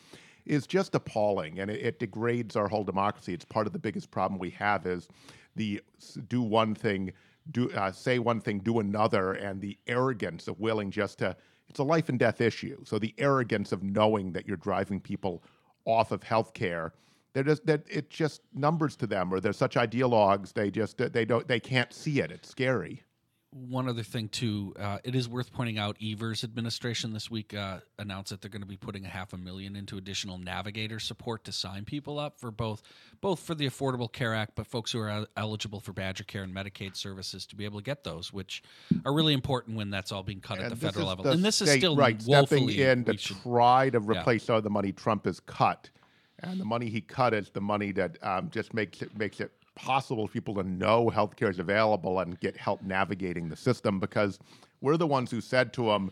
is 0.45 0.65
just 0.65 0.95
appalling 0.95 1.59
and 1.59 1.69
it, 1.69 1.85
it, 1.85 1.99
degrades 1.99 2.55
our 2.55 2.67
whole 2.67 2.83
democracy. 2.83 3.33
It's 3.33 3.45
part 3.45 3.67
of 3.67 3.73
the 3.73 3.79
biggest 3.79 4.09
problem 4.09 4.39
we 4.39 4.49
have 4.51 4.85
is 4.85 5.07
the 5.55 5.81
do 6.27 6.41
one 6.41 6.73
thing, 6.73 7.11
do 7.51 7.69
uh, 7.71 7.91
say 7.91 8.17
one 8.19 8.39
thing, 8.39 8.59
do 8.59 8.79
another, 8.79 9.33
and 9.33 9.61
the 9.61 9.77
arrogance 9.87 10.47
of 10.47 10.59
willing 10.59 10.89
just 10.89 11.19
to. 11.19 11.35
It's 11.69 11.79
a 11.79 11.83
life 11.83 12.07
and 12.07 12.17
death 12.17 12.39
issue. 12.39 12.81
So 12.85 12.97
the 12.97 13.13
arrogance 13.17 13.73
of 13.73 13.83
knowing 13.83 14.31
that 14.31 14.47
you're 14.47 14.55
driving 14.55 15.01
people 15.01 15.43
off 15.83 16.13
of 16.13 16.23
health 16.23 16.53
care 16.53 16.93
they're 17.37 17.43
just 17.43 17.67
that 17.67 17.83
it's 17.87 18.15
just 18.15 18.41
numbers 18.55 18.95
to 18.95 19.05
them, 19.05 19.31
or 19.31 19.39
they're 19.39 19.53
such 19.53 19.75
ideologues. 19.75 20.53
They 20.53 20.71
just 20.71 20.97
they 20.97 21.23
don't 21.23 21.47
they 21.47 21.59
can't 21.59 21.93
see 21.93 22.19
it. 22.19 22.31
It's 22.31 22.49
scary. 22.49 23.03
One 23.51 23.87
other 23.87 24.01
thing 24.01 24.27
too, 24.27 24.73
uh, 24.77 24.97
it 25.03 25.13
is 25.13 25.29
worth 25.29 25.53
pointing 25.53 25.77
out. 25.77 25.97
Evers 26.03 26.43
administration 26.43 27.13
this 27.13 27.29
week 27.29 27.53
uh, 27.53 27.79
announced 27.99 28.31
that 28.31 28.41
they're 28.41 28.49
going 28.49 28.63
to 28.63 28.67
be 28.67 28.75
putting 28.75 29.05
a 29.05 29.09
half 29.09 29.33
a 29.33 29.37
million 29.37 29.75
into 29.75 29.97
additional 29.97 30.39
navigator 30.39 30.99
support 30.99 31.43
to 31.43 31.51
sign 31.51 31.85
people 31.85 32.17
up 32.17 32.39
for 32.39 32.49
both 32.49 32.81
both 33.21 33.39
for 33.39 33.53
the 33.53 33.67
Affordable 33.67 34.11
Care 34.11 34.33
Act, 34.33 34.53
but 34.55 34.65
folks 34.65 34.91
who 34.91 34.99
are 34.99 35.27
eligible 35.37 35.79
for 35.79 35.93
Badger 35.93 36.23
Care 36.23 36.41
and 36.41 36.53
Medicaid 36.53 36.95
services 36.95 37.45
to 37.45 37.55
be 37.55 37.65
able 37.65 37.79
to 37.79 37.85
get 37.85 38.03
those, 38.03 38.33
which 38.33 38.63
are 39.05 39.13
really 39.13 39.33
important 39.33 39.77
when 39.77 39.91
that's 39.91 40.11
all 40.11 40.23
being 40.23 40.41
cut 40.41 40.57
and 40.57 40.65
at 40.65 40.69
the 40.71 40.75
federal 40.75 41.05
level. 41.05 41.23
The 41.23 41.31
and 41.31 41.45
this 41.45 41.57
state, 41.57 41.67
is 41.67 41.75
still 41.75 41.95
right 41.95 42.19
stepping 42.19 42.69
in 42.69 43.05
to 43.05 43.15
should, 43.15 43.37
try 43.43 43.91
to 43.91 43.99
replace 43.99 44.49
yeah. 44.49 44.55
all 44.55 44.61
the 44.61 44.71
money 44.71 44.91
Trump 44.91 45.25
has 45.25 45.39
cut 45.39 45.91
and 46.43 46.59
the 46.59 46.65
money 46.65 46.89
he 46.89 47.01
cut 47.01 47.33
is 47.33 47.49
the 47.49 47.61
money 47.61 47.91
that 47.91 48.17
um, 48.23 48.49
just 48.49 48.73
makes 48.73 49.01
it 49.01 49.17
makes 49.17 49.39
it 49.39 49.51
possible 49.75 50.27
for 50.27 50.33
people 50.33 50.55
to 50.55 50.63
know 50.63 51.11
healthcare 51.13 51.49
is 51.49 51.59
available 51.59 52.19
and 52.19 52.39
get 52.39 52.57
help 52.57 52.81
navigating 52.81 53.47
the 53.47 53.55
system 53.55 53.99
because 53.99 54.39
we're 54.81 54.97
the 54.97 55.07
ones 55.07 55.29
who 55.29 55.39
said 55.39 55.71
to 55.73 55.91
him 55.91 56.11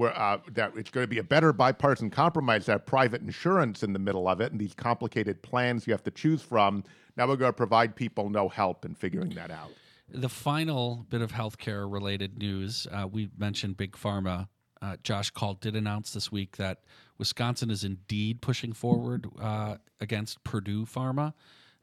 uh, 0.00 0.38
that 0.52 0.72
it's 0.76 0.90
going 0.90 1.02
to 1.02 1.08
be 1.08 1.18
a 1.18 1.24
better 1.24 1.52
bipartisan 1.52 2.10
compromise 2.10 2.66
to 2.66 2.72
have 2.72 2.86
private 2.86 3.20
insurance 3.20 3.82
in 3.82 3.92
the 3.92 3.98
middle 3.98 4.28
of 4.28 4.40
it 4.40 4.52
and 4.52 4.60
these 4.60 4.74
complicated 4.74 5.42
plans 5.42 5.86
you 5.86 5.92
have 5.92 6.04
to 6.04 6.12
choose 6.12 6.40
from. 6.40 6.84
Now 7.16 7.26
we're 7.26 7.36
going 7.36 7.48
to 7.48 7.56
provide 7.56 7.96
people 7.96 8.30
no 8.30 8.48
help 8.48 8.84
in 8.84 8.94
figuring 8.94 9.30
that 9.30 9.50
out. 9.50 9.70
The 10.08 10.28
final 10.28 11.06
bit 11.08 11.22
of 11.22 11.32
healthcare 11.32 11.90
related 11.90 12.38
news 12.38 12.86
uh, 12.92 13.08
we 13.10 13.30
mentioned 13.36 13.76
Big 13.76 13.92
Pharma. 13.92 14.48
Uh, 14.80 14.96
Josh 15.02 15.30
Kaul 15.30 15.54
did 15.54 15.74
announce 15.76 16.12
this 16.12 16.30
week 16.32 16.56
that 16.56 16.82
Wisconsin 17.20 17.70
is 17.70 17.84
indeed 17.84 18.40
pushing 18.40 18.72
forward 18.72 19.28
uh, 19.40 19.76
against 20.00 20.42
Purdue 20.42 20.86
Pharma. 20.86 21.34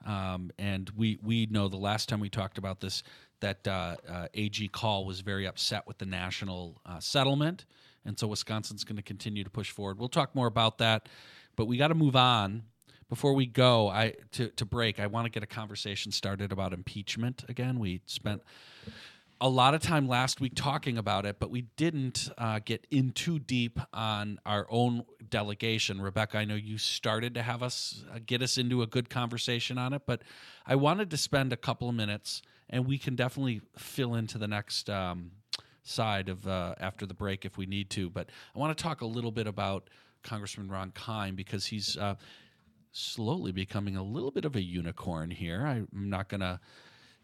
Um, 0.05 0.51
and 0.57 0.89
we 0.97 1.19
we 1.23 1.45
know 1.45 1.67
the 1.67 1.77
last 1.77 2.09
time 2.09 2.19
we 2.19 2.29
talked 2.29 2.57
about 2.57 2.81
this 2.81 3.03
that 3.39 3.67
uh, 3.67 3.95
uh, 4.09 4.27
AG 4.33 4.67
Kaul 4.69 5.05
was 5.05 5.21
very 5.21 5.45
upset 5.45 5.85
with 5.87 5.99
the 5.99 6.05
national 6.05 6.81
uh, 6.85 6.99
settlement, 6.99 7.65
and 8.03 8.17
so 8.17 8.27
Wisconsin's 8.27 8.83
going 8.83 8.97
to 8.97 9.03
continue 9.03 9.43
to 9.43 9.49
push 9.49 9.69
forward. 9.69 9.99
We'll 9.99 10.09
talk 10.09 10.33
more 10.33 10.47
about 10.47 10.79
that, 10.79 11.07
but 11.55 11.65
we 11.65 11.77
got 11.77 11.89
to 11.89 11.95
move 11.95 12.15
on. 12.15 12.63
Before 13.07 13.33
we 13.33 13.45
go, 13.45 13.89
I 13.89 14.15
to 14.33 14.49
to 14.49 14.65
break. 14.65 14.99
I 14.99 15.07
want 15.07 15.25
to 15.25 15.31
get 15.31 15.43
a 15.43 15.47
conversation 15.47 16.11
started 16.11 16.51
about 16.51 16.73
impeachment 16.73 17.43
again. 17.47 17.79
We 17.79 18.01
spent 18.07 18.41
a 19.39 19.49
lot 19.49 19.73
of 19.73 19.81
time 19.81 20.07
last 20.07 20.41
week 20.41 20.53
talking 20.55 20.97
about 20.97 21.25
it, 21.25 21.37
but 21.39 21.51
we 21.51 21.61
didn't 21.75 22.29
uh, 22.37 22.59
get 22.63 22.87
in 22.89 23.11
too 23.11 23.37
deep 23.39 23.79
on 23.93 24.39
our 24.45 24.65
own 24.69 25.05
delegation. 25.29 26.01
Rebecca, 26.01 26.37
I 26.39 26.45
know 26.45 26.55
you 26.55 26.77
started 26.77 27.35
to 27.35 27.43
have 27.43 27.61
us 27.61 28.03
uh, 28.11 28.19
get 28.25 28.41
us 28.41 28.57
into 28.57 28.81
a 28.81 28.87
good 28.87 29.09
conversation 29.09 29.77
on 29.77 29.93
it, 29.93 30.03
but 30.05 30.23
I 30.65 30.75
wanted 30.75 31.11
to 31.11 31.17
spend 31.17 31.53
a 31.53 31.57
couple 31.57 31.87
of 31.87 31.95
minutes, 31.95 32.41
and 32.69 32.87
we 32.87 32.97
can 32.97 33.15
definitely 33.15 33.61
fill 33.77 34.15
into 34.15 34.37
the 34.37 34.47
next 34.47 34.89
um, 34.89 35.31
side 35.83 36.29
of 36.29 36.47
uh, 36.47 36.73
after 36.79 37.05
the 37.05 37.13
break 37.13 37.45
if 37.45 37.57
we 37.57 37.67
need 37.67 37.89
to. 37.91 38.09
But 38.09 38.29
I 38.55 38.59
want 38.59 38.75
to 38.75 38.83
talk 38.83 39.01
a 39.01 39.05
little 39.07 39.31
bit 39.31 39.45
about 39.45 39.89
Congressman 40.23 40.69
Ron 40.69 40.91
Kind 40.91 41.37
because 41.37 41.67
he's 41.67 41.95
uh, 41.95 42.15
slowly 42.91 43.51
becoming 43.51 43.95
a 43.95 44.03
little 44.03 44.31
bit 44.31 44.45
of 44.45 44.55
a 44.55 44.61
unicorn 44.61 45.29
here. 45.29 45.63
I'm 45.65 45.87
not 45.93 46.27
going 46.27 46.41
to 46.41 46.59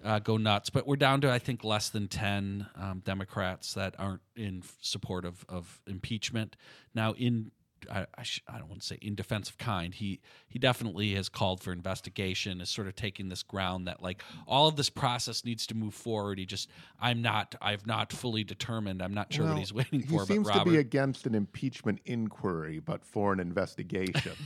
uh, 0.03 0.19
go 0.19 0.37
nuts. 0.37 0.69
But 0.69 0.87
we're 0.87 0.95
down 0.95 1.21
to 1.21 1.31
I 1.31 1.39
think 1.39 1.63
less 1.63 1.89
than 1.89 2.07
ten 2.07 2.67
um, 2.75 3.01
Democrats 3.03 3.73
that 3.73 3.95
aren't 3.99 4.21
in 4.35 4.63
support 4.81 5.25
of, 5.25 5.45
of 5.49 5.81
impeachment. 5.87 6.55
Now 6.93 7.13
in 7.13 7.51
I, 7.91 8.05
I, 8.17 8.23
sh- 8.23 8.41
I 8.47 8.57
don't 8.57 8.69
want 8.69 8.81
to 8.81 8.87
say 8.87 8.97
in 9.01 9.15
defense 9.15 9.49
of 9.49 9.57
kind. 9.57 9.93
He 9.93 10.21
he 10.47 10.59
definitely 10.59 11.13
has 11.15 11.29
called 11.29 11.61
for 11.61 11.71
investigation. 11.71 12.61
Is 12.61 12.69
sort 12.69 12.87
of 12.87 12.95
taking 12.95 13.29
this 13.29 13.43
ground 13.43 13.87
that 13.87 14.01
like 14.01 14.23
all 14.47 14.67
of 14.67 14.75
this 14.75 14.89
process 14.89 15.43
needs 15.45 15.67
to 15.67 15.75
move 15.75 15.93
forward. 15.93 16.39
He 16.39 16.45
just 16.45 16.69
I'm 16.99 17.21
not 17.21 17.55
I've 17.61 17.85
not 17.85 18.11
fully 18.11 18.43
determined. 18.43 19.01
I'm 19.01 19.13
not 19.13 19.33
sure 19.33 19.45
Well, 19.45 19.53
what 19.53 19.59
he's 19.59 19.73
waiting 19.73 20.01
for. 20.01 20.21
he 20.21 20.33
seems 20.33 20.47
but 20.47 20.63
to 20.63 20.69
be 20.69 20.77
against 20.77 21.25
an 21.25 21.35
impeachment 21.35 21.99
inquiry, 22.05 22.79
but 22.79 23.03
for 23.03 23.33
an 23.33 23.39
investigation. 23.39 24.33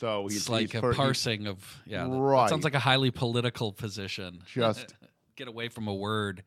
so 0.00 0.26
he's 0.26 0.38
it's 0.38 0.48
like 0.48 0.62
he's 0.62 0.74
a 0.76 0.80
for- 0.80 0.92
he- 0.92 0.96
parsing 0.96 1.46
of 1.46 1.58
yeah. 1.86 2.04
that- 2.04 2.10
that 2.10 2.18
Right. 2.18 2.48
sounds 2.50 2.64
like 2.64 2.74
a 2.74 2.78
highly 2.80 3.10
political 3.10 3.72
position. 3.72 4.42
Just- 4.46 4.94
get 5.36 5.48
away 5.48 5.68
from 5.68 5.88
a 5.88 5.94
word. 5.94 6.42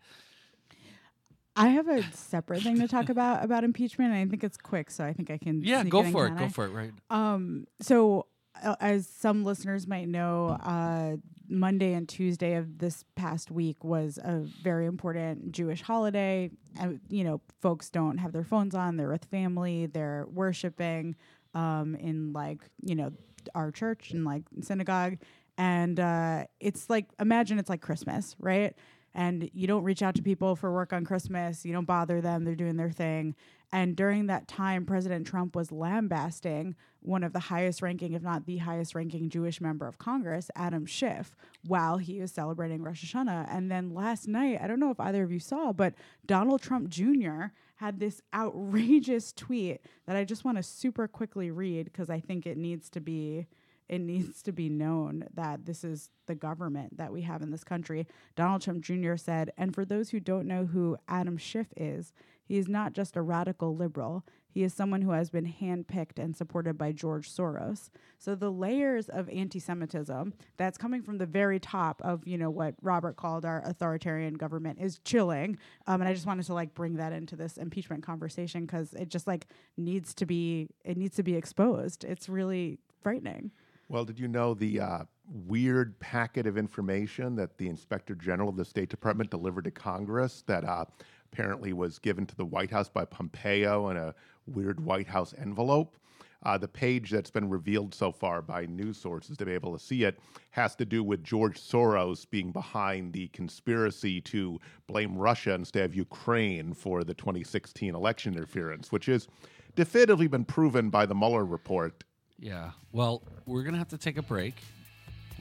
I 1.56 1.68
have 1.70 1.88
a 1.88 2.02
separate 2.13 2.63
thing 2.63 2.80
to 2.80 2.88
talk 2.88 3.10
about 3.10 3.44
about 3.46 3.63
impeachment, 3.63 4.12
and 4.12 4.20
I 4.20 4.30
think 4.30 4.44
it's 4.44 4.58
quick, 4.58 4.89
so 4.89 5.04
I 5.06 5.13
think 5.13 5.30
I 5.30 5.38
can. 5.38 5.62
Yeah, 5.63 5.84
go 5.84 6.04
for 6.04 6.28
it. 6.28 6.36
Go 6.38 6.46
I? 6.46 6.50
for 6.50 6.66
it. 6.66 6.70
Right. 6.70 6.92
Um, 7.12 7.68
so 7.80 8.26
uh, 8.63 8.76
as 8.80 9.08
some 9.08 9.44
listeners 9.44 9.88
might 9.88 10.08
know, 10.08 10.50
uh, 10.63 11.18
Monday 11.48 11.94
and 11.94 12.08
Tuesday 12.10 12.56
of 12.56 12.80
this 12.80 13.04
past 13.16 13.52
week 13.52 13.84
was 13.84 14.18
a 14.18 14.39
very 14.63 14.86
important 14.88 15.52
Jewish 15.52 15.82
holiday. 15.82 16.50
And, 16.80 17.00
you 17.10 17.24
know, 17.24 17.42
folks 17.62 17.89
don't 17.89 18.18
have 18.18 18.32
their 18.32 18.44
phones 18.44 18.74
on, 18.74 18.98
they're 18.98 19.10
with 19.10 19.26
family, 19.26 19.86
they're 19.88 20.26
worshiping 20.32 21.16
um, 21.54 21.96
in 21.96 22.34
like, 22.34 22.62
you 22.82 22.96
know, 22.96 23.12
our 23.56 23.72
church 23.72 24.12
and 24.12 24.26
like 24.26 24.44
synagogue. 24.62 25.18
And 25.58 26.00
uh, 26.00 26.46
it's 26.60 26.90
like, 26.90 27.08
imagine 27.20 27.60
it's 27.60 27.70
like 27.70 27.82
Christmas, 27.82 28.36
right? 28.40 28.76
And 29.14 29.50
you 29.54 29.68
don't 29.68 29.84
reach 29.84 30.02
out 30.02 30.16
to 30.16 30.24
people 30.24 30.56
for 30.56 30.74
work 30.74 30.92
on 30.92 31.06
Christmas, 31.06 31.66
you 31.66 31.74
don't 31.74 31.86
bother 31.86 32.20
them, 32.22 32.44
they're 32.44 32.56
doing 32.56 32.78
their 32.78 32.90
thing. 32.90 33.36
And 33.74 33.96
during 33.96 34.28
that 34.28 34.48
time, 34.48 34.86
President 34.86 35.26
Trump 35.26 35.56
was 35.56 35.72
lambasting 35.72 36.76
one 37.00 37.24
of 37.24 37.34
the 37.34 37.40
highest 37.40 37.82
ranking, 37.82 38.14
if 38.14 38.22
not 38.22 38.46
the 38.46 38.58
highest 38.58 38.94
ranking 38.94 39.30
Jewish 39.30 39.60
member 39.60 39.88
of 39.88 39.98
Congress, 39.98 40.52
Adam 40.56 40.86
Schiff, 40.86 41.36
while 41.66 41.98
he 41.98 42.22
was 42.22 42.32
celebrating 42.32 42.84
Rosh 42.84 43.04
Hashanah. 43.04 43.48
And 43.50 43.72
then 43.72 43.96
last 43.96 44.28
night, 44.28 44.60
I 44.62 44.68
don't 44.68 44.80
know 44.80 44.92
if 44.92 45.00
either 45.00 45.24
of 45.24 45.32
you 45.32 45.40
saw, 45.40 45.74
but 45.74 45.96
Donald 46.28 46.62
Trump 46.62 46.88
Jr. 46.88 47.46
had 47.78 48.00
this 48.00 48.22
outrageous 48.32 49.34
tweet 49.36 49.82
that 50.06 50.16
I 50.16 50.24
just 50.24 50.46
want 50.46 50.58
to 50.58 50.64
super 50.64 51.08
quickly 51.08 51.50
read 51.50 51.86
because 51.86 52.12
I 52.12 52.20
think 52.20 52.46
it 52.46 52.58
needs 52.58 52.92
to 52.92 53.02
be 53.02 53.48
it 53.90 54.00
needs 54.00 54.42
to 54.44 54.52
be 54.52 54.70
known 54.70 55.26
that 55.34 55.66
this 55.66 55.84
is 55.84 56.10
the 56.26 56.36
government 56.36 56.98
that 56.98 57.12
we 57.12 57.22
have 57.22 57.42
in 57.42 57.52
this 57.52 57.66
country. 57.66 58.08
Donald 58.36 58.62
Trump 58.62 58.82
Jr. 58.82 59.18
said, 59.18 59.52
and 59.58 59.76
for 59.76 59.84
those 59.84 60.10
who 60.10 60.20
don't 60.20 60.48
know 60.48 60.66
who 60.66 60.98
Adam 61.08 61.38
Schiff 61.38 61.68
is, 61.76 62.14
he 62.44 62.58
is 62.58 62.68
not 62.68 62.94
just 62.94 63.16
a 63.16 63.22
radical 63.22 63.76
liberal. 63.76 64.26
He 64.50 64.64
is 64.64 64.74
someone 64.74 65.02
who 65.02 65.12
has 65.12 65.32
been 65.32 65.52
handpicked 65.52 66.20
and 66.20 66.36
supported 66.36 66.78
by 66.78 66.92
George 66.92 67.30
Soros. 67.30 67.90
So 68.20 68.36
the 68.36 68.52
layers 68.52 69.10
of 69.10 69.28
anti-Semitism 69.30 70.34
that's 70.58 70.78
coming 70.78 71.02
from 71.02 71.18
the 71.18 71.26
very 71.26 71.60
top 71.60 72.02
of 72.04 72.28
you 72.28 72.38
know 72.38 72.52
what 72.52 72.76
Robert 72.82 73.16
called 73.16 73.46
our 73.46 73.64
authoritarian 73.66 74.36
government 74.36 74.80
is 74.80 75.00
chilling. 75.00 75.58
Um, 75.88 76.02
and 76.02 76.08
I 76.08 76.14
just 76.14 76.28
wanted 76.28 76.46
to 76.46 76.54
like 76.54 76.76
bring 76.76 76.98
that 76.98 77.14
into 77.14 77.36
this 77.36 77.58
impeachment 77.58 78.04
conversation 78.04 78.66
because 78.66 78.94
it 78.94 79.10
just 79.10 79.26
like 79.26 79.48
needs 79.76 80.14
to 80.16 80.26
be 80.26 80.68
it 80.86 80.98
needs 80.98 81.16
to 81.16 81.24
be 81.24 81.36
exposed. 81.36 82.04
It's 82.04 82.30
really 82.30 82.78
frightening. 83.02 83.52
Well, 83.90 84.06
did 84.06 84.20
you 84.20 84.28
know 84.28 84.54
the 84.54 84.80
uh, 84.80 85.00
weird 85.46 86.00
packet 86.00 86.48
of 86.48 86.58
information 86.58 87.36
that 87.36 87.58
the 87.58 87.68
Inspector 87.68 88.14
General 88.16 88.50
of 88.50 88.56
the 88.56 88.66
State 88.66 88.90
Department 88.90 89.30
delivered 89.30 89.66
to 89.66 89.72
Congress 89.72 90.44
that 90.48 90.64
uh, 90.64 90.86
apparently 91.34 91.74
was 91.74 92.00
given 92.00 92.26
to 92.28 92.36
the 92.36 92.46
White 92.46 92.69
House 92.69 92.89
by 92.89 93.06
Pompeo 93.06 93.89
in 93.89 93.98
a 93.98 94.13
weird 94.46 94.80
White 94.80 95.08
House 95.08 95.34
envelope? 95.38 95.98
Uh, 96.46 96.58
the 96.58 96.67
page 96.67 97.10
that's 97.10 97.32
been 97.32 97.50
revealed 97.50 97.96
so 97.96 98.12
far 98.12 98.41
by 98.41 98.65
news 98.65 98.98
sources 98.98 99.38
to 99.38 99.46
be 99.46 99.54
able 99.54 99.72
to 99.72 99.84
see 99.84 100.04
it 100.04 100.19
has 100.52 100.76
to 100.76 100.84
do 100.84 101.02
with 101.02 101.24
George 101.24 101.58
Soros 101.58 102.30
being 102.30 102.52
behind 102.52 103.13
the 103.13 103.30
conspiracy 103.30 104.19
to 104.19 104.60
blame 104.86 105.17
Russia 105.17 105.54
instead 105.54 105.86
of 105.86 105.96
Ukraine 105.96 106.74
for 106.74 107.06
the 107.06 107.13
2016 107.13 107.96
election 107.96 108.34
interference, 108.34 108.91
which 108.91 109.06
has 109.06 109.28
definitively 109.76 110.28
been 110.28 110.43
proven 110.43 110.89
by 110.89 111.06
the 111.06 111.15
Mueller 111.15 111.46
report 111.46 112.04
Yeah. 112.38 112.72
Well, 112.91 113.24
we're 113.46 113.63
going 113.63 113.74
to 113.74 113.80
have 113.80 113.88
to 113.89 113.98
take 113.98 114.17
a 114.17 114.22
break. 114.22 114.56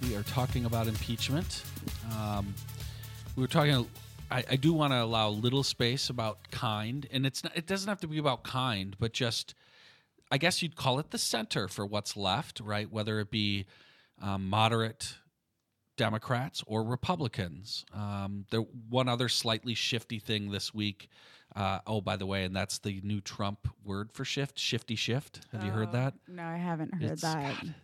We 0.02 0.18
are 0.18 0.24
talking 0.24 0.66
about 0.66 0.88
impeachment. 0.88 1.64
Um, 2.12 2.54
we 3.38 3.42
were 3.42 3.48
talking. 3.48 3.88
I, 4.30 4.44
I 4.52 4.58
do 4.58 4.74
want 4.74 4.92
to 4.92 5.02
allow 5.02 5.30
little 5.30 5.64
space 5.64 6.10
about 6.10 6.52
kind, 6.52 7.08
and 7.10 7.26
it's 7.26 7.42
not, 7.42 7.56
it 7.56 7.68
doesn't 7.68 7.88
have 7.88 8.02
to 8.02 8.08
be 8.08 8.18
about 8.18 8.44
kind, 8.44 8.98
but 9.00 9.14
just 9.14 9.56
I 10.30 10.38
guess 10.38 10.62
you'd 10.62 10.76
call 10.76 11.00
it 11.00 11.12
the 11.12 11.18
center 11.18 11.70
for 11.70 11.86
what's 11.86 12.18
left, 12.18 12.60
right? 12.60 12.92
Whether 12.92 13.22
it 13.22 13.32
be 13.32 13.66
um, 14.22 14.50
moderate 14.50 15.16
Democrats 15.98 16.64
or 16.68 16.84
Republicans. 16.84 17.86
Um, 17.94 18.46
there 18.50 18.62
one 18.90 19.08
other 19.08 19.30
slightly 19.30 19.74
shifty 19.76 20.20
thing 20.20 20.52
this 20.52 20.74
week. 20.74 21.10
Uh, 21.56 21.80
oh, 21.88 22.02
by 22.02 22.18
the 22.18 22.26
way, 22.26 22.44
and 22.44 22.54
that's 22.56 22.80
the 22.80 23.00
new 23.04 23.22
Trump 23.22 23.68
word 23.84 24.12
for 24.12 24.26
shift, 24.26 24.60
shifty 24.60 24.96
shift. 24.96 25.42
Have 25.54 25.64
you 25.64 25.72
heard 25.72 25.94
that? 25.94 26.14
No, 26.28 26.44
I 26.44 26.58
haven't 26.58 26.94
heard 26.94 27.04
It's- 27.04 27.22
that. 27.22 27.62
God. 27.62 27.76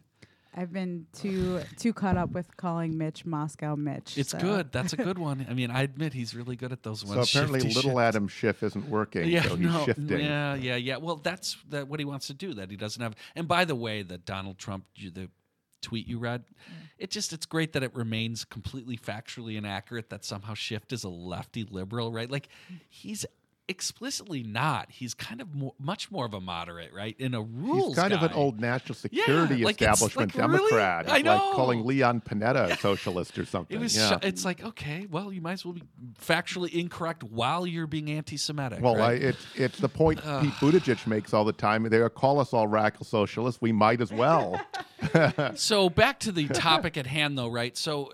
I've 0.53 0.73
been 0.73 1.07
too 1.13 1.61
too 1.77 1.93
caught 1.93 2.17
up 2.17 2.31
with 2.31 2.57
calling 2.57 2.97
Mitch 2.97 3.25
Moscow 3.25 3.77
Mitch. 3.77 4.17
It's 4.17 4.31
so- 4.31 4.37
good. 4.39 4.73
That's 4.73 4.91
a 4.91 4.97
good 4.97 5.17
one. 5.29 5.45
I 5.49 5.53
mean, 5.53 5.71
I 5.71 5.83
admit 5.83 6.11
he's 6.11 6.35
really 6.35 6.57
good 6.57 6.73
at 6.73 6.83
those 6.83 7.05
ones. 7.05 7.29
So 7.29 7.39
apparently, 7.39 7.61
shifty 7.61 7.75
little 7.75 7.91
shift. 7.91 8.01
Adam 8.01 8.27
Schiff 8.27 8.61
isn't 8.61 8.89
working, 8.89 9.29
Yeah, 9.29 9.43
so 9.43 9.55
he's 9.55 9.59
no, 9.65 9.85
shifting. 9.85 10.19
yeah, 10.19 10.55
yeah, 10.55 10.75
yeah. 10.75 10.97
Well, 10.97 11.15
that's 11.15 11.55
that 11.69 11.87
what 11.87 12.01
he 12.01 12.05
wants 12.05 12.27
to 12.27 12.33
do. 12.33 12.53
That 12.55 12.69
he 12.69 12.75
doesn't 12.75 13.01
have. 13.01 13.15
And 13.33 13.47
by 13.47 13.63
the 13.63 13.75
way, 13.75 14.01
the 14.01 14.17
Donald 14.17 14.57
Trump, 14.57 14.83
you- 14.95 15.09
the 15.11 15.29
tweet 15.81 16.07
you 16.07 16.19
read, 16.19 16.43
it 16.97 17.11
just 17.11 17.33
it's 17.33 17.45
great 17.45 17.73
that 17.73 17.83
it 17.83 17.95
remains 17.95 18.45
completely 18.45 18.97
factually 18.97 19.57
inaccurate. 19.57 20.09
That 20.09 20.23
somehow 20.23 20.53
Schiff 20.53 20.83
is 20.91 21.03
a 21.03 21.09
lefty 21.09 21.63
liberal, 21.63 22.11
right? 22.11 22.29
Like 22.29 22.49
he's 22.89 23.25
explicitly 23.71 24.43
not. 24.43 24.91
He's 24.91 25.15
kind 25.15 25.41
of 25.41 25.55
more, 25.55 25.73
much 25.79 26.11
more 26.11 26.25
of 26.25 26.33
a 26.35 26.39
moderate, 26.39 26.93
right? 26.93 27.15
In 27.17 27.33
a 27.33 27.41
rules, 27.41 27.87
He's 27.87 27.95
kind 27.95 28.13
of 28.13 28.21
an 28.21 28.33
old 28.33 28.59
national 28.59 28.93
security 28.93 29.63
like, 29.63 29.81
establishment 29.81 30.35
like, 30.35 30.47
really? 30.47 30.57
Democrat. 30.69 30.97
I 30.97 30.99
It's 30.99 31.11
like 31.11 31.25
know. 31.25 31.51
calling 31.53 31.85
Leon 31.85 32.21
Panetta 32.21 32.69
a 32.71 32.77
socialist 32.77 33.39
or 33.39 33.45
something. 33.45 33.75
It 33.75 33.79
was. 33.79 33.95
yeah. 33.97 34.11
sh- 34.17 34.19
it's 34.23 34.45
like 34.45 34.63
okay, 34.63 35.07
well, 35.09 35.33
you 35.33 35.41
might 35.41 35.53
as 35.53 35.65
well 35.65 35.73
be 35.73 35.83
factually 36.23 36.71
incorrect 36.73 37.23
while 37.23 37.65
you're 37.65 37.87
being 37.87 38.11
anti-Semitic. 38.11 38.81
well, 38.81 38.97
I, 38.97 38.99
right? 38.99 39.21
it, 39.23 39.35
it's 39.55 39.79
the 39.79 39.89
point 39.89 40.19
Pete 40.19 40.53
Buttigieg 40.59 41.07
makes 41.07 41.33
all 41.33 41.45
the 41.45 41.53
time. 41.53 41.83
They 41.83 42.07
call 42.09 42.39
us 42.39 42.53
all 42.53 42.67
radical 42.67 43.05
socialists. 43.05 43.61
We 43.61 43.71
might 43.71 44.01
as 44.01 44.11
well. 44.11 44.61
So 45.55 45.89
back 45.89 46.19
to 46.21 46.31
the 46.31 46.47
topic 46.47 46.95
at 46.95 47.07
hand, 47.07 47.35
though, 47.37 47.47
right? 47.49 47.75
So 47.75 48.13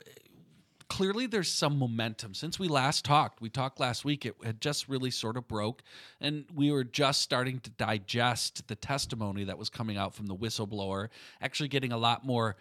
clearly 0.90 1.28
there's 1.28 1.52
some 1.52 1.78
momentum. 1.78 2.34
Since 2.34 2.60
we 2.60 2.68
last 2.68 3.04
talked, 3.06 3.42
we 3.42 3.50
talked 3.50 3.80
last 3.80 4.06
week, 4.06 4.26
it 4.26 4.36
had 4.44 4.62
just 4.62 4.88
really 4.88 5.12
sort 5.12 5.38
of 5.38 5.48
broke, 5.48 5.84
and 6.22 6.46
we 6.54 6.72
were 6.72 6.84
just 6.84 7.22
starting 7.22 7.60
to 7.62 7.70
digest 7.72 8.68
the 8.68 8.76
testimony 8.76 9.44
that 9.46 9.58
was 9.58 9.70
coming 9.70 9.98
out 9.98 10.14
from 10.14 10.28
the 10.28 10.36
whistleblower, 10.36 11.10
actually 11.42 11.70
getting 11.70 11.92
a 11.92 11.98
lot 11.98 12.26
more 12.26 12.56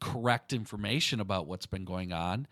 correct 0.00 0.52
information 0.52 1.20
about 1.20 1.46
what's 1.46 1.66
been 1.66 1.84
going 1.84 2.12
on. 2.12 2.46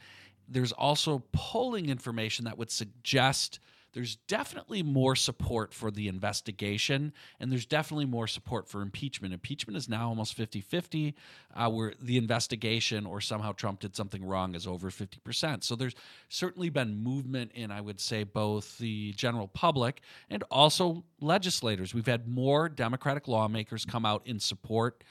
There's 0.49 0.73
also 0.73 1.23
polling 1.33 1.89
information 1.89 2.45
that 2.47 2.59
would 2.59 2.71
suggest 2.71 3.61
there's 3.93 4.17
definitely 4.17 4.83
more 4.83 5.17
support 5.17 5.75
for 5.75 5.91
the 5.91 6.09
investigation 6.09 7.13
and 7.39 7.51
there's 7.51 7.67
definitely 7.67 8.05
more 8.05 8.27
support 8.27 8.69
for 8.69 8.83
impeachment. 8.83 9.35
Impeachment 9.35 9.77
is 9.77 9.89
now 9.89 10.09
almost 10.09 10.35
50 10.35 10.61
50, 10.61 11.15
uh, 11.55 11.71
where 11.71 11.95
the 12.01 12.17
investigation 12.17 13.07
or 13.07 13.21
somehow 13.21 13.53
Trump 13.53 13.81
did 13.81 13.97
something 13.97 14.25
wrong 14.25 14.55
is 14.55 14.67
over 14.67 14.91
50%. 14.91 15.65
So 15.65 15.77
there's 15.77 15.95
certainly 16.29 16.71
been 16.71 16.97
movement 16.97 17.53
in, 17.55 17.71
I 17.71 17.81
would 17.81 18.01
say, 18.01 18.25
both 18.25 18.79
the 18.79 19.13
general 19.13 19.49
public 19.49 20.03
and 20.29 20.45
also 20.51 21.05
legislators. 21.21 21.95
We've 21.95 22.07
had 22.07 22.29
more 22.29 22.69
Democratic 22.69 23.29
lawmakers 23.29 23.85
come 23.85 24.07
out 24.07 24.23
in 24.27 24.39
support. 24.39 25.03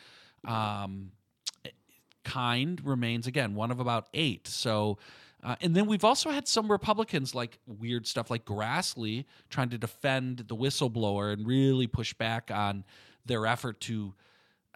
Um, 0.45 1.11
kind 2.23 2.79
remains 2.85 3.27
again 3.27 3.55
one 3.55 3.71
of 3.71 3.79
about 3.79 4.07
eight. 4.13 4.47
So, 4.47 4.97
uh, 5.43 5.55
and 5.61 5.75
then 5.75 5.85
we've 5.87 6.03
also 6.03 6.29
had 6.29 6.47
some 6.47 6.69
Republicans 6.71 7.33
like 7.33 7.59
weird 7.65 8.05
stuff 8.07 8.29
like 8.29 8.45
Grassley 8.45 9.25
trying 9.49 9.69
to 9.69 9.77
defend 9.77 10.39
the 10.47 10.55
whistleblower 10.55 11.31
and 11.33 11.45
really 11.47 11.87
push 11.87 12.13
back 12.13 12.51
on 12.53 12.83
their 13.25 13.45
effort 13.45 13.79
to, 13.81 14.13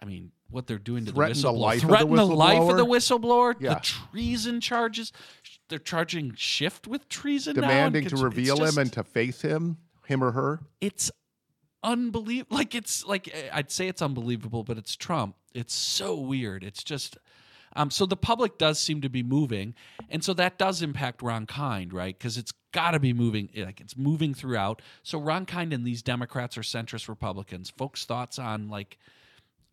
I 0.00 0.04
mean, 0.04 0.30
what 0.50 0.66
they're 0.66 0.78
doing 0.78 1.04
to 1.06 1.12
Threaten 1.12 1.36
the 1.36 1.42
the 1.42 1.48
whistleblower, 1.52 1.60
life 1.60 1.76
of 1.76 1.80
the 1.82 1.88
threaten 1.96 2.14
the 2.16 2.24
life 2.26 2.70
of 2.70 2.76
the 2.76 2.86
whistleblower, 2.86 3.54
Yeah. 3.60 3.74
the 3.74 3.80
treason 3.80 4.60
charges. 4.60 5.12
They're 5.68 5.78
charging 5.78 6.34
Schiff 6.36 6.86
with 6.86 7.08
treason, 7.08 7.56
now, 7.56 7.62
demanding 7.62 8.06
to 8.08 8.16
reveal 8.16 8.56
just- 8.58 8.76
him 8.76 8.80
and 8.82 8.92
to 8.92 9.02
face 9.04 9.42
him, 9.42 9.78
him 10.06 10.22
or 10.22 10.32
her. 10.32 10.60
it's 10.80 11.10
unbelievable. 11.82 12.56
Like 12.56 12.74
it's 12.74 13.04
like 13.04 13.28
eh, 13.32 13.48
I'd 13.52 13.70
say 13.70 13.88
it's 13.88 14.02
unbelievable, 14.02 14.62
but 14.64 14.78
it's 14.78 14.96
Trump. 14.96 15.36
It's 15.54 15.74
so 15.74 16.14
weird. 16.18 16.64
It's 16.64 16.82
just. 16.82 17.18
Um, 17.76 17.90
so 17.90 18.06
the 18.06 18.16
public 18.16 18.58
does 18.58 18.78
seem 18.78 19.00
to 19.00 19.08
be 19.08 19.22
moving, 19.22 19.74
and 20.08 20.22
so 20.22 20.32
that 20.34 20.58
does 20.58 20.82
impact 20.82 21.22
Ron 21.22 21.46
Kind, 21.46 21.92
right? 21.92 22.16
Because 22.16 22.38
it's 22.38 22.52
got 22.72 22.92
to 22.92 23.00
be 23.00 23.12
moving, 23.12 23.48
eh, 23.54 23.64
like 23.64 23.80
it's 23.80 23.96
moving 23.96 24.34
throughout. 24.34 24.82
So 25.02 25.18
Ron 25.18 25.46
Kind 25.46 25.72
and 25.72 25.86
these 25.86 26.02
Democrats 26.02 26.56
or 26.56 26.62
centrist 26.62 27.08
Republicans, 27.08 27.70
folks' 27.70 28.04
thoughts 28.04 28.38
on 28.38 28.68
like 28.68 28.98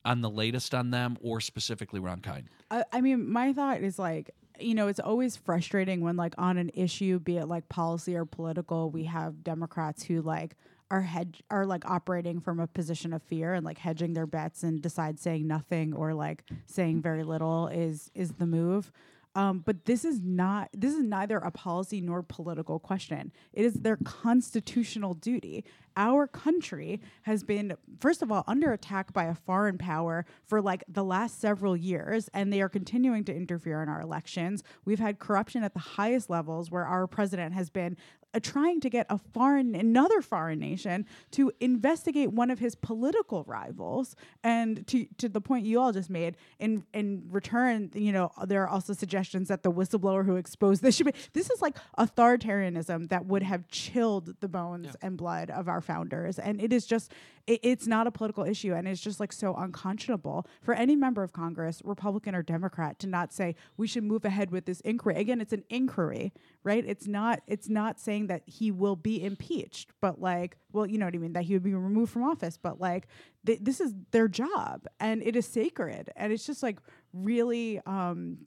on 0.03 0.21
the 0.21 0.29
latest 0.29 0.73
on 0.73 0.91
them, 0.91 1.17
or 1.21 1.39
specifically 1.41 1.99
Ron 1.99 2.21
Kind? 2.21 2.47
I, 2.69 2.83
I 2.91 3.01
mean, 3.01 3.31
my 3.31 3.53
thought 3.53 3.81
is 3.81 3.99
like, 3.99 4.31
you 4.59 4.75
know, 4.75 4.87
it's 4.87 4.99
always 4.99 5.37
frustrating 5.37 6.01
when 6.01 6.17
like 6.17 6.33
on 6.37 6.57
an 6.57 6.71
issue, 6.73 7.19
be 7.19 7.37
it 7.37 7.47
like 7.47 7.69
policy 7.69 8.15
or 8.15 8.25
political, 8.25 8.89
we 8.89 9.05
have 9.05 9.43
Democrats 9.43 10.03
who 10.03 10.21
like 10.21 10.55
are 10.91 11.01
hedge 11.01 11.41
are 11.49 11.65
like 11.65 11.89
operating 11.89 12.41
from 12.41 12.59
a 12.59 12.67
position 12.67 13.13
of 13.13 13.23
fear 13.23 13.53
and 13.53 13.65
like 13.65 13.79
hedging 13.79 14.13
their 14.13 14.27
bets 14.27 14.61
and 14.61 14.81
decide 14.81 15.19
saying 15.19 15.47
nothing 15.47 15.93
or 15.93 16.13
like 16.13 16.43
saying 16.65 17.01
very 17.01 17.23
little 17.23 17.67
is 17.67 18.11
is 18.13 18.33
the 18.33 18.45
move. 18.45 18.91
Um, 19.33 19.59
but 19.59 19.85
this 19.85 20.03
is 20.03 20.19
not 20.21 20.69
this 20.73 20.93
is 20.93 21.01
neither 21.01 21.37
a 21.37 21.51
policy 21.51 22.01
nor 22.01 22.21
political 22.21 22.77
question. 22.79 23.31
It 23.53 23.63
is 23.63 23.75
their 23.75 23.97
constitutional 24.03 25.13
duty. 25.13 25.63
Our 25.97 26.27
country 26.27 27.01
has 27.23 27.43
been, 27.43 27.75
first 27.99 28.21
of 28.21 28.31
all, 28.31 28.43
under 28.47 28.71
attack 28.73 29.13
by 29.13 29.25
a 29.25 29.35
foreign 29.35 29.77
power 29.77 30.25
for 30.43 30.61
like 30.61 30.83
the 30.87 31.03
last 31.03 31.39
several 31.39 31.75
years, 31.75 32.29
and 32.33 32.51
they 32.51 32.61
are 32.61 32.69
continuing 32.69 33.23
to 33.25 33.35
interfere 33.35 33.81
in 33.81 33.89
our 33.89 34.01
elections. 34.01 34.63
We've 34.85 34.99
had 34.99 35.19
corruption 35.19 35.63
at 35.63 35.73
the 35.73 35.79
highest 35.79 36.29
levels 36.29 36.71
where 36.71 36.85
our 36.85 37.07
president 37.07 37.53
has 37.53 37.69
been 37.69 37.97
uh, 38.33 38.39
trying 38.41 38.79
to 38.79 38.89
get 38.89 39.05
a 39.09 39.17
foreign 39.33 39.75
another 39.75 40.21
foreign 40.21 40.59
nation 40.59 41.05
to 41.31 41.51
investigate 41.59 42.31
one 42.31 42.49
of 42.49 42.59
his 42.59 42.75
political 42.75 43.43
rivals 43.43 44.15
and 44.41 44.87
to 44.87 45.05
to 45.17 45.27
the 45.27 45.41
point 45.41 45.65
you 45.65 45.79
all 45.81 45.91
just 45.91 46.09
made 46.09 46.37
in 46.57 46.83
in 46.93 47.23
return 47.29 47.89
you 47.93 48.11
know 48.11 48.31
there 48.45 48.63
are 48.63 48.69
also 48.69 48.93
suggestions 48.93 49.49
that 49.49 49.63
the 49.63 49.71
whistleblower 49.71 50.25
who 50.25 50.37
exposed 50.37 50.81
this 50.81 50.95
should 50.95 51.07
be 51.07 51.13
this 51.33 51.49
is 51.49 51.61
like 51.61 51.75
authoritarianism 51.97 53.09
that 53.09 53.25
would 53.25 53.43
have 53.43 53.67
chilled 53.67 54.33
the 54.39 54.47
bones 54.47 54.87
yeah. 54.87 55.07
and 55.07 55.17
blood 55.17 55.49
of 55.49 55.67
our 55.67 55.80
founders. 55.81 56.39
And 56.39 56.61
it 56.61 56.71
is 56.71 56.85
just 56.85 57.11
it, 57.47 57.59
it's 57.63 57.87
not 57.87 58.07
a 58.07 58.11
political 58.11 58.43
issue. 58.45 58.73
And 58.73 58.87
it's 58.87 59.01
just 59.01 59.19
like 59.19 59.33
so 59.33 59.55
unconscionable 59.55 60.47
for 60.61 60.73
any 60.73 60.95
member 60.95 61.23
of 61.23 61.33
congress 61.33 61.81
republican 61.83 62.35
or 62.35 62.43
democrat 62.43 62.99
to 62.99 63.07
not 63.07 63.33
say 63.33 63.55
we 63.77 63.87
should 63.87 64.03
move 64.03 64.25
ahead 64.25 64.51
with 64.51 64.65
this 64.65 64.79
inquiry. 64.81 65.15
Again 65.15 65.41
it's 65.41 65.53
an 65.53 65.63
inquiry 65.69 66.33
right? 66.63 66.83
It's 66.85 67.07
not 67.07 67.41
it's 67.47 67.69
not 67.69 67.99
saying 67.99 68.27
that 68.27 68.43
he 68.45 68.71
will 68.71 68.95
be 68.95 69.23
impeached 69.23 69.89
but 69.99 70.21
like 70.21 70.57
well 70.71 70.85
you 70.85 70.97
know 70.97 71.05
what 71.05 71.15
i 71.15 71.17
mean 71.17 71.33
that 71.33 71.43
he 71.43 71.53
would 71.53 71.63
be 71.63 71.73
removed 71.73 72.11
from 72.11 72.23
office. 72.23 72.57
But 72.57 72.79
like 72.79 73.07
th- 73.45 73.59
this 73.61 73.81
is 73.81 73.93
their 74.11 74.27
job 74.27 74.85
and 74.99 75.21
it 75.23 75.35
is 75.35 75.45
sacred. 75.47 76.11
And 76.15 76.31
it's 76.31 76.45
just 76.45 76.61
like 76.63 76.79
really 77.13 77.79
um 77.85 78.37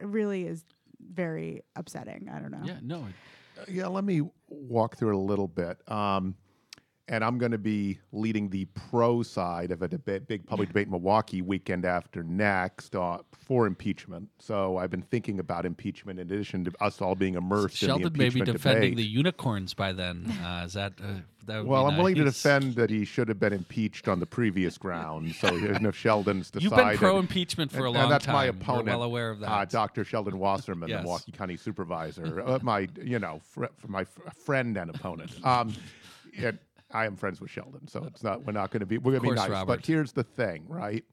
really 0.00 0.46
is 0.46 0.64
very 1.12 1.62
upsetting. 1.74 2.28
I 2.32 2.38
don't 2.38 2.50
know. 2.50 2.62
Yeah 2.64 2.78
no 2.82 3.06
uh, 3.58 3.64
yeah 3.68 3.86
let 3.86 4.04
me 4.04 4.20
walk 4.48 4.96
through 4.96 5.10
it 5.10 5.14
a 5.14 5.18
little 5.18 5.48
bit. 5.48 5.78
Um 5.90 6.34
and 7.08 7.22
I'm 7.22 7.38
going 7.38 7.52
to 7.52 7.58
be 7.58 7.98
leading 8.12 8.50
the 8.50 8.64
pro 8.66 9.22
side 9.22 9.70
of 9.70 9.82
a 9.82 9.88
debate, 9.88 10.26
big 10.26 10.44
public 10.44 10.68
debate 10.68 10.86
in 10.86 10.90
Milwaukee 10.90 11.40
weekend 11.40 11.84
after 11.84 12.24
next 12.24 12.96
uh, 12.96 13.18
for 13.32 13.66
impeachment. 13.66 14.28
So 14.40 14.78
I've 14.78 14.90
been 14.90 15.02
thinking 15.02 15.38
about 15.38 15.64
impeachment 15.64 16.18
in 16.18 16.30
addition 16.30 16.64
to 16.64 16.72
us 16.80 17.00
all 17.00 17.14
being 17.14 17.34
immersed 17.34 17.76
Sheldon 17.76 18.08
in 18.08 18.12
the 18.12 18.24
impeachment 18.24 18.48
may 18.48 18.52
be 18.52 18.58
defending 18.58 18.90
debate. 18.90 18.96
the 18.96 19.08
unicorns 19.08 19.72
by 19.72 19.92
then. 19.92 20.32
Uh, 20.42 20.64
is 20.66 20.72
that? 20.72 20.94
Uh, 21.00 21.20
that 21.46 21.64
well, 21.64 21.86
I'm 21.86 21.92
nice. 21.92 21.98
willing 21.98 22.14
to 22.16 22.24
defend 22.24 22.74
that 22.74 22.90
he 22.90 23.04
should 23.04 23.28
have 23.28 23.38
been 23.38 23.52
impeached 23.52 24.08
on 24.08 24.18
the 24.18 24.26
previous 24.26 24.76
ground. 24.76 25.32
So 25.36 25.48
if 25.52 25.94
Sheldon's 25.94 26.50
decided, 26.50 26.62
you've 26.64 26.76
been 26.76 26.98
pro 26.98 27.20
impeachment 27.20 27.70
for 27.70 27.84
a 27.84 27.90
long 27.90 27.94
time. 27.94 28.02
and 28.02 28.12
that's 28.12 28.26
time. 28.26 28.34
my 28.34 28.44
opponent. 28.46 28.86
We're 28.86 28.92
well 28.92 29.02
aware 29.04 29.30
of 29.30 29.38
that. 29.40 29.48
Uh, 29.48 29.64
Dr. 29.64 30.02
Sheldon 30.02 30.40
Wasserman, 30.40 30.88
yes. 30.88 30.98
the 30.98 31.02
Milwaukee 31.04 31.30
County 31.30 31.56
Supervisor, 31.56 32.42
uh, 32.46 32.58
my 32.62 32.88
you 33.00 33.20
know 33.20 33.40
fr- 33.44 33.66
my 33.86 34.04
friend 34.44 34.76
and 34.76 34.90
opponent. 34.90 35.30
Um, 35.46 35.72
it, 36.32 36.58
I 36.96 37.04
am 37.04 37.14
friends 37.14 37.42
with 37.42 37.50
Sheldon, 37.50 37.86
so 37.88 38.04
it's 38.04 38.22
not. 38.22 38.46
We're 38.46 38.52
not 38.52 38.70
going 38.70 38.80
to 38.80 38.86
be. 38.86 38.96
We're 38.96 39.18
going 39.18 39.22
to 39.24 39.28
be 39.30 39.34
nice. 39.34 39.50
Robert. 39.50 39.76
But 39.76 39.86
here's 39.86 40.12
the 40.12 40.24
thing, 40.24 40.64
right? 40.66 41.04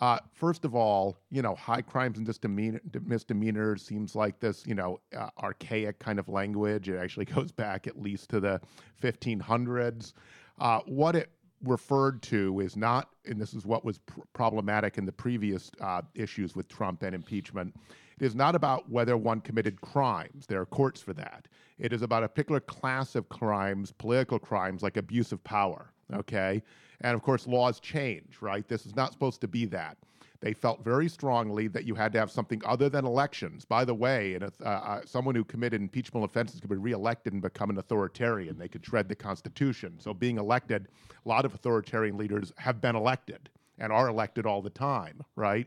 Uh, 0.00 0.18
first 0.32 0.64
of 0.64 0.74
all, 0.74 1.18
you 1.30 1.42
know, 1.42 1.54
high 1.54 1.82
crimes 1.82 2.16
and 2.16 2.26
misdemeanor, 2.26 2.80
misdemeanors 3.04 3.82
seems 3.82 4.14
like 4.14 4.40
this, 4.40 4.66
you 4.66 4.74
know, 4.74 4.98
uh, 5.14 5.28
archaic 5.42 5.98
kind 5.98 6.18
of 6.18 6.26
language. 6.30 6.88
It 6.88 6.96
actually 6.96 7.24
goes 7.36 7.52
back 7.52 7.86
at 7.86 8.00
least 8.00 8.30
to 8.30 8.40
the 8.40 8.62
1500s. 9.02 10.14
Uh, 10.58 10.80
what 10.86 11.16
it 11.16 11.30
referred 11.64 12.22
to 12.22 12.60
is 12.60 12.74
not, 12.74 13.10
and 13.26 13.38
this 13.38 13.52
is 13.52 13.66
what 13.66 13.84
was 13.84 13.98
pr- 13.98 14.20
problematic 14.32 14.96
in 14.96 15.04
the 15.04 15.12
previous 15.12 15.70
uh, 15.82 16.00
issues 16.14 16.56
with 16.56 16.66
Trump 16.68 17.02
and 17.02 17.14
impeachment. 17.14 17.76
It 18.20 18.26
is 18.26 18.34
not 18.34 18.54
about 18.54 18.88
whether 18.90 19.16
one 19.16 19.40
committed 19.40 19.80
crimes. 19.80 20.46
There 20.46 20.60
are 20.60 20.66
courts 20.66 21.00
for 21.00 21.14
that. 21.14 21.48
It 21.78 21.92
is 21.94 22.02
about 22.02 22.22
a 22.22 22.28
particular 22.28 22.60
class 22.60 23.14
of 23.14 23.30
crimes, 23.30 23.92
political 23.92 24.38
crimes 24.38 24.82
like 24.82 24.98
abuse 24.98 25.32
of 25.32 25.42
power. 25.42 25.90
Okay. 26.12 26.62
And 27.00 27.14
of 27.14 27.22
course, 27.22 27.46
laws 27.46 27.80
change, 27.80 28.36
right? 28.42 28.68
This 28.68 28.84
is 28.84 28.94
not 28.94 29.12
supposed 29.12 29.40
to 29.40 29.48
be 29.48 29.64
that. 29.66 29.96
They 30.40 30.52
felt 30.52 30.82
very 30.82 31.08
strongly 31.08 31.68
that 31.68 31.84
you 31.84 31.94
had 31.94 32.12
to 32.12 32.18
have 32.18 32.30
something 32.30 32.60
other 32.64 32.88
than 32.88 33.04
elections. 33.04 33.64
By 33.64 33.84
the 33.84 33.94
way, 33.94 34.34
and 34.34 34.44
uh, 34.44 34.48
uh, 34.64 35.00
someone 35.04 35.34
who 35.34 35.44
committed 35.44 35.80
impeachable 35.80 36.24
offenses 36.24 36.60
could 36.60 36.70
be 36.70 36.76
reelected 36.76 37.32
and 37.32 37.42
become 37.42 37.70
an 37.70 37.78
authoritarian. 37.78 38.58
They 38.58 38.68
could 38.68 38.84
shred 38.84 39.08
the 39.08 39.14
Constitution. 39.14 39.98
So, 39.98 40.14
being 40.14 40.38
elected, 40.38 40.88
a 41.24 41.28
lot 41.28 41.44
of 41.44 41.54
authoritarian 41.54 42.16
leaders 42.16 42.52
have 42.56 42.80
been 42.80 42.96
elected 42.96 43.50
and 43.78 43.92
are 43.92 44.08
elected 44.08 44.46
all 44.46 44.62
the 44.62 44.70
time, 44.70 45.20
right? 45.36 45.66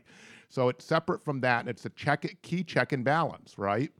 So, 0.54 0.68
it's 0.68 0.84
separate 0.84 1.24
from 1.24 1.40
that, 1.40 1.60
and 1.60 1.68
it's 1.68 1.84
a 1.84 1.90
check, 1.90 2.24
key 2.42 2.62
check 2.62 2.92
and 2.92 3.04
balance, 3.04 3.58
right? 3.58 3.90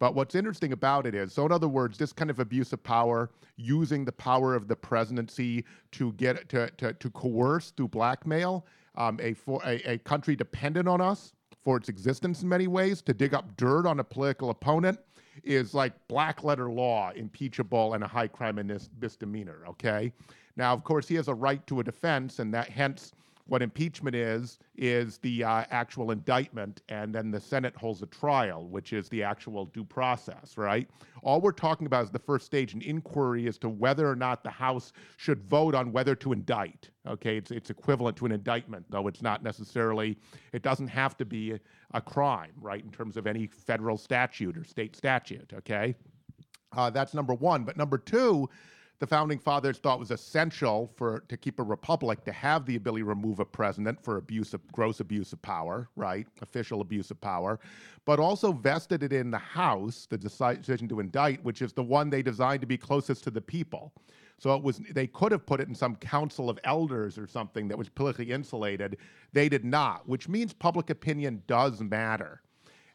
But 0.00 0.16
what's 0.16 0.34
interesting 0.34 0.72
about 0.72 1.06
it 1.06 1.14
is, 1.14 1.32
so 1.32 1.46
in 1.46 1.52
other 1.52 1.68
words, 1.68 1.96
this 1.96 2.12
kind 2.12 2.28
of 2.28 2.40
abuse 2.40 2.72
of 2.72 2.82
power, 2.82 3.30
using 3.56 4.04
the 4.04 4.10
power 4.10 4.56
of 4.56 4.66
the 4.66 4.74
presidency 4.74 5.64
to 5.92 6.12
get 6.14 6.48
to 6.48 6.68
to, 6.78 6.92
to 6.92 7.10
coerce 7.10 7.70
through 7.70 7.86
blackmail 7.86 8.66
um, 8.96 9.20
a, 9.22 9.32
for, 9.32 9.62
a 9.64 9.92
a 9.92 9.98
country 9.98 10.34
dependent 10.34 10.88
on 10.88 11.00
us 11.00 11.34
for 11.62 11.76
its 11.76 11.88
existence 11.88 12.42
in 12.42 12.48
many 12.48 12.66
ways 12.66 13.00
to 13.02 13.14
dig 13.14 13.32
up 13.32 13.56
dirt 13.56 13.86
on 13.86 14.00
a 14.00 14.04
political 14.04 14.50
opponent 14.50 14.98
is 15.44 15.72
like 15.72 15.92
black 16.08 16.42
letter 16.42 16.68
law, 16.68 17.12
impeachable 17.14 17.94
and 17.94 18.02
a 18.02 18.08
high 18.08 18.26
crime 18.26 18.58
and 18.58 18.88
misdemeanor. 19.00 19.64
Okay. 19.68 20.12
Now, 20.56 20.72
of 20.72 20.82
course, 20.82 21.06
he 21.06 21.14
has 21.14 21.28
a 21.28 21.34
right 21.34 21.64
to 21.68 21.78
a 21.78 21.84
defense, 21.84 22.38
and 22.40 22.52
that 22.52 22.68
hence 22.68 23.12
what 23.52 23.60
impeachment 23.60 24.16
is, 24.16 24.58
is 24.76 25.18
the 25.18 25.44
uh, 25.44 25.64
actual 25.70 26.10
indictment, 26.10 26.80
and 26.88 27.14
then 27.14 27.30
the 27.30 27.38
Senate 27.38 27.76
holds 27.76 28.00
a 28.00 28.06
trial, 28.06 28.66
which 28.66 28.94
is 28.94 29.10
the 29.10 29.22
actual 29.22 29.66
due 29.66 29.84
process, 29.84 30.56
right? 30.56 30.88
All 31.22 31.38
we're 31.38 31.52
talking 31.52 31.86
about 31.86 32.02
is 32.04 32.10
the 32.10 32.18
first 32.18 32.46
stage, 32.46 32.72
an 32.72 32.80
inquiry 32.80 33.46
as 33.46 33.58
to 33.58 33.68
whether 33.68 34.08
or 34.08 34.16
not 34.16 34.42
the 34.42 34.48
House 34.48 34.94
should 35.18 35.42
vote 35.42 35.74
on 35.74 35.92
whether 35.92 36.14
to 36.14 36.32
indict. 36.32 36.88
Okay, 37.06 37.36
it's, 37.36 37.50
it's 37.50 37.68
equivalent 37.68 38.16
to 38.16 38.24
an 38.24 38.32
indictment, 38.32 38.86
though 38.88 39.06
it's 39.06 39.20
not 39.20 39.42
necessarily, 39.42 40.16
it 40.54 40.62
doesn't 40.62 40.88
have 40.88 41.18
to 41.18 41.26
be 41.26 41.58
a, 41.92 42.00
crime, 42.00 42.52
right, 42.58 42.82
in 42.82 42.90
terms 42.90 43.18
of 43.18 43.26
any 43.26 43.46
federal 43.46 43.98
statute 43.98 44.56
or 44.56 44.64
state 44.64 44.96
statute, 44.96 45.52
okay? 45.52 45.94
Uh, 46.74 46.88
that's 46.88 47.12
number 47.12 47.34
one. 47.34 47.64
But 47.64 47.76
number 47.76 47.98
two, 47.98 48.48
the 49.02 49.06
founding 49.08 49.36
fathers 49.36 49.78
thought 49.78 49.98
was 49.98 50.12
essential 50.12 50.88
for 50.94 51.24
to 51.26 51.36
keep 51.36 51.58
a 51.58 51.62
republic 51.64 52.22
to 52.22 52.30
have 52.30 52.64
the 52.66 52.76
ability 52.76 53.02
to 53.02 53.08
remove 53.08 53.40
a 53.40 53.44
president 53.44 54.00
for 54.00 54.16
abuse 54.16 54.54
of 54.54 54.60
gross 54.70 55.00
abuse 55.00 55.32
of 55.32 55.42
power, 55.42 55.88
right? 55.96 56.28
Official 56.40 56.80
abuse 56.80 57.10
of 57.10 57.20
power, 57.20 57.58
but 58.04 58.20
also 58.20 58.52
vested 58.52 59.02
it 59.02 59.12
in 59.12 59.32
the 59.32 59.38
House, 59.38 60.06
the 60.08 60.16
decision 60.16 60.86
to 60.86 61.00
indict, 61.00 61.42
which 61.42 61.62
is 61.62 61.72
the 61.72 61.82
one 61.82 62.10
they 62.10 62.22
designed 62.22 62.60
to 62.60 62.66
be 62.68 62.78
closest 62.78 63.24
to 63.24 63.32
the 63.32 63.40
people. 63.40 63.92
So 64.38 64.54
it 64.54 64.62
was 64.62 64.80
they 64.92 65.08
could 65.08 65.32
have 65.32 65.46
put 65.46 65.60
it 65.60 65.66
in 65.66 65.74
some 65.74 65.96
council 65.96 66.48
of 66.48 66.60
elders 66.62 67.18
or 67.18 67.26
something 67.26 67.66
that 67.66 67.78
was 67.78 67.88
politically 67.88 68.30
insulated. 68.30 68.98
They 69.32 69.48
did 69.48 69.64
not, 69.64 70.08
which 70.08 70.28
means 70.28 70.52
public 70.52 70.90
opinion 70.90 71.42
does 71.48 71.80
matter. 71.80 72.40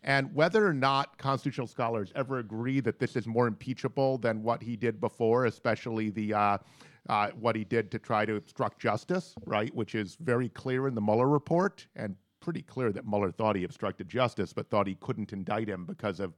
And 0.08 0.34
whether 0.34 0.66
or 0.66 0.74
not 0.74 1.18
constitutional 1.18 1.68
scholars 1.68 2.14
ever 2.16 2.40
agree 2.40 2.80
that 2.80 2.98
this 2.98 3.18
is 3.18 3.28
more 3.28 3.46
impeachable 3.46 4.18
than 4.18 4.42
what 4.42 4.64
he 4.64 4.78
did 4.78 5.02
before, 5.02 5.46
especially 5.46 6.10
the 6.12 6.34
uh, 6.34 6.58
uh, 7.10 7.32
what 7.40 7.58
he 7.58 7.66
did 7.66 7.92
to 7.92 8.00
try 8.00 8.26
to 8.26 8.36
obstruct 8.36 8.80
justice, 8.80 9.36
right, 9.46 9.74
which 9.76 9.96
is 9.96 10.16
very 10.22 10.48
clear 10.48 10.88
in 10.88 10.96
the 10.96 11.02
Mueller 11.02 11.28
report 11.28 11.86
and 11.98 12.16
pretty 12.40 12.62
clear 12.62 12.94
that 12.94 13.06
Mueller 13.06 13.32
thought 13.32 13.58
he 13.58 13.66
obstructed 13.66 14.08
justice, 14.08 14.54
but 14.54 14.70
thought 14.70 14.88
he 14.88 14.96
couldn't 14.96 15.34
indict 15.34 15.68
him 15.68 15.86
because 15.86 16.22
of 16.22 16.34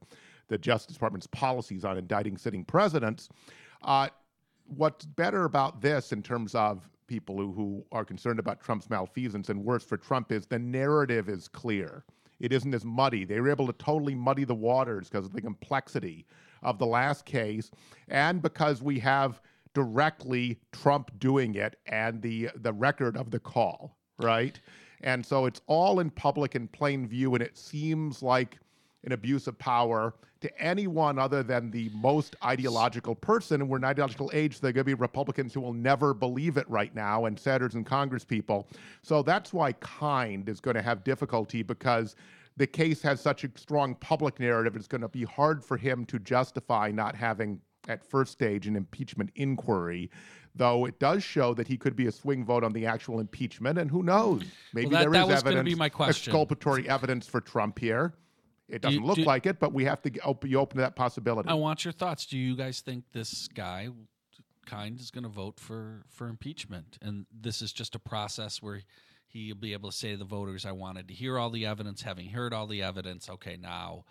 the 0.48 0.58
Justice 0.58 0.94
Department's 0.94 1.28
policies 1.28 1.84
on 1.84 1.96
indicting 1.96 2.36
sitting 2.36 2.64
presidents. 2.64 3.28
Uh, 3.82 4.08
what's 4.66 5.04
better 5.04 5.44
about 5.44 5.80
this 5.80 6.10
in 6.10 6.24
terms 6.24 6.56
of 6.56 6.88
people 7.06 7.36
who, 7.36 7.52
who 7.52 7.84
are 7.92 8.04
concerned 8.04 8.40
about 8.40 8.60
Trump's 8.60 8.90
malfeasance 8.90 9.48
and 9.48 9.64
worse 9.64 9.84
for 9.84 9.96
Trump 9.96 10.32
is 10.32 10.46
the 10.46 10.58
narrative 10.58 11.28
is 11.28 11.46
clear 11.46 12.04
it 12.40 12.52
isn't 12.52 12.74
as 12.74 12.84
muddy. 12.84 13.24
They 13.24 13.40
were 13.40 13.50
able 13.50 13.66
to 13.66 13.72
totally 13.74 14.14
muddy 14.14 14.44
the 14.44 14.54
waters 14.54 15.08
because 15.08 15.26
of 15.26 15.32
the 15.32 15.40
complexity 15.42 16.26
of 16.62 16.78
the 16.78 16.86
last 16.86 17.24
case 17.24 17.70
and 18.08 18.42
because 18.42 18.82
we 18.82 18.98
have 19.00 19.40
directly 19.74 20.58
Trump 20.72 21.10
doing 21.18 21.54
it 21.54 21.76
and 21.86 22.20
the 22.20 22.50
the 22.56 22.72
record 22.72 23.16
of 23.16 23.30
the 23.30 23.38
call, 23.38 23.96
right? 24.18 24.58
And 25.02 25.24
so 25.24 25.46
it's 25.46 25.62
all 25.66 26.00
in 26.00 26.10
public 26.10 26.54
and 26.54 26.70
plain 26.70 27.06
view, 27.06 27.34
and 27.34 27.42
it 27.42 27.56
seems 27.56 28.22
like 28.22 28.58
an 29.04 29.12
abuse 29.12 29.46
of 29.46 29.58
power 29.58 30.14
to 30.40 30.60
anyone 30.60 31.18
other 31.18 31.42
than 31.42 31.70
the 31.70 31.90
most 31.94 32.34
ideological 32.44 33.14
person. 33.14 33.60
And 33.60 33.68
we're 33.70 33.76
in 33.76 33.84
an 33.84 33.90
ideological 33.90 34.30
age, 34.32 34.60
there 34.60 34.70
are 34.70 34.72
going 34.72 34.80
to 34.80 34.84
be 34.84 34.94
Republicans 34.94 35.52
who 35.52 35.60
will 35.60 35.74
never 35.74 36.14
believe 36.14 36.56
it 36.56 36.68
right 36.68 36.94
now, 36.94 37.26
and 37.26 37.38
senators 37.38 37.74
and 37.74 37.84
Congress 37.84 38.24
people. 38.24 38.66
So 39.02 39.22
that's 39.22 39.52
why 39.52 39.72
Kind 39.74 40.48
is 40.48 40.60
going 40.60 40.76
to 40.76 40.82
have 40.82 41.04
difficulty 41.04 41.62
because 41.62 42.16
the 42.56 42.66
case 42.66 43.02
has 43.02 43.20
such 43.20 43.44
a 43.44 43.50
strong 43.54 43.94
public 43.96 44.40
narrative. 44.40 44.76
It's 44.76 44.88
going 44.88 45.02
to 45.02 45.08
be 45.08 45.24
hard 45.24 45.64
for 45.64 45.76
him 45.76 46.04
to 46.06 46.18
justify 46.18 46.90
not 46.90 47.14
having 47.14 47.60
at 47.88 48.04
first 48.04 48.32
stage 48.32 48.66
an 48.66 48.76
impeachment 48.76 49.30
inquiry 49.36 50.10
though 50.56 50.84
it 50.84 50.98
does 50.98 51.22
show 51.22 51.54
that 51.54 51.68
he 51.68 51.76
could 51.76 51.94
be 51.94 52.08
a 52.08 52.12
swing 52.12 52.44
vote 52.44 52.64
on 52.64 52.72
the 52.72 52.84
actual 52.84 53.20
impeachment. 53.20 53.78
And 53.78 53.88
who 53.88 54.02
knows? 54.02 54.42
Maybe 54.74 54.86
Well, 54.88 54.90
that- 54.90 55.00
there 55.02 55.10
that 55.12 55.22
is 55.22 55.28
was 55.28 55.42
evidence, 55.44 55.64
be 55.68 55.74
my 55.76 55.88
question. 55.88 56.30
exculpatory 56.30 56.88
evidence 56.88 57.28
for 57.28 57.40
Trump 57.40 57.78
here. 57.78 58.14
It 58.70 58.82
doesn't 58.82 59.00
you- 59.00 59.06
look 59.06 59.16
do- 59.16 59.24
like 59.24 59.46
it, 59.46 59.58
but 59.58 59.72
we 59.72 59.84
have 59.84 60.00
to 60.02 60.18
op- 60.20 60.40
be 60.42 60.54
open 60.56 60.76
to 60.76 60.82
that 60.82 60.96
possibility. 60.96 61.48
I 61.48 61.54
want 61.54 61.84
your 61.84 61.92
thoughts. 61.92 62.26
Do 62.26 62.38
you 62.38 62.56
guys 62.56 62.80
think 62.80 63.04
this 63.12 63.48
guy, 63.48 63.88
Kind, 64.66 65.00
is 65.00 65.10
going 65.10 65.24
to 65.24 65.30
vote 65.30 65.58
for 65.58 66.04
for 66.10 66.28
impeachment, 66.28 66.96
and 67.02 67.26
this 67.32 67.60
is 67.60 67.72
just 67.72 67.94
a 67.96 67.98
process 67.98 68.62
where 68.62 68.82
he'll 69.26 69.56
be 69.56 69.72
able 69.72 69.90
to 69.90 69.96
say 69.96 70.12
to 70.12 70.16
the 70.16 70.24
voters, 70.24 70.64
"I 70.64 70.70
wanted 70.72 71.08
to 71.08 71.14
hear 71.14 71.38
all 71.38 71.50
the 71.50 71.66
evidence. 71.66 72.02
Having 72.02 72.28
heard 72.30 72.52
all 72.52 72.68
the 72.68 72.82
evidence, 72.82 73.28
okay, 73.28 73.56
now, 73.56 74.04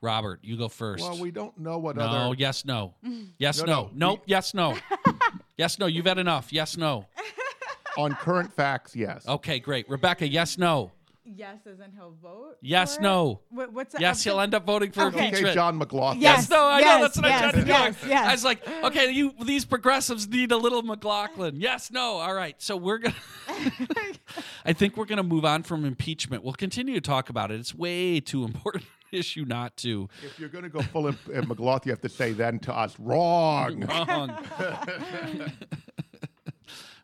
Robert, 0.00 0.40
you 0.42 0.56
go 0.56 0.68
first." 0.68 1.02
well, 1.02 1.18
we 1.18 1.30
don't 1.30 1.58
know 1.58 1.78
what 1.78 1.96
no, 1.96 2.04
other. 2.04 2.34
yes, 2.38 2.64
no, 2.64 2.94
yes, 3.38 3.58
No, 3.60 3.66
no, 3.66 3.82
no, 3.82 3.90
nope, 3.92 4.22
yes, 4.24 4.54
no, 4.54 4.78
yes, 5.58 5.78
no. 5.78 5.86
You've 5.86 6.06
had 6.06 6.18
enough. 6.18 6.52
Yes, 6.52 6.76
no. 6.78 7.06
On 7.98 8.14
current 8.14 8.52
facts, 8.52 8.94
yes. 8.96 9.26
Okay, 9.26 9.58
great. 9.58 9.90
Rebecca, 9.90 10.26
yes, 10.26 10.56
no. 10.56 10.92
Yes, 11.36 11.58
as 11.66 11.80
in 11.80 11.92
he'll 11.92 12.14
vote. 12.22 12.56
Yes, 12.60 12.94
for 12.96 13.00
it? 13.00 13.04
no. 13.04 13.40
What, 13.50 13.72
what's 13.72 13.94
the 13.94 14.00
Yes, 14.00 14.24
he'll 14.24 14.40
end 14.40 14.54
up 14.54 14.64
voting 14.64 14.90
for 14.92 15.02
Okay. 15.04 15.26
impeachment. 15.26 15.46
Okay, 15.46 15.54
John 15.54 15.78
McLaughlin. 15.78 16.20
Yes. 16.20 16.38
Yes, 16.42 16.50
no, 16.50 16.68
I 16.68 16.80
know 16.80 17.00
that's 17.02 17.16
what 17.16 17.26
yes, 17.26 17.38
I 17.38 17.50
tried 17.50 17.60
to 17.60 17.60
do. 17.62 17.68
yes, 17.68 17.96
yes. 18.06 18.26
I 18.26 18.32
was 18.32 18.44
like, 18.44 18.68
okay, 18.84 19.10
you 19.10 19.34
these 19.44 19.64
progressives 19.64 20.28
need 20.28 20.52
a 20.52 20.56
little 20.56 20.82
McLaughlin. 20.82 21.60
Yes, 21.60 21.90
no, 21.90 22.18
all 22.18 22.34
right. 22.34 22.54
So 22.58 22.76
we're 22.76 22.98
gonna. 22.98 23.14
I 24.64 24.72
think 24.72 24.96
we're 24.96 25.04
gonna 25.06 25.22
move 25.22 25.44
on 25.44 25.62
from 25.62 25.84
impeachment. 25.84 26.42
We'll 26.44 26.52
continue 26.54 26.94
to 26.94 27.00
talk 27.00 27.30
about 27.30 27.50
it. 27.50 27.60
It's 27.60 27.74
way 27.74 28.20
too 28.20 28.44
important 28.44 28.84
an 29.12 29.18
issue 29.18 29.44
not 29.44 29.76
to. 29.78 30.08
If 30.24 30.38
you're 30.38 30.48
going 30.48 30.64
to 30.64 30.70
go 30.70 30.82
full 30.82 31.06
of 31.06 31.18
uh, 31.28 31.42
McLaughlin, 31.42 31.82
you 31.86 31.92
have 31.92 32.00
to 32.02 32.08
say 32.08 32.32
then 32.32 32.58
to 32.60 32.76
us, 32.76 32.98
wrong. 32.98 33.80
Wrong. 33.86 34.36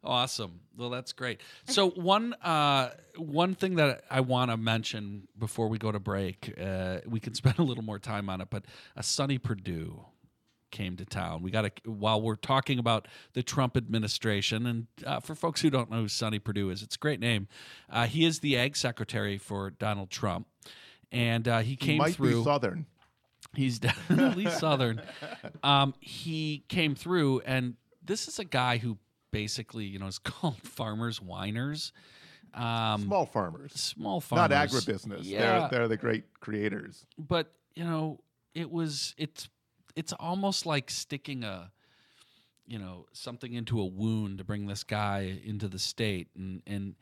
awesome. 0.05 0.61
Well, 0.77 0.91
that's 0.91 1.13
great. 1.13 1.41
So 1.67 1.91
one 1.91 2.35
uh, 2.35 2.91
one 3.17 3.55
thing 3.55 3.77
that 3.77 4.05
I 4.11 4.21
want 4.21 4.51
to 4.51 4.57
mention 4.57 5.29
before 5.39 5.69
we 5.69 5.79
go 5.79 5.93
to 5.93 6.01
break, 6.01 6.53
uh, 6.61 6.99
we 7.07 7.21
can 7.21 7.35
spend 7.43 7.59
a 7.59 7.63
little 7.63 7.85
more 7.85 7.99
time 7.99 8.29
on 8.29 8.41
it, 8.41 8.49
but 8.51 8.65
a 8.97 9.03
Sonny 9.03 9.39
Perdue 9.39 10.05
came 10.71 10.97
to 10.97 11.05
town. 11.05 11.41
We 11.43 11.53
got 11.53 11.63
to 11.63 11.91
while 11.91 12.21
we're 12.21 12.35
talking 12.35 12.81
about 12.81 13.07
the 13.35 13.43
Trump 13.45 13.77
administration, 13.77 14.67
and 14.67 14.87
uh, 15.07 15.21
for 15.21 15.35
folks 15.37 15.61
who 15.61 15.71
don't 15.71 15.91
know 15.91 15.99
who 16.03 16.09
Sonny 16.09 16.41
Perdue 16.41 16.71
is, 16.71 16.83
it's 16.83 16.97
a 16.97 16.99
great 16.99 17.21
name. 17.21 17.47
Uh, 17.89 18.07
he 18.07 18.25
is 18.25 18.41
the 18.41 18.57
Ag 18.59 18.77
Secretary 18.77 19.39
for 19.39 19.71
Donald 19.71 20.11
Trump, 20.11 20.49
and 21.13 21.47
uh, 21.47 21.59
he 21.61 21.71
He 21.71 21.77
came 21.77 21.99
might 21.99 22.15
through. 22.15 22.39
be 22.39 22.45
Southern. 22.45 22.87
He's 23.55 23.79
definitely 23.79 24.47
Southern. 24.51 25.01
Um, 25.63 25.95
he 26.01 26.65
came 26.69 26.97
through, 26.97 27.43
and 27.47 27.77
this 28.05 28.27
is 28.27 28.41
a 28.41 28.45
guy 28.45 28.79
who 28.79 28.99
basically, 29.35 29.85
you 29.85 29.99
know, 29.99 30.07
it's 30.07 30.19
called 30.33 30.57
farmers 30.63 31.21
whiners. 31.21 31.93
Um, 32.55 33.03
Small 33.03 33.27
farmers. 33.27 33.73
small 33.73 34.21
farmers, 34.21 34.49
Not 34.51 34.69
agribusiness. 34.71 35.21
Yeah, 35.25 35.41
They're, 35.41 35.69
they're 35.71 35.89
the 35.89 35.97
great 35.97 36.25
creators. 36.41 37.05
but 37.19 37.53
you 37.75 37.83
know, 37.85 38.21
it 38.55 38.71
was 38.71 39.13
it's 39.19 39.49
it's 39.97 40.13
almost 40.13 40.65
like 40.65 40.89
sticking 40.91 41.43
a 41.43 41.73
you 42.67 42.79
know 42.79 43.07
something 43.13 43.53
into 43.53 43.81
a 43.81 43.85
wound 43.85 44.39
to 44.39 44.45
bring 44.45 44.67
this 44.69 44.85
guy 44.85 45.41
into 45.45 45.67
the 45.69 45.79
state 45.81 46.29
and 46.37 46.63
and 46.67 46.95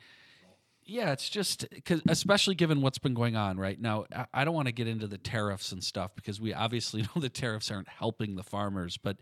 yeah 0.85 1.12
it's 1.12 1.29
just 1.29 1.68
because 1.71 2.03
especially 2.09 2.55
given 2.57 2.81
what's 2.83 2.99
been 2.99 3.14
going 3.14 3.37
on 3.37 3.57
right 3.59 3.81
now 3.81 4.05
I- 4.14 4.27
i 4.35 4.45
don't 4.45 4.55
want 4.55 4.66
to 4.66 4.73
get 4.73 4.88
into 4.88 5.07
the 5.07 5.18
tariffs 5.18 5.71
and 5.71 5.85
stuff 5.85 6.11
because 6.16 6.40
we 6.40 6.53
obviously 6.53 7.03
know 7.14 7.21
the 7.21 7.29
tariffs 7.29 7.71
aren't 7.71 7.88
helping 7.88 8.35
the 8.35 8.42
farmers 8.42 8.97
but 8.97 9.18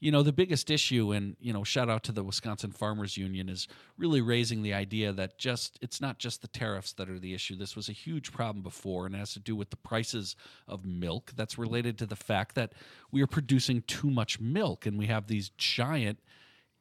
you 0.00 0.12
know 0.12 0.22
the 0.22 0.32
biggest 0.32 0.70
issue 0.70 1.12
and 1.12 1.36
you 1.40 1.52
know 1.52 1.64
shout 1.64 1.90
out 1.90 2.04
to 2.04 2.12
the 2.12 2.22
wisconsin 2.22 2.70
farmers 2.70 3.16
union 3.16 3.48
is 3.48 3.66
really 3.96 4.20
raising 4.20 4.62
the 4.62 4.72
idea 4.72 5.12
that 5.12 5.38
just 5.38 5.78
it's 5.82 6.00
not 6.00 6.18
just 6.18 6.40
the 6.40 6.48
tariffs 6.48 6.92
that 6.92 7.08
are 7.08 7.18
the 7.18 7.34
issue. 7.34 7.56
This 7.56 7.76
was 7.76 7.88
a 7.88 7.92
huge 7.92 8.32
problem 8.32 8.62
before 8.62 9.06
and 9.06 9.14
has 9.14 9.32
to 9.34 9.40
do 9.40 9.56
with 9.56 9.70
the 9.70 9.76
prices 9.76 10.36
of 10.66 10.84
milk. 10.84 11.32
That's 11.36 11.58
related 11.58 11.98
to 11.98 12.06
the 12.06 12.16
fact 12.16 12.54
that 12.54 12.72
we 13.10 13.22
are 13.22 13.26
producing 13.26 13.82
too 13.82 14.10
much 14.10 14.40
milk 14.40 14.86
and 14.86 14.98
we 14.98 15.06
have 15.06 15.26
these 15.26 15.50
giant 15.50 16.18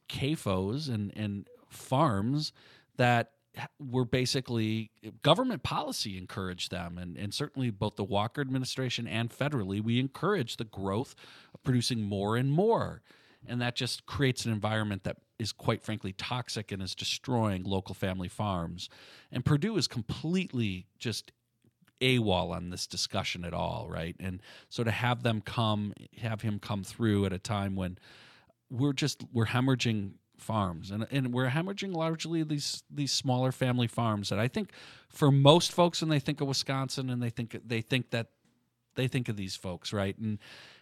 CAFOs 0.09 0.89
and, 0.89 1.11
and 1.15 1.47
farms 1.69 2.53
that 2.97 3.31
were 3.79 4.05
basically 4.05 4.91
government 5.23 5.63
policy 5.63 6.17
encouraged 6.17 6.71
them 6.71 6.97
and, 6.97 7.17
and 7.17 7.33
certainly 7.33 7.69
both 7.69 7.95
the 7.95 8.03
walker 8.03 8.41
administration 8.41 9.07
and 9.07 9.29
federally 9.29 9.81
we 9.81 9.99
encourage 9.99 10.57
the 10.57 10.63
growth 10.65 11.15
of 11.53 11.63
producing 11.63 12.01
more 12.01 12.35
and 12.35 12.51
more 12.51 13.01
and 13.47 13.61
that 13.61 13.75
just 13.75 14.05
creates 14.05 14.45
an 14.45 14.51
environment 14.51 15.03
that 15.03 15.17
is 15.39 15.51
quite 15.51 15.81
frankly 15.83 16.11
toxic 16.13 16.71
and 16.71 16.81
is 16.81 16.95
destroying 16.95 17.63
local 17.63 17.95
family 17.95 18.27
farms 18.27 18.89
and 19.31 19.45
perdue 19.45 19.77
is 19.77 19.87
completely 19.87 20.87
just 20.99 21.31
AWOL 21.99 22.51
on 22.51 22.69
this 22.69 22.85
discussion 22.85 23.43
at 23.43 23.55
all, 23.55 23.87
right? 23.89 24.15
And 24.19 24.39
so 24.69 24.83
to 24.83 24.91
have 24.91 25.23
them 25.23 25.41
come, 25.41 25.95
have 26.19 26.41
him 26.41 26.59
come 26.59 26.83
through 26.83 27.25
at 27.25 27.33
a 27.33 27.39
time 27.39 27.75
when 27.75 27.97
we're 28.69 28.93
just 28.93 29.23
we're 29.33 29.47
hemorrhaging 29.47 30.11
farms 30.37 30.91
and 30.91 31.07
and 31.11 31.33
we're 31.33 31.49
hemorrhaging 31.49 31.93
largely 31.95 32.43
these 32.43 32.83
these 32.89 33.11
smaller 33.11 33.51
family 33.51 33.87
farms 33.87 34.29
that 34.29 34.39
I 34.39 34.47
think 34.47 34.71
for 35.09 35.31
most 35.31 35.71
folks 35.71 36.01
when 36.01 36.09
they 36.09 36.19
think 36.19 36.41
of 36.41 36.47
Wisconsin 36.47 37.09
and 37.09 37.21
they 37.21 37.29
think 37.29 37.57
they 37.65 37.81
think 37.81 38.11
that 38.11 38.27
they 38.95 39.07
think 39.07 39.29
of 39.29 39.35
these 39.35 39.55
folks 39.55 39.91
right 39.93 40.17
and 40.17 40.37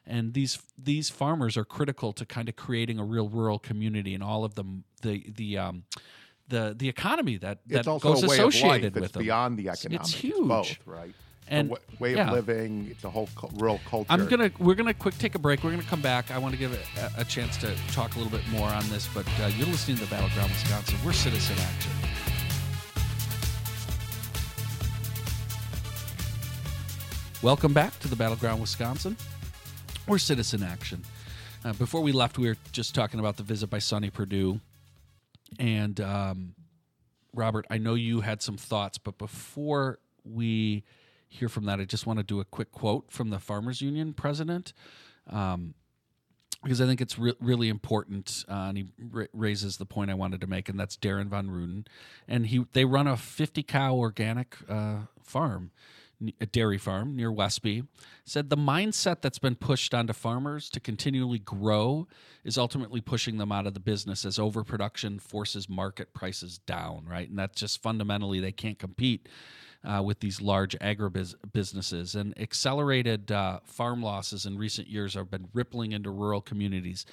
and 0.06 0.34
these 0.34 0.60
these 0.78 1.10
farmers 1.10 1.58
are 1.58 1.65
critical 1.65 2.12
to 2.13 2.26
kind 2.26 2.50
of 2.50 2.56
creating 2.56 3.00
a 3.00 3.04
real 3.06 3.30
rural 3.30 3.58
community 3.60 4.13
and 4.13 4.24
all 4.24 4.44
of 4.44 4.56
them 4.56 4.84
the 5.02 5.26
the 5.36 5.58
um 5.58 5.84
the 6.48 6.76
the 6.78 6.88
economy 6.89 7.38
that 7.38 7.60
that 7.68 7.80
It's 7.80 7.88
also 7.88 8.10
goes 8.13 8.24
a 8.24 8.28
way 8.28 8.36
of 8.38 8.44
life. 8.46 8.54
associated 8.56 8.98
It's 8.98 9.02
with 9.02 9.12
them 9.13 9.24
beyond 9.24 9.58
the 9.58 9.63
It's- 9.63 9.86
economics. 9.86 10.10
it's 10.13 10.20
huge 10.22 10.48
both, 10.48 10.78
right? 10.86 11.15
And- 11.47 11.69
w- 11.69 11.86
way 11.99 12.15
yeah. 12.15 12.27
of 12.27 12.34
living. 12.34 12.95
the 13.01 13.10
whole 13.10 13.29
rural 13.53 13.79
culture. 13.86 14.12
I'm 14.12 14.27
gonna 14.27 14.51
we're 14.60 14.73
gonna 14.75 14.93
quick 14.93 15.17
take 15.17 15.36
a 15.36 15.39
break. 15.39 15.63
We're 15.63 15.71
gonna 15.71 15.84
come 15.84 16.01
back. 16.01 16.31
I 16.31 16.38
want 16.38 16.53
to 16.53 16.60
give 16.60 16.73
a, 16.73 17.21
a 17.21 17.25
chance 17.25 17.55
to 17.58 17.73
talk 17.91 18.15
a 18.15 18.19
little 18.19 18.36
bit 18.36 18.47
more 18.49 18.67
on 18.67 18.88
this, 18.89 19.08
but 19.13 19.27
uh, 19.41 19.47
you're 19.58 19.67
listening 19.67 19.97
to 19.97 20.05
the 20.05 20.10
Battleground 20.10 20.51
Wisconsin. 20.51 20.97
We're 21.05 21.13
Citizen 21.13 21.55
Action. 21.60 21.91
Welcome 27.41 27.73
back 27.73 27.99
to 27.99 28.08
the 28.08 28.15
Battleground 28.15 28.60
Wisconsin. 28.60 29.15
We're 30.08 30.17
Citizen 30.17 30.63
Action. 30.63 31.03
Uh, 31.63 31.73
before 31.73 32.01
we 32.01 32.12
left, 32.12 32.38
we 32.38 32.47
were 32.47 32.58
just 32.71 32.95
talking 32.95 33.19
about 33.19 33.38
the 33.38 33.43
visit 33.43 33.69
by 33.69 33.79
Sonny 33.79 34.10
Perdue, 34.10 34.60
and 35.60 35.99
um, 36.01 36.55
Robert, 37.34 37.65
I 37.69 37.77
know 37.77 37.93
you 37.93 38.21
had 38.21 38.41
some 38.41 38.58
thoughts, 38.58 38.97
but 38.97 39.17
before 39.17 39.99
we 40.23 40.84
hear 41.27 41.49
from 41.49 41.65
that, 41.65 41.79
I 41.79 41.85
just 41.85 42.05
want 42.05 42.19
to 42.19 42.23
do 42.23 42.39
a 42.39 42.45
quick 42.45 42.71
quote 42.71 43.11
from 43.11 43.29
the 43.29 43.39
Farmers 43.39 43.81
Union 43.81 44.13
president. 44.13 44.73
Um, 45.29 45.75
because 46.63 46.81
I 46.81 46.88
think 46.88 46.99
it's 46.99 47.19
re- 47.19 47.35
really 47.39 47.69
important, 47.69 48.43
uh, 48.49 48.69
and 48.69 48.77
he 48.77 48.85
ra- 48.99 49.25
raises 49.33 49.77
the 49.77 49.85
point 49.85 50.09
I 50.09 50.15
wanted 50.15 50.41
to 50.41 50.47
make, 50.47 50.67
and 50.67 50.79
that's 50.79 50.95
Darin 50.95 51.29
Von 51.29 51.47
Ruden, 51.47 51.85
and 52.27 52.47
he 52.47 52.65
they 52.73 52.85
run 52.85 53.05
a 53.05 53.15
50 53.15 53.61
cow 53.61 53.95
organic 53.95 54.57
uh, 54.67 55.01
farm, 55.21 55.69
a 56.39 56.45
dairy 56.45 56.78
farm 56.78 57.15
near 57.15 57.32
Westby. 57.32 57.84
Said 58.23 58.49
the 58.49 58.58
mindset 58.58 59.21
that's 59.21 59.39
been 59.39 59.56
pushed 59.56 59.93
onto 59.93 60.13
farmers 60.13 60.69
to 60.71 60.80
continually 60.80 61.39
grow 61.39 62.08
is 62.43 62.58
ultimately 62.58 63.01
pushing 63.01 63.38
them 63.38 63.51
out 63.51 63.67
of 63.67 63.73
the 63.73 63.80
business 63.80 64.25
as 64.25 64.39
overproduction 64.39 65.19
forces 65.19 65.69
market 65.69 66.13
prices 66.13 66.57
down, 66.59 67.05
right? 67.09 67.30
And 67.30 67.38
that's 67.38 67.59
just 67.59 67.82
fundamentally 67.82 68.39
they 68.39 68.51
can't 68.51 68.80
compete 68.80 69.28
uh, 69.84 70.01
with 70.01 70.20
these 70.20 70.41
large 70.41 70.78
agribusinesses. 70.80 72.16
And 72.16 72.39
accelerated 72.39 73.32
uh, 73.32 73.59
farm 73.66 74.01
losses 74.01 74.45
in 74.45 74.57
recent 74.57 74.88
years 74.88 75.13
have 75.13 75.30
been 75.30 75.47
rippling 75.53 75.91
into 75.91 76.09
rural 76.09 76.41
communities 76.41 77.05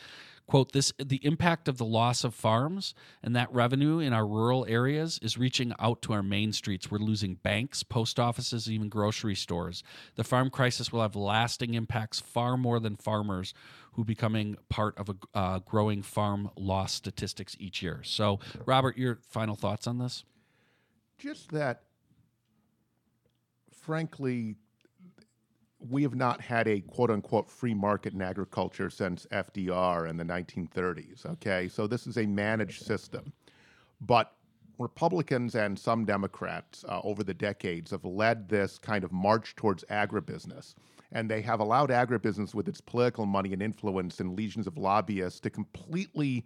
quote 0.52 0.72
this 0.72 0.92
the 0.98 1.24
impact 1.24 1.66
of 1.66 1.78
the 1.78 1.84
loss 1.86 2.24
of 2.24 2.34
farms 2.34 2.94
and 3.22 3.34
that 3.34 3.50
revenue 3.50 4.00
in 4.00 4.12
our 4.12 4.26
rural 4.26 4.66
areas 4.68 5.18
is 5.22 5.38
reaching 5.38 5.72
out 5.78 6.02
to 6.02 6.12
our 6.12 6.22
main 6.22 6.52
streets. 6.52 6.90
We're 6.90 6.98
losing 6.98 7.36
banks 7.36 7.82
post 7.82 8.20
offices 8.20 8.70
even 8.70 8.90
grocery 8.90 9.34
stores. 9.34 9.82
The 10.16 10.24
farm 10.24 10.50
crisis 10.50 10.92
will 10.92 11.00
have 11.00 11.16
lasting 11.16 11.72
impacts 11.72 12.20
far 12.20 12.58
more 12.58 12.80
than 12.80 12.96
farmers 12.96 13.54
who 13.92 14.04
becoming 14.04 14.58
part 14.68 14.98
of 14.98 15.08
a 15.08 15.16
uh, 15.32 15.58
growing 15.60 16.02
farm 16.02 16.50
loss 16.54 16.92
statistics 16.92 17.56
each 17.58 17.80
year. 17.80 18.02
So 18.04 18.38
robert 18.66 18.98
your 18.98 19.20
final 19.30 19.56
thoughts 19.56 19.86
on 19.86 19.96
this? 19.96 20.22
Just 21.16 21.50
that 21.52 21.84
frankly 23.72 24.56
we 25.90 26.02
have 26.02 26.14
not 26.14 26.40
had 26.40 26.68
a 26.68 26.80
quote 26.80 27.10
unquote 27.10 27.50
free 27.50 27.74
market 27.74 28.12
in 28.12 28.22
agriculture 28.22 28.90
since 28.90 29.26
FDR 29.32 30.08
in 30.08 30.16
the 30.16 30.24
1930s. 30.24 31.26
Okay, 31.26 31.68
so 31.68 31.86
this 31.86 32.06
is 32.06 32.18
a 32.18 32.26
managed 32.26 32.84
system. 32.84 33.32
But 34.00 34.32
Republicans 34.78 35.54
and 35.54 35.78
some 35.78 36.04
Democrats 36.04 36.84
uh, 36.88 37.00
over 37.04 37.22
the 37.22 37.34
decades 37.34 37.90
have 37.90 38.04
led 38.04 38.48
this 38.48 38.78
kind 38.78 39.04
of 39.04 39.12
march 39.12 39.54
towards 39.54 39.84
agribusiness 39.84 40.74
and 41.12 41.30
they 41.30 41.42
have 41.42 41.60
allowed 41.60 41.90
agribusiness 41.90 42.54
with 42.54 42.68
its 42.68 42.80
political 42.80 43.26
money 43.26 43.52
and 43.52 43.62
influence 43.62 44.18
and 44.18 44.36
legions 44.36 44.66
of 44.66 44.78
lobbyists 44.78 45.40
to 45.40 45.50
completely 45.50 46.44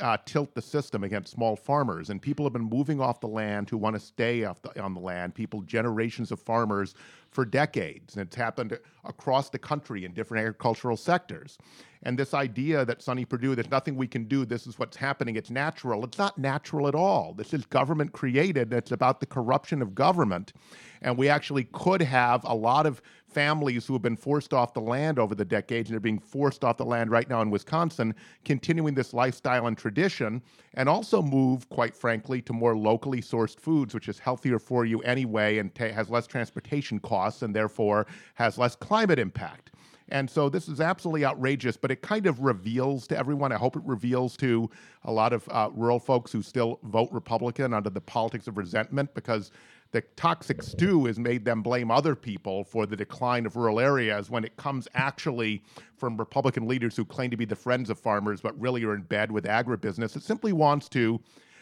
uh, 0.00 0.16
tilt 0.26 0.54
the 0.54 0.62
system 0.62 1.02
against 1.02 1.32
small 1.32 1.56
farmers. 1.56 2.10
And 2.10 2.20
people 2.20 2.44
have 2.44 2.52
been 2.52 2.62
moving 2.62 3.00
off 3.00 3.20
the 3.20 3.28
land 3.28 3.70
who 3.70 3.78
want 3.78 3.96
to 3.96 4.00
stay 4.00 4.40
the, 4.40 4.82
on 4.82 4.94
the 4.94 5.00
land. 5.00 5.34
People, 5.34 5.62
generations 5.62 6.30
of 6.30 6.40
farmers 6.40 6.94
for 7.30 7.44
decades. 7.44 8.14
And 8.14 8.26
it's 8.26 8.36
happened 8.36 8.78
across 9.04 9.50
the 9.50 9.58
country 9.58 10.04
in 10.04 10.12
different 10.12 10.42
agricultural 10.42 10.96
sectors. 10.96 11.58
And 12.04 12.18
this 12.18 12.34
idea 12.34 12.84
that 12.84 13.02
Sonny 13.02 13.24
Perdue, 13.24 13.54
there's 13.54 13.70
nothing 13.70 13.96
we 13.96 14.06
can 14.06 14.24
do, 14.24 14.44
this 14.44 14.66
is 14.66 14.78
what's 14.78 14.96
happening, 14.96 15.36
it's 15.36 15.50
natural. 15.50 16.04
It's 16.04 16.18
not 16.18 16.36
natural 16.36 16.86
at 16.86 16.94
all. 16.94 17.32
This 17.32 17.54
is 17.54 17.64
government 17.64 18.12
created. 18.12 18.72
It's 18.72 18.92
about 18.92 19.20
the 19.20 19.26
corruption 19.26 19.80
of 19.80 19.94
government. 19.94 20.52
And 21.00 21.16
we 21.16 21.28
actually 21.28 21.64
could 21.72 22.02
have 22.02 22.44
a 22.44 22.54
lot 22.54 22.84
of 22.86 23.00
families 23.34 23.84
who 23.84 23.92
have 23.92 24.02
been 24.02 24.16
forced 24.16 24.54
off 24.54 24.72
the 24.72 24.80
land 24.80 25.18
over 25.18 25.34
the 25.34 25.44
decades 25.44 25.90
and 25.90 25.96
are 25.96 26.00
being 26.00 26.18
forced 26.18 26.64
off 26.64 26.76
the 26.76 26.84
land 26.84 27.10
right 27.10 27.28
now 27.28 27.42
in 27.42 27.50
Wisconsin, 27.50 28.14
continuing 28.44 28.94
this 28.94 29.12
lifestyle 29.12 29.66
and 29.66 29.76
tradition, 29.76 30.40
and 30.74 30.88
also 30.88 31.20
move, 31.20 31.68
quite 31.68 31.94
frankly, 31.94 32.40
to 32.42 32.52
more 32.52 32.76
locally 32.76 33.20
sourced 33.20 33.58
foods, 33.58 33.92
which 33.92 34.08
is 34.08 34.18
healthier 34.18 34.58
for 34.58 34.84
you 34.84 35.00
anyway 35.00 35.58
and 35.58 35.74
ta- 35.74 35.92
has 35.92 36.08
less 36.08 36.26
transportation 36.26 37.00
costs 37.00 37.42
and 37.42 37.54
therefore 37.54 38.06
has 38.34 38.56
less 38.56 38.76
climate 38.76 39.18
impact. 39.18 39.70
And 40.10 40.28
so 40.28 40.48
this 40.48 40.68
is 40.68 40.80
absolutely 40.80 41.24
outrageous, 41.24 41.76
but 41.76 41.90
it 41.90 42.02
kind 42.02 42.26
of 42.26 42.40
reveals 42.40 43.06
to 43.08 43.16
everyone. 43.16 43.52
I 43.52 43.56
hope 43.56 43.74
it 43.76 43.82
reveals 43.84 44.36
to 44.38 44.70
a 45.04 45.12
lot 45.12 45.32
of 45.32 45.48
uh, 45.50 45.70
rural 45.74 45.98
folks 45.98 46.30
who 46.30 46.42
still 46.42 46.78
vote 46.84 47.08
Republican 47.10 47.72
under 47.72 47.90
the 47.90 48.02
politics 48.02 48.46
of 48.46 48.58
resentment 48.58 49.14
because 49.14 49.50
the 49.94 50.02
toxic 50.16 50.60
stew 50.60 51.06
has 51.06 51.20
made 51.20 51.44
them 51.44 51.62
blame 51.62 51.88
other 51.88 52.16
people 52.16 52.64
for 52.64 52.84
the 52.84 52.96
decline 52.96 53.46
of 53.46 53.54
rural 53.54 53.78
areas 53.78 54.28
when 54.28 54.44
it 54.44 54.56
comes 54.56 54.88
actually 54.94 55.62
from 55.96 56.16
Republican 56.16 56.66
leaders 56.66 56.96
who 56.96 57.04
claim 57.04 57.30
to 57.30 57.36
be 57.36 57.44
the 57.44 57.54
friends 57.54 57.88
of 57.88 57.96
farmers 57.96 58.40
but 58.40 58.60
really 58.60 58.84
are 58.84 58.92
in 58.92 59.02
bed 59.02 59.30
with 59.30 59.44
agribusiness. 59.44 60.16
It 60.16 60.24
simply 60.24 60.52
wants 60.52 60.88
to 60.90 61.20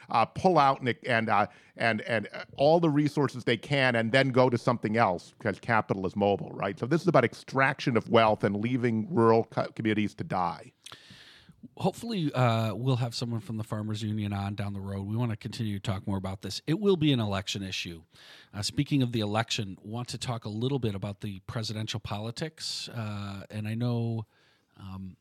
uh, 0.09 0.25
pull 0.25 0.59
out 0.59 0.81
and 0.81 0.95
and 1.07 1.29
uh, 1.29 1.47
and 1.77 2.01
and 2.03 2.27
uh, 2.35 2.45
all 2.57 2.81
the 2.81 2.89
resources 2.89 3.45
they 3.45 3.59
can, 3.59 3.97
and 3.97 4.11
then 4.11 4.31
go 4.31 4.49
to 4.49 4.57
something 4.57 4.97
else 4.97 5.35
because 5.39 5.61
capital 5.61 6.07
is 6.07 6.17
mobile, 6.17 6.51
right? 6.55 6.79
So 6.79 6.87
this 6.87 7.03
is 7.03 7.09
about 7.09 7.25
extraction 7.25 7.99
of 7.99 8.09
wealth 8.09 8.45
and 8.45 8.57
leaving 8.57 9.07
rural 9.11 9.45
co- 9.45 9.69
communities 9.75 10.15
to 10.15 10.25
die 10.25 10.73
hopefully 11.77 12.33
uh, 12.33 12.75
we'll 12.75 12.97
have 12.97 13.15
someone 13.15 13.41
from 13.41 13.57
the 13.57 13.65
farmers 13.65 14.03
union 14.03 14.33
on 14.33 14.55
down 14.55 14.73
the 14.73 14.81
road. 14.81 15.07
We 15.07 15.17
want 15.17 15.31
to 15.31 15.37
continue 15.37 15.79
to 15.79 15.83
talk 15.83 16.07
more 16.07 16.17
about 16.17 16.43
this. 16.43 16.61
It 16.67 16.81
will 16.81 16.97
be 16.97 17.13
an 17.13 17.21
election 17.21 17.63
issue. 17.63 18.03
Uh, 18.55 18.63
speaking 18.63 19.03
of 19.03 19.13
the 19.13 19.21
election 19.21 19.79
want 19.83 20.09
to 20.09 20.19
talk 20.19 20.45
a 20.45 20.49
little 20.49 20.79
bit 20.79 20.95
about 20.95 21.21
the 21.21 21.41
presidential 21.47 22.01
politics. 22.01 22.89
Uh, 22.89 23.43
and 23.51 23.69
i 23.69 23.75
know 23.75 24.27
um, 24.79 25.17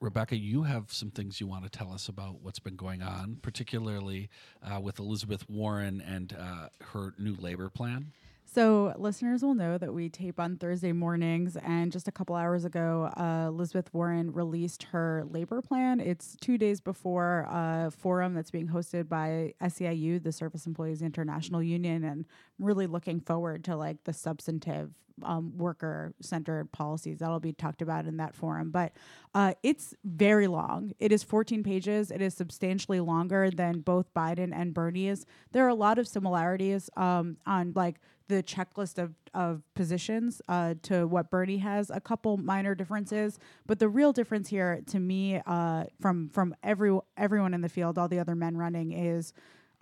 rebecca 0.00 0.36
you 0.36 0.62
have 0.62 0.92
some 0.92 1.10
things 1.10 1.40
you 1.40 1.46
want 1.46 1.64
to 1.64 1.70
tell 1.70 1.92
us 1.92 2.08
about 2.08 2.40
what's 2.42 2.58
been 2.58 2.76
going 2.76 3.02
on 3.02 3.36
particularly 3.42 4.28
uh, 4.62 4.80
with 4.80 4.98
elizabeth 4.98 5.48
warren 5.48 6.00
and 6.00 6.36
uh, 6.38 6.68
her 6.92 7.14
new 7.18 7.34
labor 7.36 7.68
plan 7.68 8.12
so, 8.54 8.92
listeners 8.98 9.42
will 9.42 9.54
know 9.54 9.78
that 9.78 9.94
we 9.94 10.08
tape 10.08 10.38
on 10.38 10.56
Thursday 10.56 10.92
mornings, 10.92 11.56
and 11.56 11.90
just 11.90 12.06
a 12.06 12.12
couple 12.12 12.36
hours 12.36 12.64
ago, 12.64 13.10
uh, 13.16 13.46
Elizabeth 13.48 13.92
Warren 13.94 14.32
released 14.32 14.82
her 14.84 15.24
labor 15.30 15.62
plan. 15.62 16.00
It's 16.00 16.36
two 16.40 16.58
days 16.58 16.80
before 16.80 17.46
a 17.50 17.90
forum 17.90 18.34
that's 18.34 18.50
being 18.50 18.68
hosted 18.68 19.08
by 19.08 19.54
SEIU, 19.62 20.22
the 20.22 20.32
Service 20.32 20.66
Employees 20.66 21.00
International 21.00 21.62
Union, 21.62 22.04
and 22.04 22.26
I'm 22.58 22.66
really 22.66 22.86
looking 22.86 23.20
forward 23.20 23.64
to 23.64 23.76
like 23.76 24.04
the 24.04 24.12
substantive 24.12 24.90
um, 25.22 25.56
worker 25.56 26.14
centered 26.20 26.72
policies 26.72 27.18
that'll 27.18 27.40
be 27.40 27.52
talked 27.52 27.82
about 27.82 28.06
in 28.06 28.16
that 28.18 28.34
forum. 28.34 28.70
But 28.70 28.92
uh, 29.34 29.54
it's 29.62 29.94
very 30.04 30.46
long. 30.46 30.92
It 30.98 31.12
is 31.12 31.22
14 31.22 31.62
pages. 31.62 32.10
It 32.10 32.20
is 32.20 32.34
substantially 32.34 33.00
longer 33.00 33.50
than 33.50 33.80
both 33.80 34.12
Biden 34.14 34.52
and 34.54 34.74
Bernie's. 34.74 35.26
There 35.52 35.64
are 35.64 35.68
a 35.68 35.74
lot 35.74 35.98
of 35.98 36.08
similarities 36.08 36.90
um, 36.96 37.36
on 37.46 37.72
like 37.74 37.96
the 38.36 38.42
checklist 38.42 38.98
of, 38.98 39.14
of 39.34 39.62
positions 39.74 40.40
uh, 40.48 40.74
to 40.82 41.06
what 41.06 41.30
Bernie 41.30 41.58
has. 41.58 41.90
A 41.90 42.00
couple 42.00 42.36
minor 42.36 42.74
differences, 42.74 43.38
but 43.66 43.78
the 43.78 43.88
real 43.88 44.12
difference 44.12 44.48
here, 44.48 44.80
to 44.86 44.98
me, 44.98 45.40
uh, 45.46 45.84
from 46.00 46.28
from 46.28 46.54
every 46.62 46.98
everyone 47.16 47.54
in 47.54 47.60
the 47.60 47.68
field, 47.68 47.98
all 47.98 48.08
the 48.08 48.18
other 48.18 48.34
men 48.34 48.56
running, 48.56 48.92
is 48.92 49.32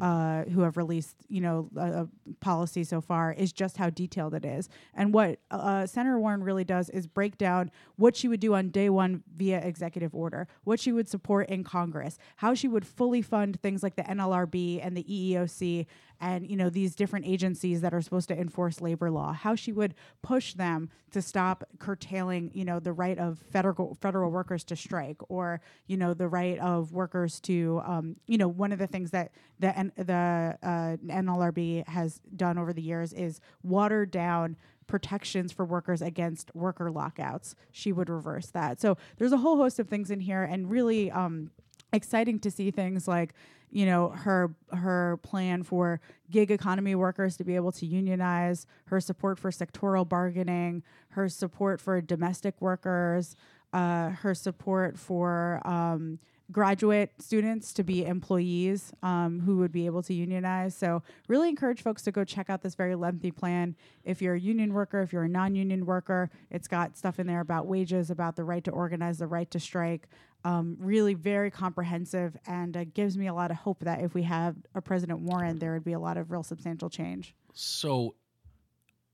uh, 0.01 0.45
who 0.45 0.63
have 0.63 0.77
released, 0.77 1.15
you 1.29 1.41
know, 1.41 1.69
a, 1.77 1.81
a, 1.81 2.09
policy 2.41 2.83
so 2.85 3.03
far 3.03 3.33
is 3.33 3.53
just 3.53 3.77
how 3.77 3.91
detailed 3.91 4.33
it 4.33 4.47
is. 4.47 4.69
And 4.95 5.13
what 5.13 5.41
uh, 5.51 5.87
Senator 5.87 6.19
Warren 6.19 6.43
really 6.43 6.65
does 6.65 6.89
is 6.89 7.07
break 7.07 7.37
down 7.37 7.71
what 7.97 8.17
she 8.17 8.27
would 8.27 8.41
do 8.41 8.55
on 8.55 8.71
day 8.71 8.89
one 8.89 9.23
via 9.37 9.59
executive 9.59 10.15
order, 10.15 10.49
what 10.65 10.81
she 10.81 10.91
would 10.91 11.09
support 11.09 11.51
in 11.51 11.65
Congress, 11.65 12.17
how 12.37 12.55
she 12.55 12.67
would 12.67 12.87
fully 12.87 13.21
fund 13.21 13.61
things 13.61 13.83
like 13.83 13.97
the 13.97 14.03
NLRB 14.03 14.81
and 14.83 14.97
the 14.97 15.05
EEOC, 15.05 15.85
and 16.21 16.49
you 16.49 16.57
know 16.57 16.71
these 16.71 16.95
different 16.95 17.27
agencies 17.27 17.81
that 17.81 17.95
are 17.95 18.01
supposed 18.01 18.29
to 18.29 18.39
enforce 18.39 18.81
labor 18.81 19.11
law 19.11 19.33
how 19.33 19.55
she 19.55 19.73
would 19.73 19.95
push 20.23 20.55
them 20.55 20.89
to 21.11 21.21
stop 21.21 21.65
curtailing 21.79 22.51
you 22.55 22.65
know 22.65 22.79
the 22.79 22.93
right 22.93 23.19
of 23.19 23.39
federal 23.51 23.97
federal 24.01 24.31
workers 24.31 24.65
to 24.65 24.77
strike 24.77 25.19
or 25.29 25.61
you 25.87 25.97
know 25.97 26.15
the 26.15 26.29
right 26.29 26.59
of 26.59 26.93
workers 26.93 27.41
to 27.41 27.81
um, 27.85 28.17
you 28.27 28.39
know 28.39 28.49
one 28.49 28.73
of 28.73 28.79
the 28.79 28.87
things 28.87 29.11
that 29.11 29.33
the 29.59 29.93
the 29.97 30.59
uh, 30.63 30.97
NLRB 31.07 31.87
has 31.89 32.21
done 32.37 32.59
over 32.59 32.73
the 32.73 32.83
years 32.83 33.13
is 33.13 33.41
water 33.63 34.05
down 34.07 34.57
protections 34.91 35.53
for 35.53 35.65
workers 35.65 36.03
against 36.03 36.55
worker 36.55 36.91
lockouts. 36.91 37.55
She 37.71 37.93
would 37.93 38.11
reverse 38.11 38.49
that. 38.49 38.81
So 38.81 38.99
there's 39.17 39.33
a 39.33 39.39
whole 39.39 39.57
host 39.57 39.79
of 39.79 39.89
things 39.89 40.11
in 40.11 40.21
here, 40.21 40.43
and 40.43 40.69
really 40.71 41.11
um, 41.11 41.53
exciting 41.93 42.39
to 42.41 42.51
see 42.51 42.71
things 42.71 43.09
like 43.09 43.35
you 43.71 43.87
know 43.87 44.09
her 44.09 44.55
her 44.73 45.19
plan 45.23 45.63
for 45.63 46.01
gig 46.31 46.51
economy 46.51 46.95
workers 46.95 47.37
to 47.37 47.45
be 47.45 47.57
able 47.57 47.73
to 47.73 47.87
unionize, 47.87 48.67
her 48.87 49.01
support 49.01 49.39
for 49.39 49.51
sectoral 49.51 50.09
bargaining, 50.09 50.83
her 51.11 51.29
support 51.29 51.81
for 51.81 52.01
domestic 52.01 52.61
workers, 52.61 53.37
uh, 53.73 54.11
her 54.11 54.35
support 54.35 54.99
for 54.99 55.61
um, 55.67 56.19
graduate 56.51 57.13
students 57.19 57.73
to 57.73 57.85
be 57.85 58.05
employees 58.05 58.93
um, 59.03 59.41
who 59.41 59.59
would 59.59 59.73
be 59.73 59.87
able 59.87 60.03
to 60.03 60.15
unionize. 60.15 60.75
So, 60.75 61.03
really 61.29 61.49
encourage 61.49 61.83
folks 61.83 62.03
to 62.03 62.13
go 62.13 62.25
check 62.25 62.51
out 62.51 62.63
this 62.63 62.75
very 62.75 62.95
lengthy 62.95 63.31
plan. 63.31 63.77
If 64.05 64.21
you're 64.21 64.35
a 64.35 64.41
union 64.41 64.73
worker, 64.73 65.01
if 65.03 65.13
you're 65.13 65.25
a 65.25 65.29
non 65.29 65.55
union 65.55 65.87
worker, 65.87 66.31
it's 66.51 66.69
got 66.69 66.97
stuff 66.97 67.19
in 67.19 67.27
there 67.27 67.41
about 67.41 67.67
wages, 67.67 68.11
about 68.11 68.37
the 68.37 68.45
right 68.45 68.65
to 68.65 68.71
organize, 68.71 69.19
the 69.19 69.27
right 69.27 69.51
to 69.51 69.61
strike, 69.61 70.09
um, 70.45 70.77
really 70.81 71.15
very 71.15 71.51
comprehensive 71.51 72.37
and 72.47 72.77
uh, 72.77 72.85
gives 72.85 73.17
me 73.17 73.27
a 73.27 73.35
lot 73.35 73.51
of 73.51 73.59
hope 73.59 73.81
that 73.81 74.01
if 74.01 74.15
we 74.15 74.23
have 74.23 74.57
a 74.75 74.81
President 74.81 75.21
Warren, 75.21 75.59
there 75.59 75.73
would 75.73 75.85
be 75.85 75.93
a 75.93 75.99
lot 75.99 76.17
of 76.17 76.31
real 76.31 76.43
substantial 76.43 76.89
change. 76.89 77.35
So 77.53 78.15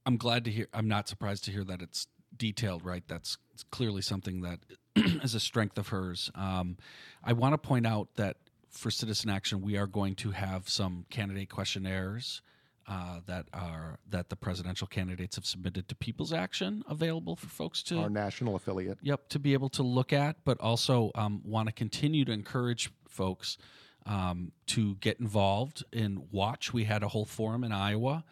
I'm 0.05 0.17
glad 0.17 0.45
to 0.45 0.51
hear, 0.51 0.67
I'm 0.73 0.87
not 0.87 1.07
surprised 1.07 1.45
to 1.45 1.51
hear 1.51 1.63
that 1.65 1.81
it's 1.81 2.07
detailed, 2.35 2.85
right? 2.85 3.03
That's 3.07 3.37
clearly 3.71 4.01
something 4.01 4.41
that 4.41 4.59
is 4.95 5.35
a 5.35 5.39
strength 5.39 5.77
of 5.77 5.89
hers. 5.89 6.31
Um, 6.35 6.77
I 7.23 7.33
want 7.33 7.53
to 7.53 7.57
point 7.57 7.85
out 7.85 8.09
that 8.15 8.37
for 8.69 8.91
Citizen 8.91 9.29
Action, 9.29 9.61
we 9.61 9.77
are 9.77 9.87
going 9.87 10.15
to 10.15 10.31
have 10.31 10.69
some 10.69 11.05
candidate 11.09 11.49
questionnaires 11.49 12.41
uh, 12.87 13.19
that 13.25 13.47
are 13.53 13.99
that 14.09 14.29
the 14.29 14.35
presidential 14.35 14.87
candidates 14.87 15.35
have 15.35 15.45
submitted 15.45 15.87
to 15.89 15.95
People's 15.95 16.31
Action 16.31 16.83
available 16.89 17.35
for 17.35 17.47
folks 17.47 17.83
to 17.83 17.99
our 17.99 18.09
national 18.09 18.55
affiliate. 18.55 18.97
Yep, 19.01 19.29
to 19.29 19.39
be 19.39 19.53
able 19.53 19.69
to 19.69 19.83
look 19.83 20.13
at, 20.13 20.37
but 20.45 20.59
also 20.61 21.11
um, 21.15 21.41
want 21.43 21.67
to 21.67 21.73
continue 21.73 22.23
to 22.25 22.31
encourage 22.31 22.89
folks 23.07 23.57
um, 24.05 24.51
to 24.67 24.95
get 24.95 25.19
involved 25.19 25.83
and 25.91 26.27
Watch. 26.31 26.73
We 26.73 26.85
had 26.85 27.03
a 27.03 27.09
whole 27.09 27.25
forum 27.25 27.63
in 27.63 27.71
Iowa. 27.71 28.23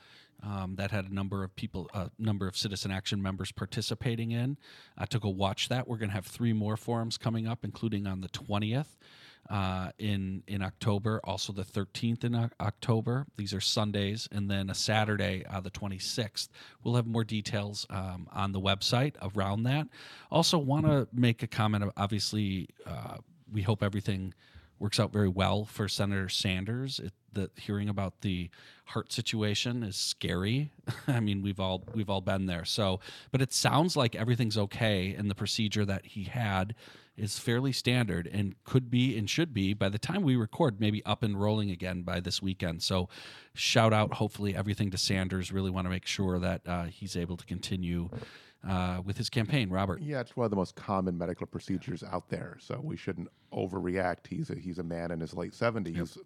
Um, 0.43 0.75
that 0.75 0.91
had 0.91 1.05
a 1.05 1.13
number 1.13 1.43
of 1.43 1.55
people, 1.55 1.89
a 1.93 2.11
number 2.19 2.47
of 2.47 2.55
Citizen 2.55 2.91
Action 2.91 3.19
members 3.19 3.51
participating 3.51 4.31
in. 4.31 4.57
I 4.95 5.05
took 5.05 5.23
a 5.23 5.29
watch 5.29 5.69
that. 5.69 5.87
We're 5.87 5.97
going 5.97 6.09
to 6.09 6.13
have 6.13 6.27
three 6.27 6.53
more 6.53 6.77
forums 6.77 7.17
coming 7.17 7.47
up, 7.47 7.63
including 7.63 8.05
on 8.05 8.21
the 8.21 8.27
20th 8.27 8.97
uh, 9.49 9.91
in 9.99 10.43
in 10.47 10.61
October, 10.61 11.21
also 11.23 11.53
the 11.53 11.63
13th 11.63 12.23
in 12.23 12.49
October. 12.59 13.27
These 13.37 13.53
are 13.53 13.61
Sundays, 13.61 14.27
and 14.31 14.49
then 14.49 14.69
a 14.69 14.75
Saturday, 14.75 15.45
uh, 15.49 15.61
the 15.61 15.71
26th. 15.71 16.49
We'll 16.83 16.95
have 16.95 17.07
more 17.07 17.23
details 17.23 17.85
um, 17.89 18.27
on 18.31 18.51
the 18.51 18.61
website 18.61 19.15
around 19.35 19.63
that. 19.63 19.87
Also, 20.31 20.57
want 20.57 20.85
to 20.85 21.07
make 21.13 21.43
a 21.43 21.47
comment. 21.47 21.83
Obviously, 21.95 22.69
uh, 22.85 23.17
we 23.51 23.61
hope 23.61 23.83
everything 23.83 24.33
works 24.79 24.99
out 24.99 25.11
very 25.11 25.29
well 25.29 25.65
for 25.65 25.87
Senator 25.87 26.29
Sanders. 26.29 26.99
It, 26.99 27.13
the 27.33 27.49
hearing 27.57 27.89
about 27.89 28.21
the 28.21 28.49
heart 28.85 29.11
situation 29.11 29.83
is 29.83 29.95
scary. 29.95 30.71
I 31.07 31.19
mean, 31.19 31.41
we've 31.41 31.59
all 31.59 31.83
we've 31.93 32.09
all 32.09 32.21
been 32.21 32.45
there. 32.45 32.65
So, 32.65 32.99
but 33.31 33.41
it 33.41 33.53
sounds 33.53 33.95
like 33.95 34.15
everything's 34.15 34.57
okay, 34.57 35.13
and 35.13 35.29
the 35.29 35.35
procedure 35.35 35.85
that 35.85 36.05
he 36.05 36.23
had 36.23 36.75
is 37.17 37.39
fairly 37.39 37.71
standard 37.71 38.27
and 38.27 38.55
could 38.63 38.89
be 38.89 39.17
and 39.17 39.29
should 39.29 39.53
be 39.53 39.73
by 39.73 39.87
the 39.87 39.97
time 39.97 40.21
we 40.21 40.35
record 40.35 40.79
maybe 40.81 41.03
up 41.05 41.23
and 41.23 41.39
rolling 41.39 41.71
again 41.71 42.01
by 42.01 42.19
this 42.19 42.41
weekend 42.41 42.83
so 42.83 43.07
shout 43.53 43.93
out 43.93 44.15
hopefully 44.15 44.53
everything 44.53 44.91
to 44.91 44.97
sanders 44.97 45.51
really 45.51 45.71
want 45.71 45.85
to 45.85 45.89
make 45.89 46.05
sure 46.05 46.39
that 46.39 46.61
uh, 46.67 46.83
he's 46.83 47.15
able 47.15 47.37
to 47.37 47.45
continue 47.45 48.09
uh, 48.67 49.01
with 49.05 49.17
his 49.17 49.29
campaign 49.29 49.69
robert 49.69 50.01
Yeah, 50.01 50.21
it's 50.21 50.35
one 50.35 50.45
of 50.45 50.49
the 50.51 50.55
most 50.57 50.75
common 50.75 51.17
medical 51.17 51.45
procedures 51.47 52.03
out 52.03 52.29
there, 52.29 52.57
so 52.59 52.79
we 52.83 52.97
shouldn't 52.97 53.29
overreact. 53.53 54.27
He's 54.27 54.49
a, 54.49 54.55
he's 54.55 54.79
a 54.79 54.83
man 54.83 55.11
in 55.11 55.19
his 55.19 55.33
late 55.33 55.51
70s, 55.53 56.17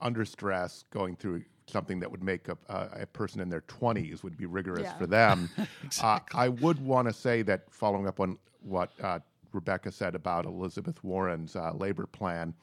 under 0.00 0.24
stress, 0.24 0.84
going 0.90 1.16
through 1.16 1.42
something 1.66 1.98
that 2.00 2.10
would 2.10 2.22
make 2.22 2.48
a, 2.48 2.56
a, 2.68 3.02
a 3.02 3.06
person 3.06 3.40
in 3.40 3.48
their 3.48 3.62
20s 3.62 4.22
would 4.22 4.36
be 4.36 4.46
rigorous 4.46 4.84
Yeah. 4.84 4.98
for 4.98 5.06
them. 5.06 5.50
uh, 6.02 6.20
I 6.34 6.48
would 6.48 6.78
want 6.80 7.08
to 7.08 7.14
say 7.14 7.42
that 7.42 7.62
following 7.70 8.06
up 8.06 8.20
on 8.20 8.38
what 8.62 8.92
uh, 9.02 9.18
Rebecca 9.52 9.90
said 9.90 10.14
about 10.14 10.44
Elizabeth 10.44 11.02
Warren's 11.02 11.56
uh, 11.56 11.72
labor 11.72 12.06
plan, 12.06 12.54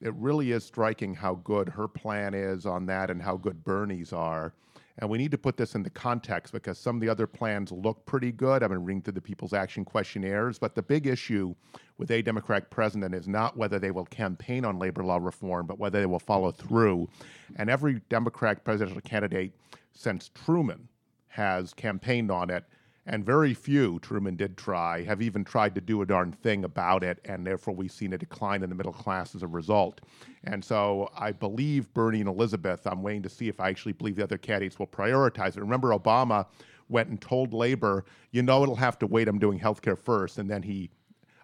it 0.00 0.14
really 0.14 0.52
is 0.52 0.64
striking 0.64 1.14
how 1.14 1.34
good 1.36 1.68
her 1.70 1.88
plan 1.88 2.32
is 2.34 2.64
on 2.66 2.86
that 2.86 3.10
and 3.10 3.20
how 3.20 3.36
good 3.36 3.64
Bernie's 3.64 4.12
are. 4.12 4.52
And 5.00 5.08
we 5.08 5.16
need 5.16 5.30
to 5.30 5.38
put 5.38 5.56
this 5.56 5.76
into 5.76 5.90
context 5.90 6.52
because 6.52 6.76
some 6.76 6.96
of 6.96 7.00
the 7.00 7.08
other 7.08 7.28
plans 7.28 7.70
look 7.70 8.04
pretty 8.04 8.32
good. 8.32 8.62
I've 8.62 8.70
been 8.70 8.84
reading 8.84 9.02
through 9.02 9.12
the 9.12 9.20
People's 9.20 9.52
Action 9.52 9.84
questionnaires, 9.84 10.58
but 10.58 10.74
the 10.74 10.82
big 10.82 11.06
issue 11.06 11.54
with 11.98 12.10
a 12.10 12.20
Democratic 12.20 12.68
president 12.68 13.14
is 13.14 13.28
not 13.28 13.56
whether 13.56 13.78
they 13.78 13.92
will 13.92 14.06
campaign 14.06 14.64
on 14.64 14.78
labor 14.78 15.04
law 15.04 15.18
reform, 15.18 15.66
but 15.66 15.78
whether 15.78 16.00
they 16.00 16.06
will 16.06 16.18
follow 16.18 16.50
through. 16.50 17.08
And 17.56 17.70
every 17.70 18.00
Democratic 18.08 18.64
presidential 18.64 19.00
candidate 19.00 19.52
since 19.92 20.30
Truman 20.34 20.88
has 21.28 21.72
campaigned 21.74 22.32
on 22.32 22.50
it, 22.50 22.64
and 23.08 23.24
very 23.24 23.54
few, 23.54 23.98
Truman 24.00 24.36
did 24.36 24.58
try, 24.58 25.02
have 25.02 25.22
even 25.22 25.42
tried 25.42 25.74
to 25.74 25.80
do 25.80 26.02
a 26.02 26.06
darn 26.06 26.30
thing 26.30 26.64
about 26.64 27.02
it, 27.02 27.18
and 27.24 27.46
therefore 27.46 27.74
we've 27.74 27.90
seen 27.90 28.12
a 28.12 28.18
decline 28.18 28.62
in 28.62 28.68
the 28.68 28.74
middle 28.74 28.92
class 28.92 29.34
as 29.34 29.42
a 29.42 29.46
result. 29.46 30.02
And 30.44 30.62
so 30.62 31.10
I 31.16 31.32
believe 31.32 31.92
Bernie 31.94 32.20
and 32.20 32.28
Elizabeth, 32.28 32.86
I'm 32.86 33.02
waiting 33.02 33.22
to 33.22 33.30
see 33.30 33.48
if 33.48 33.60
I 33.60 33.70
actually 33.70 33.92
believe 33.92 34.16
the 34.16 34.24
other 34.24 34.36
candidates 34.36 34.78
will 34.78 34.86
prioritize 34.86 35.56
it. 35.56 35.60
Remember, 35.60 35.98
Obama 35.98 36.46
went 36.90 37.08
and 37.08 37.18
told 37.18 37.54
labor, 37.54 38.04
you 38.30 38.42
know, 38.42 38.62
it'll 38.62 38.76
have 38.76 38.98
to 38.98 39.06
wait, 39.06 39.26
I'm 39.26 39.38
doing 39.38 39.58
health 39.58 39.80
care 39.80 39.96
first, 39.96 40.36
and 40.36 40.50
then 40.50 40.62
he, 40.62 40.90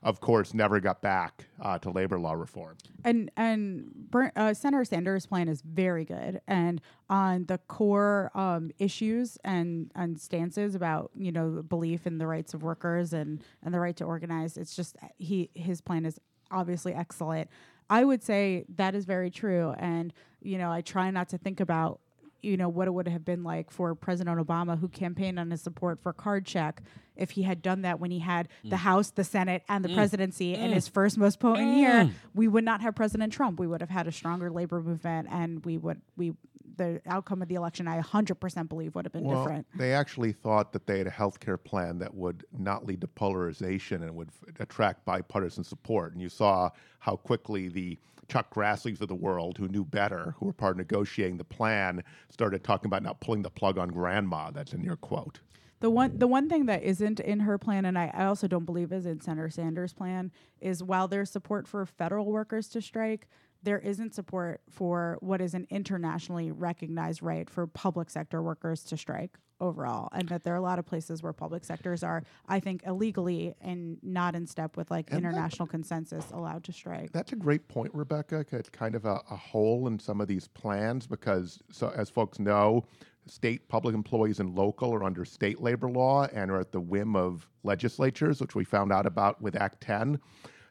of 0.05 0.21
course, 0.21 0.53
never 0.53 0.81
got 0.81 1.01
back 1.01 1.47
uh, 1.61 1.79
to 1.79 1.91
labor 1.91 2.19
law 2.19 2.35
reform. 2.35 2.77
and 3.05 3.31
and 3.37 4.09
uh, 4.37 4.53
Senator 4.53 4.85
Sanders' 4.85 5.27
plan 5.27 5.49
is 5.49 5.63
very 5.63 6.05
good, 6.05 6.41
and 6.47 6.81
on 7.09 7.47
the 7.47 7.59
core 7.59 8.31
um, 8.35 8.71
issues 8.79 9.39
and 9.45 9.91
and 9.95 10.21
stances 10.21 10.75
about 10.75 11.11
you 11.17 11.33
know 11.33 11.63
belief 11.63 12.07
in 12.07 12.19
the 12.19 12.27
rights 12.27 12.53
of 12.55 12.63
workers 12.63 13.13
and 13.13 13.43
and 13.63 13.73
the 13.73 13.81
right 13.81 13.97
to 13.97 14.05
organize. 14.05 14.57
It's 14.57 14.77
just 14.77 14.97
he 15.17 15.51
his 15.55 15.81
plan 15.81 16.05
is 16.05 16.21
obviously 16.51 16.93
excellent. 16.93 17.49
I 17.91 18.05
would 18.05 18.23
say 18.23 18.65
that 18.77 18.95
is 18.95 19.05
very 19.07 19.31
true, 19.31 19.75
and 19.79 20.13
you 20.43 20.59
know 20.59 20.71
I 20.71 20.83
try 20.83 21.11
not 21.11 21.31
to 21.31 21.39
think 21.39 21.61
about 21.61 22.01
you 22.45 22.57
know 22.57 22.69
what 22.69 22.89
it 22.89 22.93
would 22.93 23.09
have 23.09 23.25
been 23.25 23.43
like 23.43 23.71
for 23.71 23.95
President 23.95 24.39
Obama, 24.39 24.79
who 24.79 24.89
campaigned 24.89 25.39
on 25.39 25.51
his 25.51 25.63
support 25.63 26.01
for 26.03 26.13
card 26.13 26.45
check, 26.45 26.83
if 27.17 27.33
he 27.33 27.43
had 27.43 27.63
done 27.63 27.83
that 27.83 28.01
when 28.01 28.11
he 28.11 28.19
had 28.19 28.49
mm. 28.65 28.71
the 28.71 28.79
House, 28.79 29.11
the 29.11 29.25
Senate, 29.25 29.63
and 29.69 29.85
the 29.85 29.89
mm. 29.89 29.95
presidency 29.95 30.55
in 30.55 30.71
mm. 30.71 30.75
his 30.75 30.89
first 30.89 31.17
most 31.17 31.41
potent 31.41 31.77
year, 31.77 32.11
we 32.35 32.49
would 32.49 32.65
not 32.65 32.81
have 32.81 32.95
President 32.95 33.33
Trump. 33.33 33.59
We 33.59 33.67
would 33.67 33.81
have 33.81 33.91
had 33.91 34.07
a 34.07 34.13
stronger 34.13 34.51
labor 34.51 34.81
movement, 34.81 35.29
and 35.31 35.65
we 35.65 35.79
would 35.79 36.01
we 36.17 36.35
the 36.77 37.01
outcome 37.07 37.43
of 37.43 37.49
the 37.49 37.55
election. 37.55 37.87
I 37.89 38.01
100% 38.01 38.69
believe 38.69 38.95
would 38.95 39.05
have 39.05 39.13
been 39.13 39.25
Well, 39.25 39.43
different. 39.43 39.67
they 39.77 39.93
actually 39.93 40.33
thought 40.33 40.73
that 40.73 40.87
they 40.87 40.99
had 40.99 41.07
a 41.07 41.11
health 41.11 41.41
care 41.41 41.57
plan 41.57 41.99
that 41.99 42.15
would 42.15 42.45
not 42.57 42.85
lead 42.87 43.01
to 43.03 43.07
polarization 43.07 44.03
and 44.03 44.15
would 44.17 44.29
f- 44.29 44.61
attract 44.61 45.05
bipartisan 45.05 45.65
support. 45.65 46.13
And 46.13 46.23
you 46.23 46.29
saw 46.29 46.71
how 46.99 47.17
quickly 47.17 47.69
the 47.69 47.99
Chuck 48.29 48.55
Grassleys 48.55 49.01
of 49.01 49.09
the 49.09 49.15
world, 49.15 49.59
who 49.59 49.69
knew 49.69 49.85
better, 49.85 50.35
who 50.39 50.47
were 50.47 50.53
part 50.53 50.73
of 50.73 50.79
negotiating 50.79 51.37
the 51.37 51.45
plan, 51.45 52.03
started 52.31 52.65
talking 52.65 52.87
about 52.87 53.03
not 53.03 53.21
pulling 53.21 53.43
the 53.43 53.51
plug 53.51 53.79
on 53.79 53.89
grandma. 53.89 54.51
That's 54.51 54.73
in 54.73 54.83
your 54.83 54.97
quote. 54.97 55.41
The 55.81 55.91
one 55.91 56.19
the 56.19 56.27
one 56.27 56.49
thing 56.49 56.67
that 56.67 56.83
isn't 56.83 57.21
in 57.21 57.41
her 57.41 57.59
plan, 57.59 57.85
and 57.85 57.99
I, 57.99 58.11
I 58.15 58.25
also 58.25 58.49
don't 58.49 58.65
believe 58.65 58.93
is 58.93 59.05
in 59.05 59.21
Senator 59.21 59.51
Sanders' 59.51 59.93
plan, 59.93 60.33
is 60.61 60.83
while 60.83 61.09
there's 61.09 61.31
support 61.31 61.69
for 61.69 61.85
federal 61.85 62.27
workers 62.27 62.69
to 62.69 62.81
strike, 62.81 63.29
there 63.65 63.79
isn't 63.79 64.15
support 64.15 64.61
for 64.71 65.19
what 65.21 65.41
is 65.41 65.55
an 65.55 65.67
internationally 65.71 66.53
recognized 66.53 67.23
right 67.23 67.49
for 67.49 67.67
public 67.67 68.11
sector 68.11 68.43
workers 68.43 68.85
to 68.85 68.97
strike 68.97 69.39
overall. 69.61 70.09
And 70.13 70.29
that 70.29 70.45
there 70.45 70.53
are 70.53 70.59
a 70.59 70.63
lot 70.63 70.79
of 70.79 70.85
places 70.85 71.23
where 71.23 71.33
public 71.33 71.65
sectors 71.65 72.03
are, 72.03 72.25
I 72.47 72.61
think, 72.61 72.83
illegally 72.87 73.55
and 73.61 73.99
not 74.03 74.35
in 74.35 74.47
step 74.47 74.77
with 74.77 74.91
like 74.91 75.11
And 75.11 75.25
that- 75.25 75.29
international 75.29 75.67
consensus 75.67 76.31
allowed 76.31 76.65
to 76.65 76.73
strike. 76.73 77.13
That's 77.13 77.33
a 77.33 77.37
great 77.37 77.67
point, 77.69 77.93
Rebecca. 77.95 78.45
It's 78.53 78.69
kind 78.69 78.95
of 78.95 79.05
a, 79.07 79.21
a 79.31 79.37
hole 79.37 79.87
in 79.87 79.99
some 79.99 80.21
of 80.21 80.29
these 80.29 80.49
plans 80.49 81.07
because, 81.07 81.61
so 81.71 81.91
as 81.97 82.11
folks 82.11 82.39
know, 82.39 82.85
state 83.27 83.67
public 83.69 83.95
employees 83.95 84.41
and 84.41 84.55
local 84.55 84.93
are 84.93 85.03
under 85.03 85.25
state 85.25 85.61
labor 85.63 85.89
law 85.89 86.27
and 86.35 86.51
are 86.51 86.61
at 86.61 86.73
the 86.73 86.81
whim 86.81 87.17
of 87.17 87.49
legislatures, 87.63 88.41
which 88.41 88.55
we 88.55 88.65
found 88.65 88.93
out 88.93 89.07
about 89.07 89.41
with 89.41 89.57
Act 89.57 89.81
10. 89.81 90.21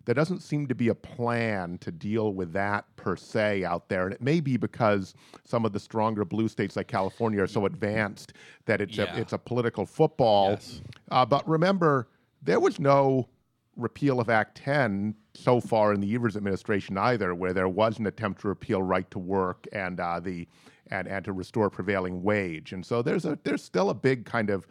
There 0.06 0.16
doesn't 0.16 0.42
seem 0.42 0.68
to 0.68 0.76
be 0.76 0.90
a 0.90 0.96
plan 0.96 1.78
to 1.80 1.92
deal 1.92 2.34
with 2.34 2.52
that 2.54 2.86
per 2.96 3.16
se 3.16 3.64
out 3.64 3.88
there. 3.90 4.04
And 4.06 4.14
it 4.14 4.22
may 4.22 4.40
be 4.42 4.58
because 4.58 5.14
some 5.46 5.66
of 5.66 5.72
the 5.72 5.80
stronger 5.80 6.26
blue 6.26 6.48
states 6.50 6.76
like 6.76 6.88
California 6.88 7.42
are 7.42 7.48
so 7.48 7.66
advanced 7.66 8.34
that 8.66 8.82
it's, 8.82 8.98
Yeah. 8.98 9.16
a, 9.16 9.20
it's 9.22 9.34
a 9.34 9.38
political 9.38 9.86
football. 9.86 10.52
Yes. 10.52 10.82
Uh, 11.10 11.26
but 11.26 11.48
remember, 11.48 12.10
there 12.42 12.60
was 12.60 12.80
no 12.80 13.30
repeal 13.78 14.20
of 14.20 14.30
Act 14.30 14.58
10 14.58 15.16
so 15.34 15.60
far 15.60 15.94
in 15.94 16.00
the 16.02 16.14
Evers 16.14 16.36
administration 16.38 16.98
either, 16.98 17.34
where 17.34 17.54
there 17.54 17.70
was 17.70 17.98
an 17.98 18.06
attempt 18.06 18.42
to 18.42 18.48
repeal 18.48 18.84
right 18.84 19.10
to 19.12 19.20
work 19.20 19.68
and 19.72 20.00
uh, 20.00 20.20
the 20.20 20.48
and, 20.92 21.08
and 21.08 21.24
to 21.26 21.32
restore 21.32 21.70
prevailing 21.70 22.22
wage. 22.24 22.74
And 22.74 22.86
so 22.86 23.02
there's 23.02 23.26
a 23.26 23.40
there's 23.44 23.64
still 23.64 23.90
a 23.90 23.94
big 23.96 24.26
kind 24.26 24.50
of 24.50 24.68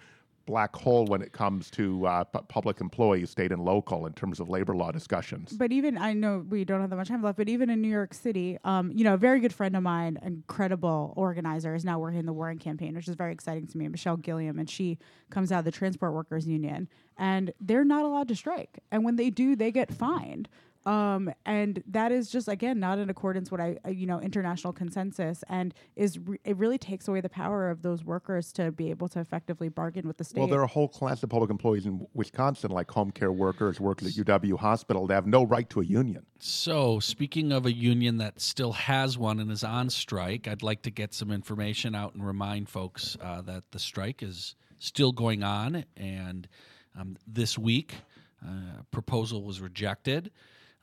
black 0.47 0.74
hole 0.74 1.07
when 1.07 1.22
it 1.22 1.32
comes 1.32 1.70
to 1.72 2.07
uh, 2.07 2.24
pu- 2.24 2.43
public 2.49 2.80
employees, 2.80 3.30
state 3.30 3.53
and 3.53 3.64
local, 3.64 4.07
in 4.07 4.12
terms 4.12 4.40
of 4.40 4.49
labor 4.49 4.74
law 4.74 4.90
discussions. 4.90 5.53
But 5.53 5.72
even 5.72 5.97
I 5.97 6.12
know 6.12 6.45
we 6.49 6.64
don't 6.64 6.80
have 6.80 6.90
that 6.90 6.97
much 6.97 7.09
time 7.09 7.22
left, 7.22 7.38
but 7.38 7.49
even 7.49 7.70
in 7.70 7.80
New 7.80 7.88
York 7.88 8.14
City, 8.14 8.59
um, 8.64 8.93
you 8.93 9.05
know, 9.05 9.14
a 9.14 9.18
very 9.18 9.40
good 9.40 9.53
friend 9.53 9.76
of 9.76 9.82
mine, 9.82 10.18
incredible 10.22 11.12
organizer, 11.16 11.74
is 11.74 11.84
now 11.84 11.99
working 11.99 12.20
in 12.20 12.26
the 12.26 12.32
Warren 12.32 12.59
campaign, 12.59 12.95
which 12.95 13.09
is 13.09 13.14
very 13.14 13.32
exciting 13.32 13.66
to 13.66 13.78
me. 13.78 13.88
Michelle 13.88 14.16
Gilliam, 14.16 14.59
and 14.59 14.68
she 14.68 14.99
comes 15.30 15.53
out 15.53 15.61
of 15.61 15.64
the 15.64 15.70
Transport 15.70 16.12
Workers 16.12 16.47
Union, 16.47 16.88
and 17.16 17.53
they're 17.61 17.84
not 17.84 18.05
allowed 18.05 18.28
to 18.28 18.36
strike, 18.36 18.80
and 18.90 19.05
when 19.05 19.16
they 19.16 19.30
do, 19.30 19.57
they 19.57 19.70
get 19.70 19.93
fined. 19.93 20.49
Um, 20.85 21.33
and 21.47 21.83
that 21.87 22.11
is 22.11 22.28
just 22.30 22.49
again 22.49 22.80
not 22.80 22.99
in 22.99 23.09
accordance 23.09 23.51
with 23.51 23.61
I, 23.61 23.78
I- 23.85 23.91
you 23.91 24.07
know 24.07 24.20
international 24.20 24.72
consensus, 24.72 25.45
and 25.49 25.72
is 25.95 26.18
re- 26.18 26.41
it 26.45 26.57
really 26.57 26.78
takes 26.78 27.07
away 27.07 27.20
the 27.20 27.28
power 27.28 27.70
of 27.70 27.83
those 27.83 28.05
workers 28.05 28.53
to 28.55 28.72
be 28.72 28.91
able 28.91 29.09
to 29.11 29.20
effectively 29.20 29.68
bargain 29.68 30.07
with 30.09 30.16
the 30.16 30.24
state. 30.24 30.41
Well, 30.41 30.49
there 30.49 30.61
are 30.61 30.64
a 30.64 30.68
whole 30.68 30.89
class 30.89 31.22
of 31.22 31.30
public 31.30 31.51
employees 31.51 31.87
in 31.87 32.07
Wisconsin, 32.14 32.70
like 32.72 32.91
home 32.91 33.11
care 33.12 33.30
workers 33.33 33.78
working 33.80 34.09
at 34.09 34.14
UW 34.14 34.59
Hospital, 34.59 35.07
that 35.07 35.14
have 35.14 35.26
no 35.26 35.45
right 35.45 35.68
to 35.70 35.80
a 35.80 35.85
union. 35.85 36.26
So, 36.41 36.99
speaking 36.99 37.53
of 37.53 37.66
a 37.66 37.72
union 37.72 38.16
that 38.18 38.41
still 38.41 38.72
has 38.72 39.16
one 39.16 39.39
and 39.39 39.51
is 39.53 39.62
on 39.62 39.89
strike, 39.91 40.49
I'd 40.49 40.62
like 40.64 40.83
to 40.83 40.91
get 40.91 41.14
some 41.14 41.30
information 41.30 41.95
out 41.95 42.14
and 42.14 42.26
remind 42.26 42.68
folks 42.68 43.16
uh, 43.22 43.43
that 43.43 43.64
the 43.70 43.78
strike 43.78 44.22
is 44.22 44.57
still 44.80 45.12
going 45.12 45.45
on. 45.45 45.85
And 45.97 46.49
um, 46.99 47.16
this 47.26 47.57
week, 47.57 47.95
uh, 48.45 48.80
a 48.80 48.85
proposal 48.91 49.45
was 49.45 49.61
rejected. 49.61 50.33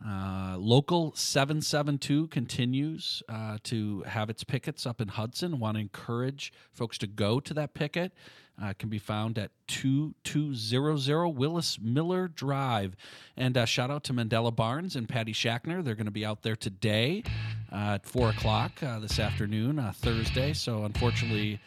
Uh, 0.05 0.55
Local 0.57 1.13
772 1.13 2.27
continues 2.27 3.21
uh, 3.27 3.57
to 3.63 4.01
have 4.03 4.29
its 4.29 4.43
pickets 4.43 4.85
up 4.85 5.01
in 5.01 5.09
Hudson. 5.09 5.59
Want 5.59 5.75
to 5.75 5.81
encourage 5.81 6.53
folks 6.71 6.97
to 6.99 7.07
go 7.07 7.39
to 7.39 7.53
that 7.55 7.73
picket. 7.73 8.13
Uh, 8.61 8.73
can 8.77 8.89
be 8.89 8.99
found 8.99 9.37
at 9.37 9.51
2200 9.67 11.29
Willis 11.29 11.79
Miller 11.81 12.27
Drive. 12.27 12.95
And 13.37 13.57
uh, 13.57 13.65
shout 13.65 13.89
out 13.89 14.03
to 14.05 14.13
Mandela 14.13 14.53
Barnes 14.53 14.97
and 14.97 15.07
Patty 15.07 15.31
Schachtner. 15.31 15.83
They're 15.83 15.95
going 15.95 16.05
to 16.05 16.11
be 16.11 16.25
out 16.25 16.43
there 16.43 16.57
today 16.57 17.23
uh, 17.71 17.95
at 17.95 18.05
4 18.05 18.31
o'clock 18.31 18.79
this 18.81 19.17
afternoon, 19.17 19.81
Thursday. 19.93 20.51
So 20.51 20.83
unfortunately, 20.83 21.61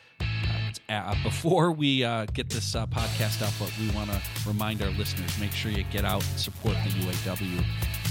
uh, 0.89 1.14
before 1.22 1.72
we 1.72 2.05
uh, 2.05 2.26
get 2.26 2.51
this 2.51 2.74
uh, 2.74 2.87
podcast 2.87 3.43
up, 3.43 3.53
but 3.59 3.72
we 3.78 3.91
want 3.97 4.11
to 4.11 4.20
remind 4.47 4.83
our 4.83 4.91
listeners 4.91 5.39
make 5.39 5.53
sure 5.53 5.70
you 5.70 5.85
get 5.85 6.05
out 6.05 6.26
and 6.28 6.39
support 6.39 6.74
the 6.85 6.91
UAW 6.91 7.64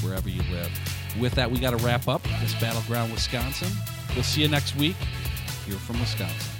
wherever 0.03 0.29
you 0.29 0.41
live. 0.51 0.71
With 1.19 1.33
that, 1.33 1.49
we 1.49 1.59
got 1.59 1.71
to 1.71 1.85
wrap 1.85 2.07
up 2.07 2.23
this 2.41 2.53
Battleground 2.59 3.11
Wisconsin. 3.11 3.69
We'll 4.15 4.23
see 4.23 4.41
you 4.41 4.47
next 4.47 4.75
week 4.75 4.95
here 5.65 5.75
from 5.75 5.99
Wisconsin. 5.99 6.50